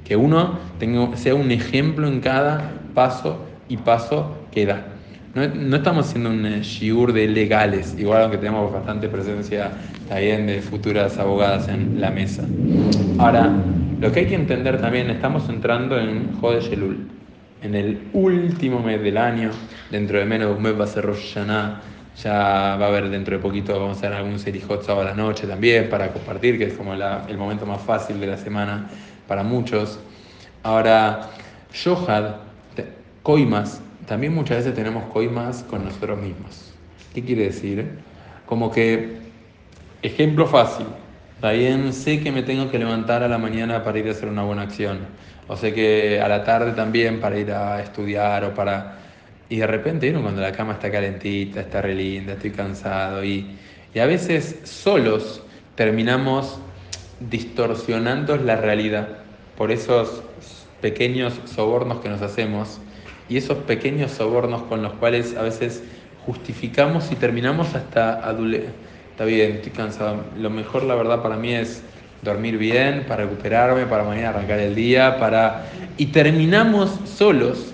Que 0.07 0.17
uno 0.17 0.59
tenga, 0.79 1.15
sea 1.19 1.35
un 1.35 1.51
ejemplo 1.51 2.09
en 2.09 2.21
cada 2.21 2.73
paso 2.95 3.45
y 3.69 3.77
paso 3.77 4.39
que 4.51 4.65
da. 4.65 4.87
No, 5.35 5.47
no 5.49 5.77
estamos 5.77 6.09
haciendo 6.09 6.31
un 6.31 6.47
eh, 6.47 6.63
shiur 6.63 7.13
de 7.13 7.29
legales, 7.29 7.95
igual 7.99 8.23
aunque 8.23 8.39
tenemos 8.39 8.73
bastante 8.73 9.07
presencia 9.09 9.71
también 10.09 10.47
de 10.47 10.63
futuras 10.63 11.19
abogadas 11.19 11.69
en 11.69 12.01
la 12.01 12.11
mesa. 12.11 12.45
Ahora, 13.19 13.53
lo 14.01 14.11
que 14.13 14.21
hay 14.21 14.27
que 14.27 14.35
entender 14.35 14.81
también, 14.81 15.11
estamos 15.11 15.47
entrando 15.51 15.99
en 15.99 16.33
Jode 16.41 16.63
Shelul, 16.63 17.07
en 17.63 17.75
el 17.75 18.09
último 18.13 18.81
mes 18.81 19.03
del 19.03 19.17
año, 19.17 19.51
dentro 19.91 20.19
de 20.19 20.25
menos 20.25 20.49
de 20.49 20.55
un 20.55 20.63
mes 20.63 20.79
va 20.79 20.85
a 20.85 20.89
ser 20.89 21.05
Rosh 21.05 21.35
Hashanah, 21.35 21.81
ya 22.23 22.33
va 22.33 22.85
a 22.85 22.89
haber 22.89 23.09
dentro 23.09 23.37
de 23.37 23.43
poquito, 23.43 23.73
vamos 23.73 23.97
a 23.97 23.99
hacer 24.01 24.13
algún 24.13 24.39
serijot 24.39 24.83
sábado 24.83 25.09
a 25.09 25.11
la 25.11 25.17
noche 25.17 25.47
también 25.47 25.89
para 25.89 26.13
compartir, 26.13 26.59
que 26.59 26.65
es 26.65 26.75
como 26.75 26.93
el 26.95 27.39
momento 27.39 27.65
más 27.65 27.81
fácil 27.81 28.21
de 28.21 28.27
la 28.27 28.37
semana 28.37 28.91
para 29.27 29.43
muchos. 29.43 29.99
Ahora, 30.63 31.31
Yohad, 31.73 32.37
coimas, 33.23 33.81
también 34.07 34.35
muchas 34.35 34.59
veces 34.59 34.75
tenemos 34.75 35.05
coimas 35.05 35.63
con 35.63 35.85
nosotros 35.85 36.21
mismos. 36.21 36.75
¿Qué 37.15 37.25
quiere 37.25 37.45
decir? 37.45 37.99
Como 38.47 38.71
que, 38.71 39.19
ejemplo 40.03 40.47
fácil, 40.47 40.87
también 41.43 41.93
sé 41.93 42.21
que 42.21 42.31
me 42.31 42.45
tengo 42.45 42.71
que 42.71 42.79
levantar 42.79 43.25
a 43.25 43.29
la 43.29 43.37
mañana 43.37 43.83
para 43.83 43.99
ir 43.99 44.07
a 44.07 44.13
hacer 44.13 44.29
una 44.29 44.45
buena 44.45 44.63
acción, 44.63 45.01
o 45.49 45.57
sé 45.57 45.75
que 45.75 46.21
a 46.21 46.29
la 46.29 46.45
tarde 46.45 46.71
también 46.71 47.19
para 47.19 47.37
ir 47.37 47.51
a 47.51 47.83
estudiar 47.83 48.45
o 48.45 48.55
para... 48.55 48.99
Y 49.49 49.57
de 49.57 49.67
repente, 49.67 50.13
cuando 50.13 50.41
la 50.41 50.53
cama 50.53 50.75
está 50.75 50.89
calentita, 50.89 51.61
está 51.61 51.83
re 51.83 51.97
linda, 51.97 52.35
estoy 52.35 52.53
cansado 52.53 53.25
y, 53.25 53.59
y 53.93 53.99
a 53.99 54.07
veces 54.07 54.61
solos 54.63 55.43
terminamos 55.75 56.61
distorsionando 57.19 58.37
la 58.37 58.55
realidad 58.55 59.09
por 59.57 59.73
esos 59.73 60.23
pequeños 60.81 61.41
sobornos 61.45 61.99
que 61.99 62.09
nos 62.09 62.23
hacemos 62.23 62.79
y 63.29 63.37
esos 63.37 63.59
pequeños 63.59 64.13
sobornos 64.13 64.63
con 64.63 64.81
los 64.81 64.93
cuales 64.93 65.37
a 65.37 65.43
veces 65.43 65.83
justificamos 66.25 67.11
y 67.11 67.17
terminamos 67.17 67.75
hasta 67.75 68.27
adule. 68.27 68.92
Está 69.13 69.25
bien, 69.25 69.53
estoy 69.53 69.73
cansado. 69.73 70.25
Lo 70.39 70.51
mejor, 70.51 70.83
la 70.83 70.95
verdad, 70.95 71.23
para 71.23 71.37
mí 71.37 71.55
es 71.55 71.83
dormir 72.23 72.59
bien, 72.59 73.05
para 73.07 73.25
recuperarme, 73.25 73.87
para 73.87 74.05
mañana 74.05 74.31
arrancar 74.31 74.59
el 74.59 74.75
día, 74.75 75.19
para... 75.19 75.67
Y 75.97 76.07
terminamos 76.07 76.91
solos 77.05 77.73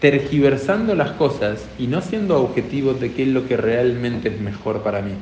tergiversando 0.00 0.94
las 0.94 1.10
cosas 1.12 1.66
y 1.78 1.86
no 1.86 2.00
siendo 2.00 2.42
objetivos 2.42 3.00
de 3.00 3.12
qué 3.12 3.22
es 3.22 3.28
lo 3.28 3.46
que 3.46 3.56
realmente 3.56 4.28
es 4.28 4.40
mejor 4.40 4.82
para 4.82 5.02
mí 5.02 5.12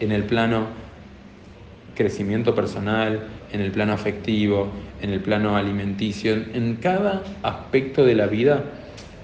en 0.00 0.12
el 0.12 0.24
plano 0.24 0.66
crecimiento 1.94 2.54
personal, 2.54 3.28
en 3.52 3.60
el 3.60 3.70
plano 3.70 3.92
afectivo, 3.92 4.68
en 5.00 5.10
el 5.10 5.20
plano 5.20 5.56
alimenticio, 5.56 6.32
en, 6.32 6.76
cada 6.76 7.22
aspecto 7.42 8.04
de 8.04 8.14
la 8.14 8.26
vida, 8.26 8.64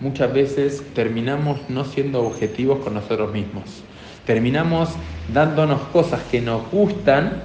muchas 0.01 0.33
veces 0.33 0.85
terminamos 0.95 1.59
no 1.69 1.85
siendo 1.85 2.23
objetivos 2.23 2.81
con 2.81 2.95
nosotros 2.95 3.33
mismos. 3.33 3.83
Terminamos 4.29 4.91
dándonos 5.33 5.81
cosas 5.85 6.21
que 6.31 6.43
nos 6.43 6.71
gustan 6.71 7.45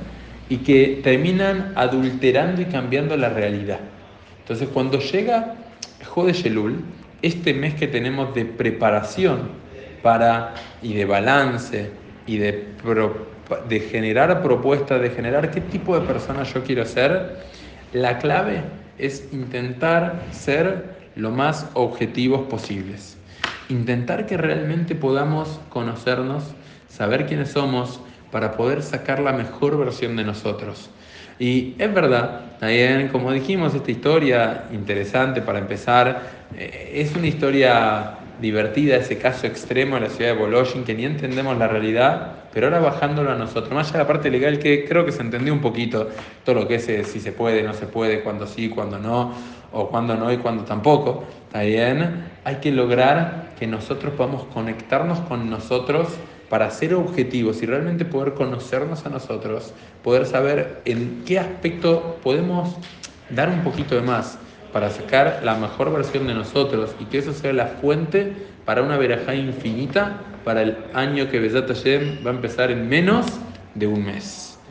y 0.49 0.57
que 0.57 0.99
terminan 1.01 1.71
adulterando 1.77 2.61
y 2.61 2.65
cambiando 2.65 3.15
la 3.15 3.29
realidad. 3.29 3.79
Entonces, 4.41 4.67
cuando 4.67 4.99
llega 4.99 5.55
Jode 6.05 6.33
Shelul, 6.33 6.83
este 7.21 7.53
mes 7.53 7.75
que 7.75 7.87
tenemos 7.87 8.35
de 8.35 8.43
preparación 8.43 9.43
para 10.01 10.55
y 10.81 10.93
de 10.93 11.05
balance 11.05 11.89
y 12.27 12.35
de, 12.35 12.51
pro- 12.51 13.27
de 13.69 13.79
generar 13.79 14.43
propuestas, 14.43 14.99
de 15.01 15.09
generar 15.11 15.51
qué 15.51 15.61
tipo 15.61 15.97
de 15.97 16.05
persona 16.05 16.43
yo 16.43 16.65
quiero 16.65 16.83
ser, 16.83 17.45
la 17.93 18.17
clave 18.17 18.61
es 18.97 19.29
intentar 19.31 20.25
ser 20.31 20.97
lo 21.15 21.31
más 21.31 21.65
objetivos 21.75 22.41
posibles. 22.49 23.15
Intentar 23.69 24.25
que 24.25 24.35
realmente 24.35 24.95
podamos 24.95 25.61
conocernos, 25.69 26.43
saber 26.93 27.25
quiénes 27.25 27.49
somos, 27.49 27.99
para 28.31 28.53
poder 28.53 28.81
sacar 28.81 29.19
la 29.19 29.31
mejor 29.31 29.77
versión 29.77 30.15
de 30.15 30.23
nosotros. 30.23 30.89
Y 31.39 31.75
es 31.77 31.93
verdad, 31.93 32.57
también, 32.59 33.09
como 33.09 33.31
dijimos, 33.31 33.73
esta 33.73 33.91
historia 33.91 34.65
interesante 34.71 35.41
para 35.41 35.59
empezar, 35.59 36.21
eh, 36.57 36.91
es 36.95 37.15
una 37.15 37.27
historia 37.27 38.15
divertida, 38.39 38.97
ese 38.97 39.17
caso 39.17 39.47
extremo 39.47 39.95
de 39.95 40.01
la 40.01 40.09
ciudad 40.09 40.33
de 40.33 40.39
Bologin, 40.39 40.83
que 40.83 40.93
ni 40.93 41.05
entendemos 41.05 41.57
la 41.57 41.67
realidad, 41.67 42.31
pero 42.51 42.67
ahora 42.67 42.79
bajándolo 42.79 43.31
a 43.31 43.35
nosotros, 43.35 43.71
más 43.73 43.89
allá 43.89 43.99
de 43.99 44.03
la 44.03 44.07
parte 44.07 44.29
legal 44.29 44.59
que 44.59 44.85
creo 44.85 45.05
que 45.05 45.11
se 45.11 45.21
entendió 45.21 45.53
un 45.53 45.61
poquito, 45.61 46.09
todo 46.43 46.55
lo 46.55 46.67
que 46.67 46.75
es 46.75 46.89
eh, 46.89 47.03
si 47.03 47.19
se 47.19 47.31
puede, 47.31 47.63
no 47.63 47.73
se 47.73 47.87
puede, 47.87 48.21
cuándo 48.21 48.47
sí, 48.47 48.69
cuándo 48.69 48.99
no, 48.99 49.33
o 49.71 49.89
cuándo 49.89 50.15
no 50.15 50.31
y 50.31 50.37
cuándo 50.37 50.63
tampoco, 50.63 51.23
está 51.47 51.61
bien, 51.61 52.25
hay 52.43 52.55
que 52.55 52.71
lograr 52.71 53.53
que 53.57 53.67
nosotros 53.67 54.13
podamos 54.15 54.45
conectarnos 54.45 55.19
con 55.21 55.49
nosotros 55.49 56.07
para 56.53 56.69
ser 56.69 56.93
objetivos 56.93 57.63
y 57.63 57.65
realmente 57.65 58.05
poder 58.05 58.35
conocernos 58.35 59.07
a 59.07 59.09
nosotros, 59.09 59.73
poder 60.03 60.27
saber 60.27 60.83
en 60.85 61.23
qué 61.25 61.39
aspecto 61.39 62.19
podemos 62.21 62.75
dar 63.31 63.49
un 63.49 63.63
poquito 63.63 63.95
de 63.95 64.01
más 64.01 64.37
para 64.71 64.91
sacar 64.91 65.41
la 65.43 65.55
mejor 65.55 65.91
versión 65.91 66.27
de 66.27 66.35
nosotros 66.35 66.91
y 66.99 67.05
que 67.05 67.17
eso 67.17 67.33
sea 67.33 67.53
la 67.53 67.65
fuente 67.65 68.33
para 68.65 68.83
una 68.83 68.97
verajá 68.97 69.33
infinita 69.33 70.21
para 70.45 70.61
el 70.61 70.77
año 70.93 71.27
que 71.27 71.39
Besat 71.39 71.69
Hashem 71.69 72.19
va 72.23 72.29
a 72.29 72.35
empezar 72.35 72.69
en 72.69 72.87
menos 72.87 73.25
de 73.73 73.87
un 73.87 74.05
mes. 74.05 74.52